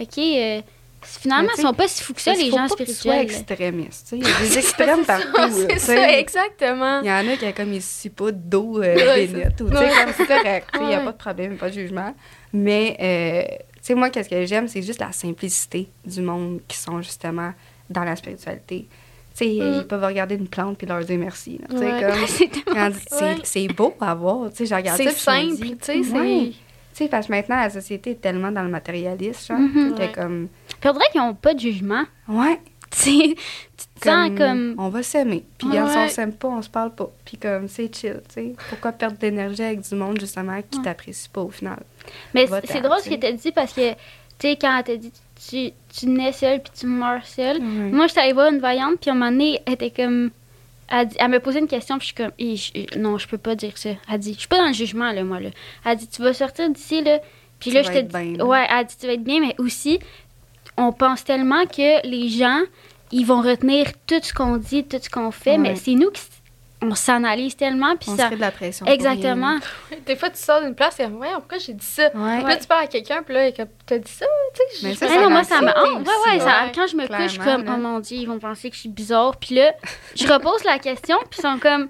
OK. 0.00 0.18
euh, 0.18 0.60
finalement, 1.00 1.50
ils 1.56 1.62
sont 1.62 1.72
pas 1.72 1.86
si 1.86 2.02
fous 2.02 2.12
que 2.12 2.20
ça, 2.20 2.34
les 2.34 2.50
gens 2.50 2.66
spirituels. 2.66 3.14
là. 3.14 3.22
extrémiste. 3.22 4.08
tu 4.08 4.16
sais. 4.16 4.16
Il 4.18 4.28
y 4.28 4.32
a 4.32 4.40
des 4.48 4.58
extrêmes 4.58 5.04
partout. 5.04 5.52
C'est 5.70 5.78
ça, 5.78 6.18
exactement. 6.18 7.00
Il 7.02 7.06
y 7.06 7.10
en 7.12 7.28
a 7.28 7.36
qui 7.36 7.44
ont 7.46 7.52
comme 7.52 7.72
ils 7.72 7.82
se 7.82 8.08
pas 8.08 8.32
d'eau 8.32 8.82
euh, 8.82 8.94
bénite. 9.14 9.46
c'est- 9.56 9.62
ou, 9.62 9.68
comme 9.70 10.26
correct. 10.26 10.68
Il 10.80 10.86
n'y 10.88 10.94
a 10.94 11.00
pas 11.00 11.12
de 11.12 11.16
problème, 11.16 11.56
pas 11.56 11.68
de 11.68 11.74
jugement. 11.74 12.14
Mais, 12.52 12.96
euh, 13.00 13.56
tu 13.74 13.78
sais, 13.82 13.94
moi, 13.94 14.10
qu'est-ce 14.10 14.28
que 14.28 14.44
j'aime, 14.44 14.66
c'est 14.66 14.82
juste 14.82 15.00
la 15.00 15.12
simplicité 15.12 15.88
du 16.04 16.20
monde 16.20 16.60
qui 16.66 16.76
sont 16.76 17.00
justement 17.00 17.52
dans 17.88 18.02
la 18.04 18.16
spiritualité. 18.16 18.88
Tu 19.38 19.44
sais, 19.44 19.50
Mm. 19.60 19.74
ils 19.80 19.86
peuvent 19.86 20.04
regarder 20.04 20.34
une 20.34 20.48
plante 20.48 20.78
puis 20.78 20.86
leur 20.86 21.04
dire 21.04 21.18
merci. 21.18 21.60
Ouais. 21.70 22.02
comme, 22.02 22.26
C'est 23.08 23.22
Ouais. 23.22 23.36
c'est 23.44 23.68
beau 23.68 23.94
à 24.00 24.14
voir. 24.14 24.50
Tu 24.50 24.56
sais, 24.56 24.66
je 24.66 24.74
regarde 24.74 24.96
C'est 24.96 25.10
ça 25.10 25.32
simple, 25.32 25.56
tu 25.56 25.76
sais, 25.82 26.02
c'est. 26.02 26.52
Tu 26.94 27.04
sais, 27.04 27.08
parce 27.08 27.28
que 27.28 27.32
maintenant, 27.32 27.56
la 27.56 27.70
société 27.70 28.10
est 28.12 28.20
tellement 28.20 28.50
dans 28.50 28.64
le 28.64 28.70
matérialisme, 28.70 29.46
genre, 29.54 29.58
Mhm. 29.60 29.94
que 29.94 30.00
Ouais. 30.00 30.12
comme... 30.12 30.48
Puis 30.80 30.90
on 30.90 30.92
dirait 30.94 31.04
qu'ils 31.12 31.20
n'ont 31.20 31.34
pas 31.34 31.54
de 31.54 31.60
jugement. 31.60 32.02
Ouais, 32.26 32.58
Tu 32.90 33.36
Sans 34.02 34.34
comme. 34.34 34.74
On 34.78 34.88
va 34.88 35.02
s'aimer. 35.02 35.44
Puis 35.58 35.68
quand 35.68 35.86
Ouais. 35.86 36.04
on 36.06 36.08
s'aime 36.08 36.32
pas, 36.32 36.48
on 36.48 36.62
se 36.62 36.70
parle 36.70 36.94
pas. 36.94 37.10
Puis 37.24 37.36
comme, 37.36 37.68
c'est 37.68 37.94
chill, 37.94 38.20
tu 38.28 38.34
sais. 38.34 38.52
Pourquoi 38.70 38.92
perdre 38.92 39.16
d'énergie 39.18 39.62
avec 39.62 39.80
du 39.82 39.94
monde, 39.94 40.18
justement, 40.18 40.60
qui 40.68 40.78
Ouais. 40.78 40.84
t'apprécie 40.84 41.28
pas 41.28 41.42
au 41.42 41.50
final? 41.50 41.78
Mais 42.34 42.46
c'est 42.64 42.80
drôle 42.80 42.98
ce 43.00 43.10
que 43.10 43.14
t'as 43.16 43.32
dit 43.32 43.52
parce 43.52 43.72
que, 43.74 43.90
tu 43.92 43.96
sais, 44.40 44.56
quand 44.60 44.76
elle 44.78 44.84
t'a 44.84 44.96
dit 44.96 45.12
tu, 45.48 45.70
tu 45.98 46.06
nais 46.08 46.32
seule 46.32 46.60
puis 46.62 46.72
tu 46.78 46.86
meurs 46.86 47.24
seule, 47.26 47.58
Ouais. 47.58 47.90
moi, 47.90 48.06
j'étais 48.06 48.20
allée 48.20 48.32
voir 48.32 48.50
une 48.52 48.58
voyante 48.60 48.96
puis 49.00 49.10
à 49.10 49.12
un 49.12 49.16
moment 49.16 49.30
donné, 49.30 49.60
elle 49.66 49.74
était 49.74 49.90
comme. 49.90 50.30
Elle, 50.90 51.06
dit- 51.08 51.16
elle 51.18 51.28
me 51.30 51.38
posait 51.40 51.58
une 51.58 51.66
question 51.68 51.98
puis 51.98 52.08
je 52.08 52.12
suis 52.14 52.24
comme. 52.24 52.32
Eh, 52.38 52.56
je- 52.56 52.98
non, 52.98 53.18
je 53.18 53.28
peux 53.28 53.36
pas 53.38 53.54
dire 53.54 53.76
ça. 53.76 53.90
Elle 54.10 54.18
dit 54.20 54.32
Je 54.34 54.38
suis 54.38 54.48
pas 54.48 54.56
dans 54.58 54.68
le 54.68 54.72
jugement, 54.72 55.12
là, 55.12 55.22
moi, 55.24 55.38
là. 55.40 55.50
Elle 55.84 55.96
dit 55.98 56.08
Tu 56.08 56.22
vas 56.22 56.32
sortir 56.32 56.70
d'ici, 56.70 57.02
là. 57.02 57.18
Puis 57.60 57.70
là, 57.72 57.82
je 57.82 57.88
te 57.90 57.98
dis. 58.00 58.34
bien, 58.36 58.44
ouais, 58.46 58.66
elle 58.70 58.86
dit 58.86 58.96
Tu 58.98 59.06
vas 59.06 59.12
être 59.14 59.22
bien, 59.24 59.40
mais 59.40 59.54
aussi, 59.58 59.98
on 60.76 60.92
pense 60.92 61.24
tellement 61.24 61.66
que 61.66 62.06
les 62.06 62.28
gens, 62.28 62.60
ils 63.12 63.24
vont 63.26 63.42
retenir 63.42 63.86
tout 64.06 64.20
ce 64.22 64.32
qu'on 64.32 64.56
dit, 64.56 64.84
tout 64.84 64.98
ce 65.02 65.10
qu'on 65.10 65.30
fait, 65.30 65.58
mais 65.58 65.74
c'est 65.76 65.94
nous 65.94 66.10
qui. 66.10 66.22
On 66.80 66.94
s'analyse 66.94 67.56
tellement 67.56 67.96
puis 67.96 68.08
On 68.10 68.12
se 68.12 68.18
ça. 68.18 68.26
crée 68.26 68.36
de 68.36 68.40
la 68.40 68.52
pression. 68.52 68.86
Exactement. 68.86 69.58
Des 70.06 70.14
fois, 70.14 70.30
tu 70.30 70.38
sors 70.38 70.62
d'une 70.62 70.74
place 70.76 71.00
et 71.00 71.06
ouais, 71.06 71.28
pourquoi 71.34 71.58
j'ai 71.58 71.72
dit 71.72 71.84
ça? 71.84 72.08
Puis 72.10 72.20
Ouais. 72.20 72.42
là, 72.42 72.56
tu 72.56 72.66
parles 72.68 72.84
à 72.84 72.86
quelqu'un, 72.86 73.22
puis 73.24 73.34
là, 73.34 73.50
t'as 73.84 73.98
dit 73.98 74.10
ça, 74.12 74.26
tu 74.54 74.60
sais. 74.76 74.86
Mais 74.86 74.92
je- 74.94 74.98
ça, 74.98 75.08
je- 75.08 75.14
non, 75.20 75.30
moi, 75.30 75.42
ça 75.42 75.60
me. 75.60 75.66
oh, 75.76 75.96
ouais, 75.98 76.32
ouais, 76.32 76.38
ça- 76.38 76.46
ouais. 76.66 76.72
quand 76.74 76.86
je 76.86 76.96
me 76.96 77.06
couche, 77.08 77.16
je 77.24 77.28
suis 77.30 77.38
comme, 77.40 77.62
oh 77.66 77.70
là. 77.70 77.76
mon 77.78 77.98
Dieu, 77.98 78.18
ils 78.18 78.28
vont 78.28 78.38
penser 78.38 78.70
que 78.70 78.76
je 78.76 78.80
suis 78.80 78.88
bizarre. 78.88 79.36
Puis 79.38 79.56
là, 79.56 79.72
je 80.14 80.26
repose 80.32 80.62
la 80.64 80.78
question, 80.78 81.16
puis 81.28 81.40
ils 81.40 81.42
sont 81.42 81.58
comme. 81.58 81.88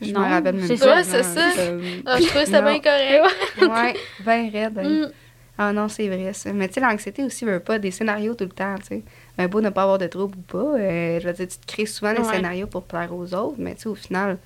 Je 0.00 0.12
Non, 0.12 0.20
me 0.20 0.28
rappelle 0.28 0.54
même 0.56 0.66
c'est 0.66 0.76
pas, 0.78 1.02
ça. 1.04 1.18
non, 1.18 1.24
c'est 1.24 1.40
ça. 1.40 1.66
comme- 1.66 1.82
Ah, 2.06 2.16
je 2.20 2.26
trouvais 2.26 2.46
ça 2.46 2.60
bien 2.62 2.80
correct. 2.80 3.24
Ouais, 3.62 3.96
ben 4.24 4.50
raide. 4.50 4.78
hein. 4.78 4.88
Mm. 4.88 5.12
Ah 5.60 5.72
non, 5.72 5.88
c'est 5.88 6.06
vrai 6.08 6.32
ça. 6.34 6.52
Mais 6.52 6.68
tu 6.68 6.74
sais, 6.74 6.80
l'anxiété 6.80 7.24
aussi 7.24 7.44
veut 7.44 7.58
pas 7.58 7.78
des 7.80 7.90
scénarios 7.90 8.34
tout 8.34 8.44
le 8.44 8.50
temps, 8.50 8.76
tu 8.78 8.86
sais. 8.86 9.02
Ben 9.38 9.46
beau 9.48 9.60
ne 9.62 9.70
pas 9.70 9.84
avoir 9.84 9.98
de 9.98 10.06
trouble 10.08 10.36
ou 10.36 10.42
pas, 10.42 10.58
euh, 10.78 11.20
je 11.20 11.26
veux 11.26 11.32
dire, 11.32 11.46
tu 11.48 11.56
te 11.58 11.66
crées 11.66 11.86
souvent 11.86 12.12
des 12.12 12.18
Ouais. 12.20 12.34
scénarios 12.34 12.66
pour 12.66 12.82
plaire 12.82 13.14
aux 13.14 13.32
autres, 13.34 13.54
mais 13.58 13.74
tu 13.76 13.82
sais, 13.82 13.88
au 13.88 13.94
final, 13.94 14.36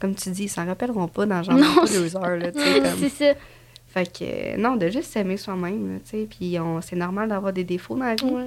comme 0.00 0.14
tu 0.14 0.28
dis, 0.30 0.44
ils 0.44 0.48
s'en 0.48 0.66
rappelleront 0.66 1.06
pas 1.08 1.24
dans 1.24 1.42
genre 1.42 1.54
Non, 1.56 1.84
deux 1.86 2.16
heures, 2.16 2.36
là, 2.36 2.50
tu 2.52 2.58
sais. 2.60 2.80
comme. 2.82 2.98
c'est 2.98 3.08
ça. 3.08 3.38
Fait 3.88 4.06
que, 4.12 4.24
euh, 4.24 4.56
non, 4.56 4.76
de 4.76 4.88
juste 4.88 5.12
s'aimer 5.12 5.36
soi-même, 5.36 6.00
tu 6.04 6.10
sais. 6.10 6.26
Puis 6.28 6.58
on- 6.60 6.80
c'est 6.80 6.96
normal 6.96 7.28
d'avoir 7.28 7.52
des 7.52 7.64
défauts 7.64 7.94
dans 7.96 8.04
la 8.04 8.14
vie. 8.16 8.24
Ouais. 8.24 8.46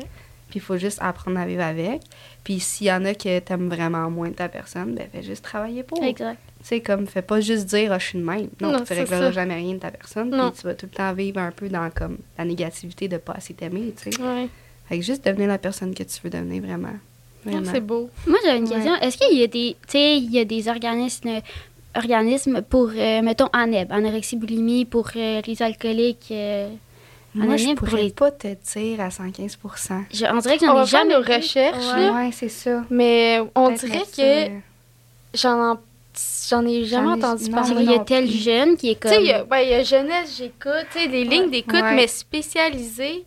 Puis 0.50 0.60
il 0.60 0.62
faut 0.62 0.78
juste 0.78 1.00
apprendre 1.02 1.40
à 1.40 1.46
vivre 1.46 1.64
avec. 1.64 2.02
Puis 2.44 2.60
s'il 2.60 2.88
y 2.88 2.92
en 2.92 3.04
a 3.06 3.14
que 3.16 3.40
t'aimes 3.40 3.70
vraiment 3.70 4.10
moins 4.12 4.30
ta 4.32 4.48
personne, 4.50 4.94
ben 4.94 5.08
fais 5.12 5.24
juste 5.24 5.44
travailler 5.44 5.84
pour. 5.84 6.00
Tu 6.00 6.06
Exact. 6.06 6.38
sais, 6.62 6.80
comme, 6.82 7.08
fais 7.08 7.22
pas 7.24 7.40
juste 7.42 7.66
dire, 7.66 7.92
ah, 7.92 7.98
je 8.00 8.06
suis 8.08 8.20
de 8.20 8.24
même. 8.24 8.50
Non, 8.62 8.72
Non, 8.74 8.84
tu 8.84 8.94
régleras 8.94 9.20
ça. 9.20 9.32
jamais 9.32 9.56
rien 9.56 9.74
de 9.76 9.80
ta 9.80 9.90
personne. 9.90 10.30
Puis 10.32 10.60
tu 10.60 10.68
vas 10.68 10.76
tout 10.76 10.86
le 10.86 10.96
temps 10.96 11.12
vivre 11.14 11.40
un 11.40 11.52
peu 11.52 11.70
dans, 11.70 11.90
comme, 11.90 12.18
la 12.38 12.46
négativité 12.46 13.08
de 13.08 13.18
pas 13.18 13.34
assez 13.34 13.54
t'aimer, 13.54 13.94
tu 14.02 14.12
sais. 14.12 14.22
Ouais. 14.22 14.48
Fait 14.90 14.98
que 15.00 15.04
juste 15.04 15.26
devenir 15.26 15.48
la 15.48 15.58
personne 15.58 15.94
que 15.94 16.04
tu 16.04 16.20
veux 16.24 16.30
devenir, 16.30 16.62
vraiment. 16.64 16.90
Ah, 16.94 17.50
Vraiment. 17.50 17.72
C'est 17.74 17.82
beau. 17.82 18.10
Moi, 18.28 18.38
j'avais 18.46 18.58
une 18.60 18.64
Ouais. 18.68 18.76
question. 18.76 18.96
Est-ce 18.96 19.18
qu'il 19.18 19.38
y 19.38 19.44
a 19.44 19.48
des. 19.48 19.76
Tu 19.88 19.92
sais, 19.92 20.18
il 20.18 20.32
y 20.32 20.40
a 20.40 20.46
des 20.46 20.68
organismes. 20.68 21.42
organismes 21.96 22.64
pour, 22.64 22.90
euh, 22.96 23.22
mettons, 23.22 23.50
ANEB, 23.54 23.92
anorexie, 23.92 24.36
boulimie, 24.36 24.84
pour 24.86 25.10
euh, 25.16 25.42
les 25.46 25.62
alcooliques. 25.62 26.30
euh, 26.32 26.68
Moi, 27.36 27.46
je 27.46 27.52
anonymes 27.64 27.76
pour 27.76 27.88
pourrais 27.88 28.04
les- 28.04 28.10
pas 28.12 28.32
te 28.32 28.48
dire 28.48 29.00
à 29.00 29.12
115 29.12 29.58
je- 30.12 30.26
on 30.26 30.38
dirait 30.40 30.58
que 30.58 30.66
j'en 30.66 30.82
ai 30.82 30.86
jamais 30.88 31.14
nos 31.14 31.20
recherches, 31.22 31.94
Ouais. 31.94 32.00
là. 32.08 32.14
Ouais, 32.14 32.30
c'est 32.32 32.50
ça. 32.50 32.84
Mais 32.90 33.40
on 33.54 33.70
dirait 33.72 34.02
que 34.18 34.52
j'en 35.36 35.74
en- 35.74 35.80
j'en 36.50 36.66
ai 36.66 36.84
jamais 36.86 37.10
ai- 37.10 37.24
entendu 37.24 37.46
non, 37.52 37.58
parler. 37.58 37.84
Il 37.84 37.92
y 37.92 37.94
a 37.94 38.00
tel 38.00 38.28
jeune 38.30 38.76
qui 38.76 38.90
est 38.90 38.94
Tu 38.96 39.00
comme. 39.02 39.12
sais, 39.12 39.22
il 39.22 39.28
y 39.28 39.32
a- 39.32 39.44
ouais, 39.46 39.66
il 39.68 39.70
y 39.72 39.74
a 39.76 39.84
jeunesse, 39.84 40.36
j'écoute, 40.38 40.88
tu 40.92 41.00
sais, 41.00 41.08
les 41.08 41.26
lignes 41.26 41.52
d'écoute, 41.52 41.76
Ouais. 41.82 41.96
mais 41.96 42.08
spécialisées. 42.08 43.24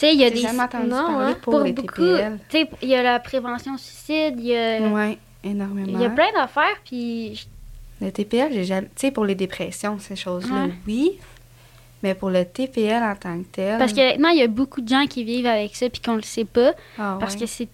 Tu 0.00 0.06
sais, 0.06 0.14
il 0.14 0.20
y 0.20 0.24
a 0.24 0.28
J'ai 0.28 0.34
des. 0.34 0.40
jamais 0.40 0.62
entendu 0.62 0.88
non, 0.88 0.96
parler 0.96 1.24
hein, 1.32 1.36
pour, 1.42 1.52
Pour 1.52 1.60
les 1.62 1.72
beaucoup. 1.72 1.88
TPL. 2.00 2.38
Tu 2.48 2.58
sais, 2.58 2.70
il 2.80 2.88
y 2.88 2.94
a 2.94 3.02
la 3.02 3.18
prévention 3.20 3.76
suicide, 3.76 4.34
il 4.38 4.46
y 4.46 4.56
a. 4.56 4.80
Ouais, 4.88 5.18
énormément. 5.44 5.86
Il 5.92 6.00
y 6.00 6.06
a 6.06 6.10
plein 6.10 6.32
d'affaires, 6.34 6.76
puis 6.84 7.46
Le 8.00 8.10
TPL, 8.10 8.50
j'ai 8.52 8.64
jamais. 8.64 8.86
Tu 8.86 8.92
sais, 9.06 9.10
pour 9.10 9.26
les 9.26 9.34
dépressions, 9.34 9.98
ces 9.98 10.16
choses-là, 10.16 10.64
Ouais. 10.64 10.72
oui. 10.86 11.18
Mais 12.02 12.14
pour 12.14 12.30
le 12.30 12.46
TPL 12.46 13.02
en 13.02 13.14
tant 13.14 13.38
que 13.40 13.44
tel. 13.52 13.76
parce 13.78 13.92
que 13.92 14.00
maintenant, 14.12 14.30
il 14.30 14.38
y 14.38 14.42
a 14.42 14.46
beaucoup 14.46 14.80
de 14.80 14.88
gens 14.88 15.04
qui 15.06 15.22
vivent 15.22 15.44
avec 15.46 15.76
ça, 15.76 15.90
puis 15.90 16.00
qu'on 16.00 16.16
le 16.16 16.22
sait 16.22 16.46
pas, 16.46 16.72
Ah, 16.98 17.18
parce 17.20 17.34
ouais. 17.34 17.40
que 17.40 17.46
c'est. 17.46 17.68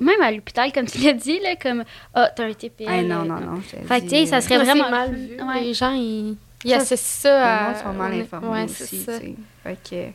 Même 0.00 0.20
à 0.20 0.30
l'hôpital, 0.32 0.70
comme 0.70 0.84
tu 0.86 0.98
l'as 0.98 1.14
dit, 1.14 1.38
là, 1.40 1.56
comme. 1.56 1.82
Ah, 2.12 2.28
t'as 2.36 2.44
un 2.44 2.52
TPL. 2.52 2.86
Ah, 2.90 3.02
non, 3.02 3.22
euh, 3.22 3.24
non, 3.24 3.40
non. 3.40 3.60
Fait 3.62 4.00
que, 4.00 4.04
tu 4.04 4.08
sais, 4.10 4.26
ça 4.26 4.36
euh, 4.36 4.40
serait 4.42 4.58
Ça, 4.58 4.64
vraiment. 4.64 4.90
mal 4.90 5.14
vu. 5.14 5.40
Ouais. 5.42 5.60
Les 5.62 5.72
gens, 5.72 5.92
ils, 5.92 6.36
ils 6.64 6.70
Ça, 6.72 6.76
associent 6.76 6.98
ça 7.22 7.38
Le 7.38 7.44
à. 7.46 7.68
monde 7.68 7.82
sont 7.82 7.92
mal 7.98 8.12
informés 8.20 8.48
ouais, 8.48 8.64
aussi, 8.64 8.74
c'est 8.84 8.96
tu 9.20 9.26
sais. 9.26 9.34
Fait 9.62 9.78
que- 9.88 10.10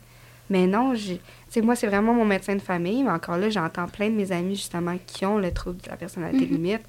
Mais 0.52 0.68
non, 0.68 0.94
j'ai- 0.96 1.22
sais, 1.54 1.62
moi, 1.62 1.76
c'est 1.76 1.88
vraiment 1.88 2.14
mon 2.14 2.26
médecin 2.26 2.56
de 2.56 2.62
famille, 2.62 3.04
mais 3.04 3.12
encore 3.12 3.38
là, 3.38 3.50
j'entends 3.50 3.88
plein 3.88 4.10
de 4.10 4.16
mes 4.16 4.32
amis, 4.32 4.56
justement, 4.56 4.98
qui 5.08 5.26
ont 5.26 5.38
le 5.38 5.52
trouble 5.52 5.82
de 5.82 5.90
la 5.90 5.96
personnalité 5.98 6.46
Mhm. 6.46 6.52
limite, 6.52 6.82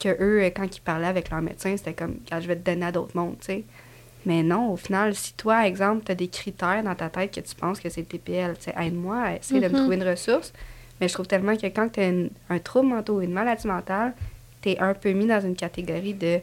que 0.00 0.08
eux, 0.20 0.42
euh, 0.42 0.50
quand 0.54 0.64
ils 0.76 0.80
parlaient 0.80 1.06
avec 1.06 1.30
leur 1.30 1.40
médecin, 1.42 1.76
c'était 1.76 1.92
comme, 1.94 2.16
quand 2.28 2.40
je 2.40 2.46
vais 2.48 2.56
te 2.56 2.64
donner 2.70 2.86
à 2.86 2.92
d'autres 2.92 3.16
mondes, 3.16 3.36
tu 3.40 3.46
sais. 3.46 3.64
Mais 4.26 4.42
non, 4.42 4.72
au 4.72 4.76
final, 4.76 5.14
si 5.14 5.32
toi, 5.34 5.66
exemple, 5.66 6.04
tu 6.04 6.12
as 6.12 6.14
des 6.14 6.28
critères 6.28 6.82
dans 6.82 6.94
ta 6.94 7.08
tête 7.08 7.32
que 7.34 7.40
tu 7.40 7.54
penses 7.54 7.80
que 7.80 7.88
c'est 7.88 8.00
le 8.02 8.06
TPL, 8.06 8.56
tu 8.58 8.64
sais, 8.64 8.74
aide-moi, 8.78 9.34
essaye 9.36 9.60
de 9.60 9.68
me 9.68 9.72
Mhm. 9.72 9.78
trouver 9.78 9.96
une 9.96 10.08
ressource. 10.08 10.52
Mais 11.00 11.08
je 11.08 11.14
trouve 11.14 11.26
tellement 11.28 11.56
que 11.56 11.66
quand 11.66 11.88
tu 11.90 12.00
as 12.00 12.12
un 12.50 12.58
trouble 12.58 12.88
mental 12.88 13.14
ou 13.14 13.20
une 13.20 13.32
maladie 13.32 13.66
mentale, 13.68 14.14
tu 14.60 14.70
es 14.70 14.78
un 14.80 14.94
peu 14.94 15.12
mis 15.12 15.26
dans 15.26 15.40
une 15.40 15.54
catégorie 15.54 16.14
de 16.14 16.40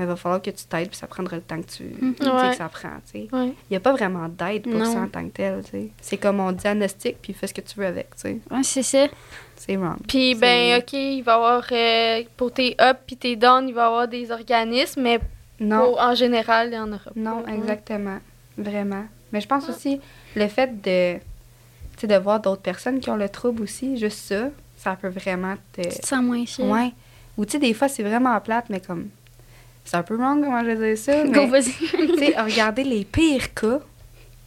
mais 0.00 0.06
il 0.06 0.08
va 0.08 0.16
falloir 0.16 0.40
que 0.40 0.48
tu 0.50 0.64
t'aides, 0.64 0.88
puis 0.88 0.96
ça 0.96 1.06
prendra 1.06 1.36
le 1.36 1.42
temps 1.42 1.60
que 1.60 1.66
tu 1.66 1.84
tu 1.90 2.24
sais, 2.24 2.30
Ouais. 2.30 2.50
que 2.50 2.56
ça 2.56 2.68
prend. 2.70 2.88
tu 3.04 3.20
sais. 3.20 3.28
Ouais. 3.32 3.48
Il 3.48 3.72
n'y 3.72 3.76
a 3.76 3.80
pas 3.80 3.92
vraiment 3.92 4.28
d'aide 4.30 4.62
pour 4.62 4.72
Non. 4.78 4.90
ça 4.90 5.00
en 5.00 5.08
tant 5.08 5.22
que 5.26 5.32
tel. 5.34 5.62
tu 5.62 5.70
sais. 5.72 5.88
C'est 6.00 6.16
comme 6.16 6.40
on 6.40 6.52
diagnostique, 6.52 7.18
puis 7.20 7.34
fais 7.34 7.46
ce 7.46 7.52
que 7.54 7.60
tu 7.60 7.78
veux 7.78 7.84
avec. 7.86 8.14
tu 8.16 8.22
sais. 8.22 8.38
Ouais, 8.50 8.62
c'est 8.62 8.82
ça. 8.82 9.06
C'est 9.56 9.76
wrong. 9.76 9.98
Puis, 10.08 10.34
ben, 10.36 10.78
OK, 10.78 10.94
il 10.94 11.20
va 11.22 11.32
y 11.32 11.34
avoir, 11.34 11.64
euh, 11.70 12.22
pour 12.38 12.50
tes 12.50 12.74
up 12.80 12.96
puis 13.06 13.16
tes 13.18 13.36
down, 13.36 13.68
il 13.68 13.74
va 13.74 13.82
y 13.82 13.84
avoir 13.84 14.08
des 14.08 14.30
organismes, 14.32 15.02
mais 15.02 15.20
Non, 15.60 15.90
pour- 15.90 16.00
en 16.00 16.14
général, 16.14 16.68
il 16.72 16.74
y 16.76 16.78
en 16.78 16.88
aura 16.88 16.98
pas. 17.04 17.10
non, 17.14 17.42
Ouais. 17.44 17.54
exactement. 17.56 18.18
Vraiment. 18.56 19.04
Mais 19.32 19.40
je 19.42 19.46
pense 19.46 19.68
aussi, 19.68 20.00
le 20.34 20.48
fait 20.48 20.80
de, 20.80 21.18
tu 21.18 21.20
sais, 21.98 22.06
de 22.06 22.16
voir 22.16 22.40
d'autres 22.40 22.62
personnes 22.62 23.00
qui 23.00 23.10
ont 23.10 23.16
le 23.16 23.28
trouble 23.28 23.62
aussi, 23.62 23.98
juste 23.98 24.18
ça, 24.18 24.48
ça 24.76 24.96
peut 24.96 25.08
vraiment 25.08 25.54
te. 25.74 25.82
Tu 25.82 25.98
te 26.00 26.06
sens 26.06 26.22
moins 26.24 26.46
sûr. 26.46 26.64
Ouais. 26.64 26.92
Ou 27.36 27.44
tu 27.44 27.52
sais, 27.52 27.58
des 27.58 27.74
fois, 27.74 27.88
c'est 27.88 28.02
vraiment 28.02 28.38
plate, 28.40 28.64
mais 28.70 28.80
comme. 28.80 29.08
C'est 29.84 29.96
un 29.96 30.02
peu 30.02 30.16
wrong 30.16 30.42
comment 30.44 30.60
je 30.60 30.70
vais 30.70 30.94
dire 30.94 30.98
ça. 30.98 31.24
Mais, 31.24 31.46
vas-y. 31.46 31.72
tu 31.72 32.16
sais, 32.18 32.40
regarder 32.40 32.84
les 32.84 33.04
pires 33.04 33.52
cas, 33.54 33.80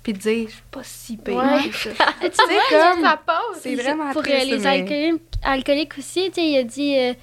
puis 0.01 0.13
dire, 0.13 0.47
je 0.47 0.53
suis 0.53 0.63
pas 0.71 0.83
si 0.83 1.17
pire. 1.17 1.35
Ouais. 1.37 1.69
que 1.69 1.75
ça. 1.75 1.89
tu 2.21 2.27
sais, 2.27 2.59
comme. 2.69 3.09
C'est 3.59 3.75
vraiment 3.75 4.11
Pour 4.11 4.21
euh, 4.21 4.25
triste, 4.25 4.45
les 4.51 4.57
mais- 4.59 4.67
alcooliques, 4.67 5.21
alcooliques 5.43 5.97
aussi, 5.97 6.25
tu 6.29 6.35
sais, 6.35 6.47
il 6.47 6.57
a 6.57 6.63
dit, 6.63 6.95
euh, 6.97 7.13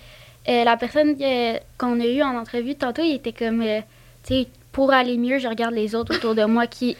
euh, 0.48 0.64
la 0.64 0.76
personne 0.76 1.16
euh, 1.20 1.58
qu'on 1.78 2.00
a 2.00 2.06
eue 2.06 2.22
en 2.22 2.36
entrevue 2.36 2.74
tantôt, 2.74 3.02
il 3.02 3.14
était 3.14 3.32
comme, 3.32 3.62
euh, 3.62 3.80
tu 4.26 4.34
sais, 4.34 4.48
pour 4.72 4.92
aller 4.92 5.16
mieux, 5.16 5.38
je 5.38 5.48
regarde 5.48 5.74
les 5.74 5.94
autres 5.94 6.14
autour 6.16 6.34
de 6.34 6.44
moi 6.44 6.66
qui, 6.66 6.96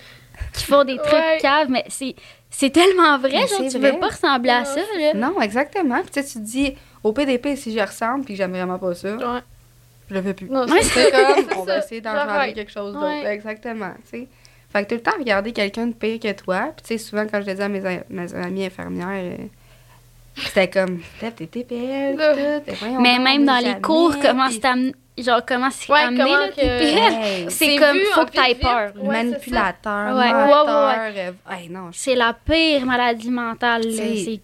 qui 0.55 0.65
font 0.65 0.85
des 0.85 0.97
trucs 0.97 1.13
Ouais. 1.13 1.39
caves, 1.41 1.69
mais 1.71 1.85
c'est, 1.89 2.15
c'est 2.51 2.71
tellement 2.71 3.19
vrai, 3.19 3.31
Mais 3.43 3.47
genre, 3.47 3.71
tu 3.71 3.79
vrai. 3.79 3.93
veux 3.93 3.99
pas 3.99 4.09
ressembler 4.09 4.51
à 4.51 4.65
ça, 4.65 4.81
là. 4.99 5.15
Non, 5.15 5.41
exactement. 5.41 6.01
Puis 6.03 6.11
tu 6.13 6.21
sais, 6.23 6.27
tu 6.27 6.33
te 6.35 6.39
dis, 6.45 6.75
au 7.05 7.13
PDP, 7.13 7.57
si 7.57 7.71
j'y 7.73 7.81
ressemble, 7.81 8.25
puis 8.25 8.35
que 8.35 8.39
j'aime 8.39 8.51
vraiment 8.53 8.79
pas 8.79 8.95
ça, 8.95 9.15
Ouais. 9.17 9.41
Je 10.11 10.15
le 10.15 10.23
fais 10.23 10.35
plus. 10.35 10.49
Non, 10.51 10.67
c'est 10.67 11.11
comme, 11.11 11.45
C'est 11.49 11.57
on 11.57 11.65
va 11.65 11.79
essayer 11.79 12.01
d'engendrer 12.01 12.27
J'arrête. 12.35 12.55
quelque 12.55 12.73
chose 12.73 12.93
d'autre. 12.93 13.07
Ouais. 13.07 13.33
Exactement, 13.33 13.93
tu 14.11 14.19
sais. 14.19 14.29
Fait 14.73 14.85
que 14.85 14.89
tout 14.91 14.95
le 14.97 15.01
temps, 15.03 15.19
regarder 15.19 15.53
quelqu'un 15.53 15.87
de 15.89 15.95
pire 15.95 16.21
que 16.21 16.33
toi. 16.33 16.73
Puis 16.77 16.83
tu 16.87 16.89
sais, 16.89 16.99
souvent, 16.99 17.27
quand 17.31 17.41
je 17.41 17.47
le 17.47 17.55
dis 17.55 17.63
à 17.63 17.69
mes, 17.69 17.81
mes 18.09 18.35
amies 18.35 18.67
infirmières, 18.67 19.09
euh, 19.11 19.37
c'était 20.37 20.69
comme, 20.71 21.01
t'es 21.19 21.31
TPL, 21.47 22.17
tout. 22.17 23.01
Mais 23.01 23.19
même 23.19 23.45
dans 23.45 23.59
les 23.59 23.81
cours, 23.81 24.15
comment 24.23 24.49
c'est 24.49 24.65
amené, 24.65 24.95
genre, 25.19 25.41
comment 25.47 25.71
c'est 25.71 25.93
amené, 25.93 26.25
que- 26.51 26.55
TPL. 26.61 26.99
Hey, 27.25 27.45
C'est 27.51 27.51
C'est 27.51 27.77
comme, 27.77 27.99
faut 28.15 28.27
que 28.27 28.31
t'aies 28.31 28.55
peur. 28.55 28.93
Manipulateur, 29.03 30.17
Ouais. 30.17 30.33
menteur. 30.33 30.89
Ouais, 30.89 31.15
euh, 31.17 31.33
hey, 31.53 31.69
non, 31.69 31.91
je, 31.93 31.99
C'est 31.99 32.15
la 32.15 32.33
pire 32.33 32.87
maladie 32.87 33.31
mentale, 33.31 33.83
C'est... 33.93 34.41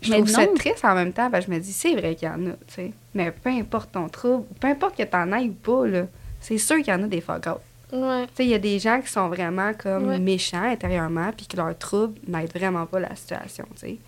je 0.00 0.10
Mais 0.10 0.16
trouve 0.18 0.28
ça 0.30 0.46
triste 0.46 0.84
en 0.84 0.94
même 0.94 1.12
temps, 1.12 1.30
parce 1.30 1.46
que 1.46 1.52
je 1.52 1.56
me 1.56 1.60
dis, 1.62 1.72
c'est 1.72 1.94
vrai 1.94 2.14
qu'il 2.14 2.28
y 2.28 2.30
en 2.30 2.46
a, 2.46 2.52
tu 2.52 2.74
sais. 2.74 2.92
Mais 3.14 3.30
peu 3.32 3.50
importe 3.50 3.92
ton 3.92 4.08
trouble, 4.08 4.44
peu 4.60 4.68
importe 4.68 4.96
que 4.96 5.02
t'en 5.02 5.32
ailles 5.32 5.48
ou 5.48 5.52
pas, 5.54 5.86
là, 5.86 6.02
c'est 6.40 6.58
sûr 6.58 6.76
qu'il 6.76 6.88
y 6.88 6.92
en 6.92 7.02
a 7.02 7.06
des 7.06 7.20
fuck 7.20 7.46
up. 7.48 7.58
Ouais. 7.92 8.26
Tu 8.28 8.32
sais, 8.36 8.44
il 8.44 8.50
y 8.50 8.54
a 8.54 8.58
des 8.58 8.78
gens 8.78 9.00
qui 9.00 9.08
sont 9.10 9.28
vraiment 9.28 9.72
comme 9.74 10.08
Ouais. 10.08 10.18
méchants 10.18 10.62
intérieurement, 10.62 11.30
puis 11.36 11.46
que 11.46 11.56
leur 11.56 11.76
trouble 11.76 12.18
n'aide 12.28 12.52
vraiment 12.54 12.86
pas 12.86 13.00
la 13.00 13.14
situation, 13.16 13.64
tu 13.74 13.80
sais. 13.80 13.98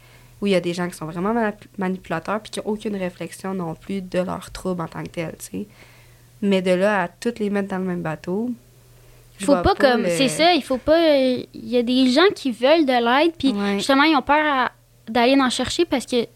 Ou 0.40 0.46
il 0.46 0.52
y 0.52 0.54
a 0.54 0.60
des 0.60 0.72
gens 0.74 0.88
qui 0.88 0.94
sont 0.96 1.06
vraiment 1.06 1.34
manip- 1.34 1.66
manipulateurs, 1.78 2.40
puis 2.40 2.50
qui 2.50 2.60
n'ont 2.60 2.66
aucune 2.66 2.96
réflexion 2.96 3.52
non 3.54 3.74
plus 3.74 4.00
de 4.00 4.20
leur 4.20 4.50
trouble 4.52 4.82
en 4.82 4.86
tant 4.88 5.02
que 5.02 5.08
tel, 5.08 5.34
tu 5.38 5.44
sais. 5.58 5.66
Mais 6.42 6.62
de 6.62 6.70
là 6.70 7.02
à 7.02 7.08
toutes 7.08 7.38
les 7.38 7.50
mettre 7.50 7.68
dans 7.68 7.78
le 7.78 7.84
même 7.84 8.00
bateau. 8.02 8.50
faut 9.40 9.56
pas, 9.62 9.74
comme 9.74 10.02
le- 10.02 10.08
c'est 10.10 10.28
ça 10.28 10.52
il 10.52 10.62
faut 10.62 10.76
pas 10.76 10.98
euh, 10.98 11.42
il 11.54 11.68
y 11.68 11.78
a 11.78 11.82
des 11.82 12.10
gens 12.10 12.28
qui 12.34 12.50
veulent 12.52 12.84
de 12.84 12.92
l'aide 13.22 13.32
puis 13.38 13.52
Ouais. 13.52 13.78
justement 13.78 14.02
ils 14.02 14.14
ont 14.14 14.20
peur 14.22 14.36
à- 14.44 14.70
d'aller 15.10 15.40
en 15.40 15.50
chercher 15.50 15.84
parce 15.84 16.06
que 16.06 16.26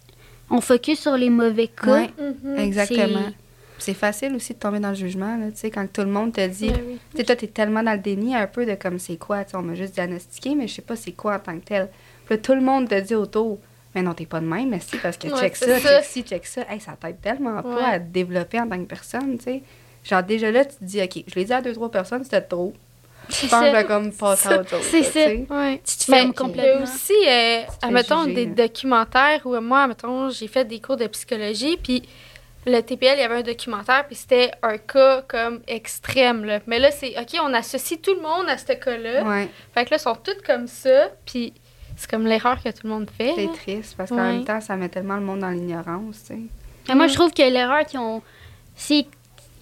on 0.50 0.60
focus 0.60 1.00
sur 1.00 1.16
les 1.16 1.30
mauvais 1.30 1.68
cas 1.68 1.90
Ouais, 1.92 2.10
Mhm. 2.18 2.58
exactement. 2.58 3.30
C'est 3.78 3.94
facile 3.94 4.34
aussi 4.34 4.54
de 4.54 4.58
tomber 4.58 4.78
dans 4.78 4.90
le 4.90 4.94
jugement, 4.94 5.36
tu 5.50 5.56
sais, 5.56 5.70
quand 5.70 5.86
tout 5.92 6.02
le 6.02 6.06
monde 6.10 6.32
te 6.32 6.46
dit. 6.46 6.68
Ben 6.70 6.80
oui. 6.86 6.98
Tu 7.10 7.16
sais, 7.18 7.24
toi, 7.24 7.36
t'es 7.36 7.48
tellement 7.48 7.82
dans 7.82 7.92
le 7.92 7.98
déni 7.98 8.34
un 8.34 8.46
peu 8.46 8.64
de 8.66 8.74
comme 8.74 8.98
c'est 8.98 9.16
quoi, 9.16 9.44
tu 9.44 9.56
on 9.56 9.62
m'a 9.62 9.74
juste 9.74 9.94
diagnostiqué, 9.94 10.54
mais 10.54 10.68
je 10.68 10.74
sais 10.74 10.82
pas 10.82 10.96
c'est 10.96 11.12
quoi 11.12 11.36
en 11.36 11.38
tant 11.40 11.58
que 11.58 11.64
tel. 11.64 11.88
Puis 12.24 12.36
là, 12.36 12.38
tout 12.42 12.54
le 12.54 12.60
monde 12.60 12.88
te 12.88 12.98
dit 13.00 13.14
autour, 13.14 13.58
Mais 13.96 14.02
non, 14.02 14.12
t'es 14.12 14.26
pas 14.26 14.40
de 14.40 14.46
même, 14.46 14.70
mais 14.70 14.80
si, 14.80 14.98
parce 14.98 15.16
que 15.16 15.28
Ouais, 15.28 15.38
check 15.38 15.54
ça, 15.56 15.78
ça. 15.78 15.88
check 16.00 16.04
ci, 16.04 16.22
check 16.24 16.46
ça. 16.46 16.62
Hey, 16.68 16.80
ça 16.80 16.96
t'aide 17.00 17.20
tellement 17.20 17.62
pas 17.62 17.90
à 17.90 18.00
te 18.00 18.06
développer 18.08 18.58
en 18.60 18.68
tant 18.68 18.76
que 18.78 18.88
personne, 18.88 19.38
tu 19.38 19.44
sais. 19.44 19.62
Genre, 20.02 20.22
déjà 20.24 20.50
là, 20.50 20.64
tu 20.64 20.74
te 20.76 20.84
dis, 20.84 21.00
OK, 21.00 21.22
je 21.28 21.34
l'ai 21.36 21.44
dit 21.44 21.52
à 21.52 21.62
deux, 21.62 21.72
trois 21.72 21.90
personnes, 21.92 22.24
c'était 22.24 22.40
trop. 22.42 22.72
Ça. 23.30 23.72
vais 23.72 23.84
comme 23.84 24.12
passer 24.12 24.48
à 24.48 24.60
autre 24.60 24.70
chose. 24.70 24.82
C'est 24.82 25.02
ça. 25.02 25.30
tu. 25.30 25.46
Ouais. 25.52 25.80
Tu 25.84 25.96
te 25.96 26.10
Mais 26.10 26.16
fermes 26.18 26.20
Il 26.20 26.26
y 26.26 26.30
a 26.30 26.32
complètement. 26.32 26.82
aussi, 26.82 27.12
euh, 27.28 27.62
admettons, 27.82 28.24
juger, 28.24 28.34
des 28.34 28.46
documentaires 28.46 29.40
où 29.44 29.58
moi, 29.60 29.82
admettons, 29.82 30.30
j'ai 30.30 30.48
fait 30.48 30.64
des 30.64 30.80
cours 30.80 30.96
de 30.96 31.06
psychologie, 31.06 31.76
puis 31.82 32.02
le 32.66 32.80
TPL, 32.80 33.14
il 33.18 33.20
y 33.20 33.24
avait 33.24 33.36
un 33.36 33.42
documentaire, 33.42 34.06
puis 34.06 34.16
c'était 34.16 34.50
un 34.62 34.78
cas 34.78 35.22
comme 35.28 35.60
extrême, 35.66 36.44
là. 36.44 36.60
Mais 36.66 36.78
là, 36.78 36.90
c'est, 36.90 37.14
OK, 37.18 37.38
on 37.42 37.52
associe 37.52 38.00
tout 38.00 38.14
le 38.14 38.22
monde 38.22 38.48
à 38.48 38.56
ce 38.56 38.72
cas-là. 38.72 39.22
Ouais, 39.24 39.48
Fait 39.74 39.84
que 39.84 39.90
là, 39.90 39.96
ils 39.98 40.00
sont 40.00 40.14
tous 40.16 40.40
comme 40.46 40.66
ça, 40.66 41.08
puis 41.26 41.52
c'est 41.96 42.10
comme 42.10 42.26
l'erreur 42.26 42.62
que 42.62 42.70
tout 42.70 42.80
le 42.84 42.88
monde 42.90 43.08
fait. 43.16 43.32
c'est 43.36 43.52
triste, 43.52 43.94
parce 43.96 44.08
qu'en 44.10 44.16
Ouais. 44.16 44.32
même 44.32 44.44
temps, 44.44 44.60
ça 44.60 44.76
met 44.76 44.88
tellement 44.88 45.16
le 45.16 45.20
monde 45.22 45.40
dans 45.40 45.50
l'ignorance, 45.50 46.22
tu 46.26 46.34
sais. 46.34 46.40
Mais 46.88 46.94
moi, 46.94 47.06
je 47.06 47.14
trouve 47.14 47.32
que 47.32 47.42
l'erreur 47.42 47.84
qu'ils 47.86 48.00
ont. 48.00 48.22
C'est. 48.76 49.06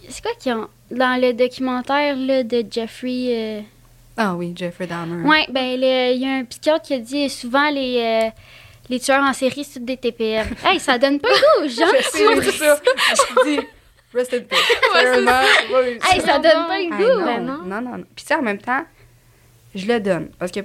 C'est 0.09 0.23
quoi 0.23 0.33
qu'ils 0.39 0.53
ont. 0.53 0.69
Dans 0.91 1.21
le 1.21 1.33
documentaire 1.33 2.17
là, 2.17 2.43
de 2.43 2.65
Jeffrey. 2.71 3.27
euh, 3.31 3.61
Ah 4.17 4.35
oui, 4.35 4.53
Jeffrey 4.55 4.87
Dahmer. 4.87 5.27
Ouais, 5.27 5.47
ben, 5.51 5.79
il 5.81 6.21
y 6.21 6.27
a 6.27 6.33
un 6.39 6.45
psychiatre 6.45 6.83
qui 6.87 6.95
a 6.95 6.99
dit 6.99 7.29
souvent 7.31 7.71
les. 7.71 7.99
euh, 8.27 8.31
les 8.89 8.99
tueurs 9.01 9.23
en 9.23 9.33
série, 9.33 9.65
c'est 9.65 9.83
des 9.85 9.97
TPL. 9.97 10.47
hey, 10.67 10.79
ça 10.81 10.99
donne 10.99 11.19
pas 11.21 11.29
goût 11.29 11.65
aux 11.65 11.69
gens. 11.69 11.87
C'est 12.11 12.53
ça. 12.53 12.81
Je 13.15 13.51
dis, 13.51 13.61
rest 14.13 14.35
in 14.35 14.41
peace. 14.41 14.59
Oui. 15.73 15.99
Hey, 16.11 16.21
ça 16.21 16.39
donne 16.39 16.67
pas 16.67 16.79
le 16.79 16.91
goût. 16.91 17.21
non, 17.21 17.41
non, 17.41 17.65
non. 17.65 17.81
non, 17.81 17.99
non. 17.99 18.05
Puis 18.15 18.25
tu 18.25 18.27
sais, 18.27 18.35
en 18.35 18.43
même 18.43 18.59
temps, 18.59 18.85
je 19.75 19.87
le 19.87 20.01
donne. 20.01 20.29
Parce 20.39 20.51
que 20.53 20.61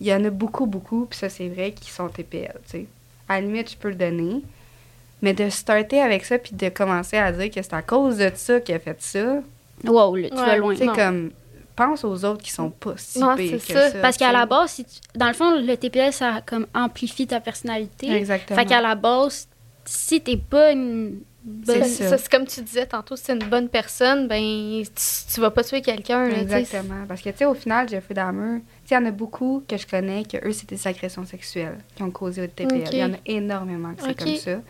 il 0.00 0.06
y 0.08 0.12
en 0.14 0.22
a 0.24 0.30
beaucoup, 0.30 0.66
beaucoup, 0.66 1.06
puis 1.06 1.18
ça, 1.18 1.28
c'est 1.28 1.48
vrai, 1.48 1.72
qui 1.72 1.90
sont 1.90 2.08
TPL, 2.08 2.54
tu 2.64 2.70
sais. 2.70 2.86
À 3.28 3.34
la 3.40 3.46
limite, 3.46 3.70
je 3.70 3.76
peux 3.76 3.88
le 3.90 3.94
donner. 3.94 4.42
Mais 5.22 5.34
de 5.34 5.48
starter 5.50 6.00
avec 6.00 6.24
ça, 6.24 6.38
puis 6.38 6.52
de 6.54 6.68
commencer 6.70 7.16
à 7.18 7.30
dire 7.32 7.50
que 7.50 7.60
c'est 7.62 7.74
à 7.74 7.82
cause 7.82 8.16
de 8.18 8.30
ça 8.34 8.60
qu'il 8.60 8.74
a 8.74 8.78
fait 8.78 8.96
ça, 9.00 9.42
Wow, 9.84 10.16
là, 10.16 10.28
tu 10.30 10.36
vas 10.36 10.56
loin. 10.56 10.72
tu 10.74 10.78
sais, 10.80 10.86
Non. 10.86 10.94
comme, 10.94 11.30
pense 11.76 12.04
aux 12.04 12.24
autres 12.24 12.42
qui 12.42 12.50
sont 12.50 12.70
pas 12.70 12.94
si 12.96 13.18
Non, 13.18 13.34
pires 13.36 13.58
c'est 13.60 13.72
que 13.74 13.78
ça. 13.80 13.90
ça. 13.90 13.98
Parce 14.00 14.16
qu'à 14.16 14.32
la 14.32 14.44
base, 14.46 14.70
si 14.72 14.84
tu- 14.84 14.98
dans 15.18 15.28
le 15.28 15.32
fond, 15.34 15.58
le 15.58 15.76
TPL, 15.76 16.12
ça 16.12 16.42
comme 16.44 16.66
amplifie 16.74 17.26
ta 17.26 17.40
personnalité. 17.40 18.10
Exactement. 18.10 18.58
Fait 18.58 18.66
qu'à 18.66 18.80
la 18.82 18.94
base, 18.94 19.48
si 19.86 20.20
t'es 20.20 20.36
pas 20.36 20.72
une 20.72 21.20
bonne. 21.42 21.64
C'est 21.76 21.84
C'est 21.84 22.02
ça. 22.04 22.08
ça, 22.10 22.18
c'est 22.18 22.30
comme 22.30 22.46
tu 22.46 22.60
disais 22.60 22.84
tantôt, 22.84 23.16
si 23.16 23.24
c'est 23.24 23.32
une 23.32 23.48
bonne 23.48 23.68
personne, 23.70 24.28
ben, 24.28 24.82
tu, 24.84 25.34
tu 25.34 25.40
vas 25.40 25.50
pas 25.50 25.64
tuer 25.64 25.80
quelqu'un. 25.80 26.28
là. 26.28 26.38
Exactement. 26.38 27.06
Parce 27.08 27.22
que, 27.22 27.30
tu 27.30 27.38
sais, 27.38 27.44
au 27.46 27.54
final, 27.54 27.88
Jeffrey 27.88 28.12
Dahmer, 28.14 28.58
tu 28.60 28.64
sais, 28.88 28.94
il 28.94 28.94
y 28.94 28.96
en 28.98 29.06
a 29.06 29.10
beaucoup 29.10 29.62
que 29.66 29.76
je 29.78 29.86
connais 29.86 30.24
que 30.24 30.36
eux, 30.46 30.52
c'est 30.52 30.68
des 30.68 30.86
agressions 30.86 31.24
sexuelles 31.24 31.78
qui 31.96 32.02
ont 32.02 32.10
causé 32.10 32.42
le 32.42 32.48
TPL. 32.48 32.82
Ok. 32.82 32.88
Il 32.92 32.98
y 32.98 33.04
en 33.04 33.14
a 33.14 33.18
énormément 33.24 33.94
que 33.94 34.02
c'est 34.02 34.18
comme 34.18 34.36
ça. 34.36 34.60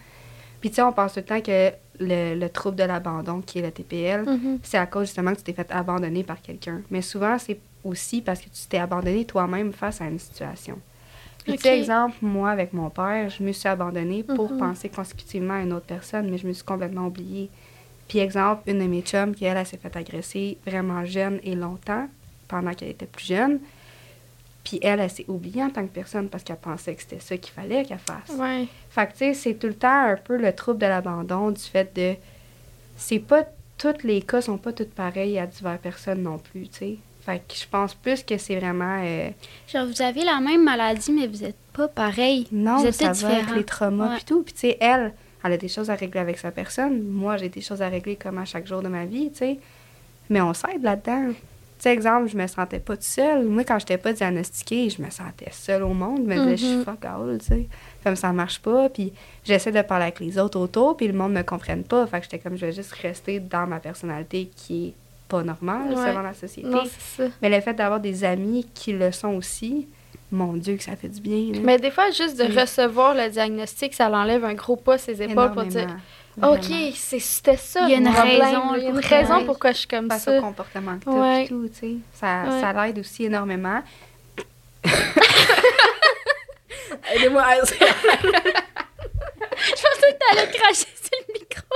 Puis, 0.60 0.70
tu 0.70 0.76
sais, 0.76 0.82
on 0.82 0.92
pense 0.92 1.14
tout 1.14 1.20
le 1.20 1.24
temps 1.24 1.40
que 1.40 1.70
le, 1.98 2.34
le 2.38 2.48
trouble 2.50 2.76
de 2.76 2.84
l'abandon, 2.84 3.40
qui 3.40 3.58
est 3.58 3.62
le 3.62 3.70
TPL, 3.70 4.24
Mhm. 4.26 4.58
c'est 4.62 4.78
à 4.78 4.86
cause 4.86 5.06
justement 5.06 5.32
que 5.32 5.38
tu 5.38 5.44
t'es 5.44 5.52
fait 5.52 5.70
abandonner 5.72 6.22
par 6.22 6.40
quelqu'un. 6.42 6.82
Mais 6.90 7.02
souvent, 7.02 7.38
c'est 7.38 7.58
aussi 7.84 8.20
parce 8.20 8.40
que 8.40 8.46
tu 8.50 8.66
t'es 8.68 8.78
abandonné 8.78 9.24
toi-même 9.24 9.72
face 9.72 10.00
à 10.00 10.04
une 10.06 10.18
situation. 10.18 10.78
Puis, 11.44 11.54
tu 11.56 11.62
sais, 11.62 11.78
exemple, 11.80 12.16
moi, 12.20 12.50
avec 12.50 12.72
mon 12.74 12.90
père, 12.90 13.30
je 13.30 13.42
me 13.42 13.52
suis 13.52 13.68
abandonnée 13.68 14.22
pour 14.22 14.50
Mhm. 14.52 14.58
penser 14.58 14.88
consécutivement 14.90 15.54
à 15.54 15.60
une 15.62 15.72
autre 15.72 15.86
personne, 15.86 16.30
mais 16.30 16.36
je 16.38 16.46
me 16.46 16.52
suis 16.52 16.64
complètement 16.64 17.06
oubliée. 17.06 17.48
Puis, 18.08 18.18
exemple, 18.18 18.62
une 18.70 18.80
de 18.80 18.84
mes 18.86 19.00
chums, 19.02 19.34
qui, 19.34 19.44
elle, 19.46 19.56
elle 19.56 19.66
s'est 19.66 19.78
fait 19.78 19.96
agresser 19.96 20.58
vraiment 20.66 21.04
jeune 21.06 21.40
et 21.42 21.54
longtemps, 21.54 22.06
pendant 22.48 22.74
qu'elle 22.74 22.90
était 22.90 23.06
plus 23.06 23.26
jeune. 23.26 23.60
Puis, 24.64 24.78
elle, 24.82 25.00
elle 25.00 25.10
s'est 25.10 25.24
oubliée 25.28 25.62
en 25.64 25.70
tant 25.70 25.82
que 25.82 25.92
personne 25.92 26.28
parce 26.28 26.44
qu'elle 26.44 26.56
pensait 26.56 26.94
que 26.94 27.00
c'était 27.02 27.18
ça 27.20 27.36
qu'il 27.36 27.52
fallait 27.54 27.84
qu'elle 27.84 27.98
fasse. 27.98 28.36
Ouais. 28.36 28.66
Fait 28.90 29.06
que, 29.06 29.12
tu 29.12 29.18
sais, 29.18 29.34
c'est 29.34 29.54
tout 29.54 29.66
le 29.68 29.74
temps 29.74 30.04
un 30.04 30.16
peu 30.16 30.36
le 30.36 30.52
trouble 30.54 30.78
de 30.78 30.86
l'abandon, 30.86 31.50
du 31.50 31.60
fait 31.62 31.94
de. 31.96 32.14
C'est 32.96 33.18
pas. 33.20 33.44
Tous 33.78 33.94
les 34.04 34.20
cas 34.20 34.42
sont 34.42 34.58
pas 34.58 34.72
tous 34.74 34.84
pareils 34.84 35.38
à 35.38 35.46
diverses 35.46 35.80
personnes 35.80 36.22
non 36.22 36.36
plus, 36.38 36.68
tu 36.68 36.78
sais. 36.78 36.96
Fait 37.24 37.38
que 37.38 37.54
je 37.54 37.66
pense 37.66 37.94
plus 37.94 38.22
que 38.22 38.36
c'est 38.36 38.56
vraiment. 38.58 39.00
euh, 39.02 39.30
Genre, 39.72 39.86
vous 39.86 40.02
avez 40.02 40.22
la 40.24 40.38
même 40.40 40.62
maladie, 40.64 41.10
mais 41.12 41.26
vous 41.26 41.42
êtes 41.44 41.56
pas 41.72 41.88
pareil. 41.88 42.46
non, 42.52 42.76
vous 42.76 42.86
êtes 42.86 42.94
ça 42.94 43.12
va 43.12 43.28
avec 43.28 43.38
différents. 43.40 43.56
les 43.56 43.64
traumas 43.64 44.08
Ouais. 44.10 44.16
puis 44.16 44.24
tout. 44.24 44.42
Puis, 44.42 44.52
tu 44.52 44.60
sais, 44.60 44.76
elle, 44.80 45.14
elle 45.42 45.52
a 45.52 45.56
des 45.56 45.68
choses 45.68 45.88
à 45.88 45.94
régler 45.94 46.20
avec 46.20 46.36
sa 46.38 46.50
personne. 46.50 47.02
Moi, 47.08 47.38
j'ai 47.38 47.48
des 47.48 47.62
choses 47.62 47.80
à 47.80 47.88
régler 47.88 48.16
comme 48.16 48.36
à 48.36 48.44
chaque 48.44 48.66
jour 48.66 48.82
de 48.82 48.88
ma 48.88 49.06
vie, 49.06 49.30
tu 49.30 49.38
sais. 49.38 49.58
Mais 50.28 50.42
on 50.42 50.52
s'aide 50.52 50.82
là-dedans. 50.82 51.32
Tu 51.80 51.84
sais, 51.84 51.94
exemple, 51.94 52.28
je 52.28 52.36
me 52.36 52.46
sentais 52.46 52.78
pas 52.78 52.94
toute 52.94 53.04
seule. 53.04 53.46
Moi, 53.46 53.64
quand 53.64 53.78
j'étais 53.78 53.96
pas 53.96 54.12
diagnostiquée, 54.12 54.90
je 54.90 55.00
me 55.00 55.08
sentais 55.08 55.50
seule 55.50 55.82
au 55.82 55.94
monde. 55.94 56.18
Je 56.18 56.22
me 56.28 56.34
disais, 56.38 56.56
je 56.58 56.66
suis 56.66 56.76
Mhm. 56.76 56.84
fuck 56.84 57.04
all, 57.06 57.38
tu 57.40 57.46
sais. 57.46 57.68
Comme 58.04 58.16
ça 58.16 58.32
marche 58.34 58.58
pas. 58.60 58.90
Puis 58.90 59.14
j'essaie 59.44 59.72
de 59.72 59.80
parler 59.80 60.02
avec 60.04 60.20
les 60.20 60.38
autres 60.38 60.58
autour, 60.60 60.94
puis 60.98 61.06
le 61.06 61.14
monde 61.14 61.32
me 61.32 61.42
comprenne 61.42 61.82
pas. 61.84 62.06
Fait 62.06 62.18
que 62.18 62.24
j'étais 62.24 62.38
comme, 62.38 62.54
je 62.58 62.66
vais 62.66 62.72
juste 62.72 62.92
rester 62.92 63.40
dans 63.40 63.66
ma 63.66 63.80
personnalité 63.80 64.50
qui 64.54 64.88
est 64.88 64.94
pas 65.26 65.42
normale 65.42 65.88
Ouais. 65.94 66.06
selon 66.06 66.20
la 66.20 66.34
société. 66.34 66.68
Non, 66.68 66.82
c'est 66.84 67.22
ça. 67.24 67.30
Mais 67.40 67.48
le 67.48 67.60
fait 67.62 67.72
d'avoir 67.72 67.98
des 68.00 68.24
amis 68.24 68.66
qui 68.74 68.92
le 68.92 69.10
sont 69.10 69.34
aussi, 69.36 69.88
mon 70.30 70.52
Dieu, 70.52 70.76
que 70.76 70.82
ça 70.82 70.96
fait 70.96 71.08
du 71.08 71.20
bien. 71.22 71.54
là. 71.54 71.60
Mais 71.64 71.78
des 71.78 71.90
fois, 71.90 72.10
juste 72.10 72.38
de 72.38 72.44
Mm. 72.52 72.58
recevoir 72.58 73.14
le 73.14 73.30
diagnostic, 73.30 73.94
ça 73.94 74.10
l'enlève 74.10 74.44
un 74.44 74.54
gros 74.54 74.76
pas 74.76 74.98
ses 74.98 75.22
épaules 75.22 75.52
pour 75.52 75.64
dire. 75.64 75.96
OK, 76.42 76.72
c'était 76.96 77.56
ça. 77.56 77.80
Il 77.84 77.90
y 77.90 77.94
a 77.94 77.98
une 77.98 78.12
problème. 78.12 78.40
raison, 78.42 78.74
Il 78.76 78.82
y 78.82 78.86
a 78.86 78.88
une 78.90 79.00
pourquoi- 79.00 79.16
raison 79.18 79.44
pourquoi 79.46 79.72
je 79.72 79.78
suis 79.78 79.88
comme 79.88 80.08
face 80.08 80.24
ça. 80.24 80.38
au 80.38 80.40
comportement 80.40 80.98
que 80.98 81.08
Ouais. 81.10 81.46
tout, 81.48 81.68
tu 81.68 81.74
sais. 81.78 81.94
Ça, 82.14 82.44
Ouais. 82.48 82.60
ça 82.60 82.72
l'aide 82.72 82.98
aussi 82.98 83.24
énormément. 83.26 83.82
Aidez-moi 87.14 87.42
à 87.42 87.56
Je 87.56 87.60
pensais 87.64 87.76
que 90.12 90.18
t'allais 90.34 90.50
cracher 90.52 90.86
sur 91.02 91.18
le 91.28 91.32
micro. 91.34 91.74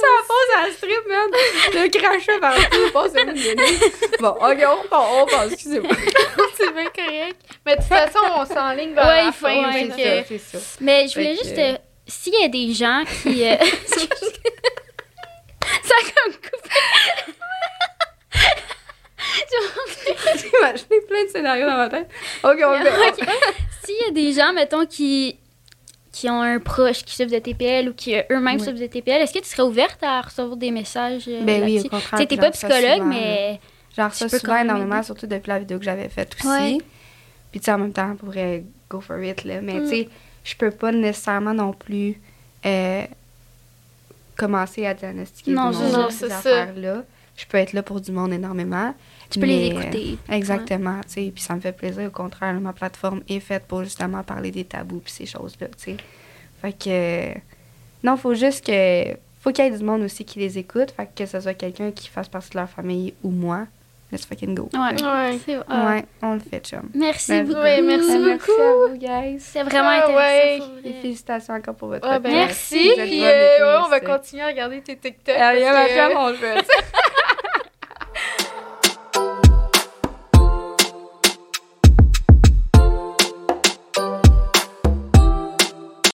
ça 0.00 0.08
passe 0.28 0.50
à 0.56 0.58
la 0.66 0.70
strip, 0.72 1.04
man. 1.08 1.28
Le 1.74 1.88
crachat 1.88 2.38
partout, 2.40 2.86
passe 2.92 3.12
une 3.20 3.32
minute. 3.32 3.94
Bon, 4.20 4.28
ok, 4.30 4.58
on 4.66 4.76
repart, 4.82 5.06
on 5.12 5.24
repart, 5.24 5.46
excusez-moi. 5.52 5.92
c'est 6.56 6.72
bien. 6.74 6.86
Mais 7.72 7.76
de 7.76 7.80
toute 7.80 7.88
façon, 7.88 8.18
on 8.36 8.44
s'enligne 8.44 8.94
vers 8.94 9.04
Ouais, 9.06 9.16
la 9.16 9.24
il 9.24 9.32
faut- 9.32 9.46
fin. 9.46 9.72
ouais, 9.72 10.24
C'est 10.28 10.38
ça, 10.38 10.58
ça. 10.58 10.76
Mais 10.80 11.08
je 11.08 11.14
voulais 11.14 11.34
Fait 11.36 11.42
que- 11.42 11.44
juste. 11.48 11.58
euh, 11.58 11.76
S'il 12.06 12.34
y 12.34 12.44
a 12.44 12.48
des 12.48 12.72
gens 12.74 13.04
qui. 13.22 13.44
euh, 13.46 13.56
ça 15.82 15.94
a 15.94 16.02
comme 16.04 16.32
coupé. 16.34 16.68
J'ai 20.74 21.00
plein 21.06 21.24
de 21.24 21.28
scénarios 21.30 21.66
dans 21.66 21.76
ma 21.76 21.88
tête. 21.88 22.08
Ok, 22.42 22.58
on. 22.64 22.74
Ok. 22.74 23.28
S'il 23.84 23.94
y 24.06 24.08
a 24.08 24.10
des 24.12 24.32
gens, 24.32 24.52
mettons, 24.52 24.86
qui, 24.86 25.38
qui 26.12 26.28
ont 26.28 26.42
un 26.42 26.58
proche 26.58 27.04
qui 27.04 27.14
souffre 27.14 27.30
de 27.30 27.38
TPL 27.38 27.88
ou 27.88 27.94
qui 27.94 28.14
euh, 28.16 28.22
eux-mêmes 28.30 28.58
Oui. 28.58 28.64
souffrent 28.64 28.80
de 28.80 28.86
TPL, 28.86 29.22
est-ce 29.22 29.32
que 29.32 29.38
tu 29.40 29.46
serais 29.48 29.62
ouverte 29.62 30.02
à 30.02 30.20
recevoir 30.22 30.56
des 30.56 30.70
messages 30.70 31.24
euh, 31.28 31.40
Ben 31.42 31.62
oui, 31.62 31.74
là-dessus? 31.74 31.86
au 31.86 31.90
contraire. 31.90 32.10
Tu 32.10 32.16
sais, 32.18 32.26
t'es 32.26 32.36
j'en 32.36 32.42
pas 32.42 32.50
psychologue, 32.50 32.92
souvent, 32.98 33.04
mais. 33.06 33.60
J'en 33.96 34.08
reçois 34.08 34.28
peux 34.28 34.38
souvent 34.38 34.52
quand 34.52 34.58
même 34.58 34.66
énormément, 34.68 35.02
surtout 35.02 35.26
depuis 35.26 35.48
la 35.50 35.58
vidéo 35.58 35.78
que 35.78 35.84
j'avais 35.84 36.08
faite 36.08 36.34
aussi. 36.38 36.48
Ouais. 36.48 36.78
Puis 37.52 37.60
tu 37.60 37.66
sais, 37.66 37.72
en 37.72 37.78
même 37.78 37.92
temps, 37.92 38.10
on 38.12 38.16
pourrait 38.16 38.64
go 38.90 39.00
for 39.00 39.22
it, 39.22 39.44
là. 39.44 39.60
Mais 39.60 39.74
Mm. 39.74 39.82
tu 39.84 39.88
sais, 39.88 40.08
je 40.44 40.56
peux 40.56 40.70
pas 40.72 40.90
nécessairement 40.90 41.54
non 41.54 41.72
plus 41.72 42.20
euh, 42.66 43.04
commencer 44.36 44.86
à 44.86 44.94
diagnostiquer 44.94 45.52
Non, 45.52 45.70
du 45.70 45.76
monde 45.78 46.10
ces 46.10 46.30
affaires-là. 46.32 47.04
Je 47.36 47.46
peux 47.46 47.58
être 47.58 47.72
là 47.72 47.82
pour 47.82 48.00
du 48.00 48.12
monde 48.12 48.32
énormément. 48.32 48.94
Tu 49.30 49.38
peux 49.40 49.46
les 49.46 49.66
écouter. 49.68 50.18
exactement, 50.28 51.00
tu 51.02 51.12
sais. 51.12 51.32
Puis 51.34 51.42
ça 51.42 51.54
me 51.54 51.60
fait 51.60 51.72
plaisir. 51.72 52.06
Au 52.08 52.10
contraire, 52.10 52.52
ma 52.60 52.72
plateforme 52.72 53.22
est 53.28 53.40
faite 53.40 53.64
pour 53.66 53.82
justement 53.84 54.22
parler 54.22 54.50
des 54.50 54.64
tabous 54.64 55.00
puis 55.00 55.12
ces 55.12 55.26
choses-là, 55.26 55.68
tu 55.68 55.84
sais. 55.84 55.96
Fait 56.60 56.72
que... 56.72 57.38
non, 58.06 58.16
faut 58.16 58.34
juste 58.34 58.64
que... 58.66 59.14
Faut 59.40 59.50
qu'il 59.50 59.64
y 59.64 59.68
ait 59.68 59.76
du 59.76 59.82
monde 59.82 60.02
aussi 60.02 60.24
qui 60.24 60.38
les 60.38 60.58
écoute. 60.58 60.92
Fait 60.92 61.06
que, 61.06 61.22
que 61.24 61.26
ce 61.26 61.40
soit 61.40 61.54
quelqu'un 61.54 61.90
qui 61.90 62.08
fasse 62.08 62.28
partie 62.28 62.50
de 62.50 62.58
leur 62.58 62.68
famille 62.68 63.14
ou 63.24 63.30
moi. 63.30 63.66
Let's 64.12 64.26
fucking 64.26 64.54
go. 64.54 64.68
Ouais. 64.74 65.02
Ouais. 65.02 65.38
C'est-. 65.44 65.56
Ouais, 65.56 66.04
on 66.22 66.34
le 66.34 66.40
fait, 66.40 66.60
chum. 66.66 66.90
Merci 66.94 67.32
Ben, 67.32 67.46
beaucoup. 67.46 67.60
ouais, 67.60 67.80
merci 67.80 68.08
Ben, 68.08 68.18
beaucoup. 68.18 68.52
Merci 68.58 68.60
à 68.60 68.72
vous, 68.88 68.96
guys. 68.98 69.36
C'est 69.40 69.62
vraiment 69.62 69.88
Ah, 69.88 70.04
intéressant. 70.04 70.16
ouais. 70.18 70.58
pour 70.58 70.66
vrai. 70.68 70.82
Et 70.84 70.92
félicitations 71.00 71.54
encore 71.54 71.74
pour 71.74 71.88
votre 71.88 72.06
Ah, 72.06 72.18
ben. 72.18 72.30
Merci. 72.30 72.92
Puis 72.96 73.24
euh, 73.24 73.26
ouais, 73.26 73.82
on 73.86 73.88
va 73.88 74.00
continuer 74.00 74.42
à 74.42 74.48
regarder 74.48 74.82
tes 74.82 74.96
TikTok. 74.96 75.34
Ah, 75.38 75.54
il 75.54 75.62
y 75.62 75.64
a 75.64 75.72
parce 75.72 75.82
ma 75.82 75.88
que- 75.88 75.94
femme, 75.94 76.12
on 76.16 76.28
le 76.28 76.34
fait. 76.34 76.66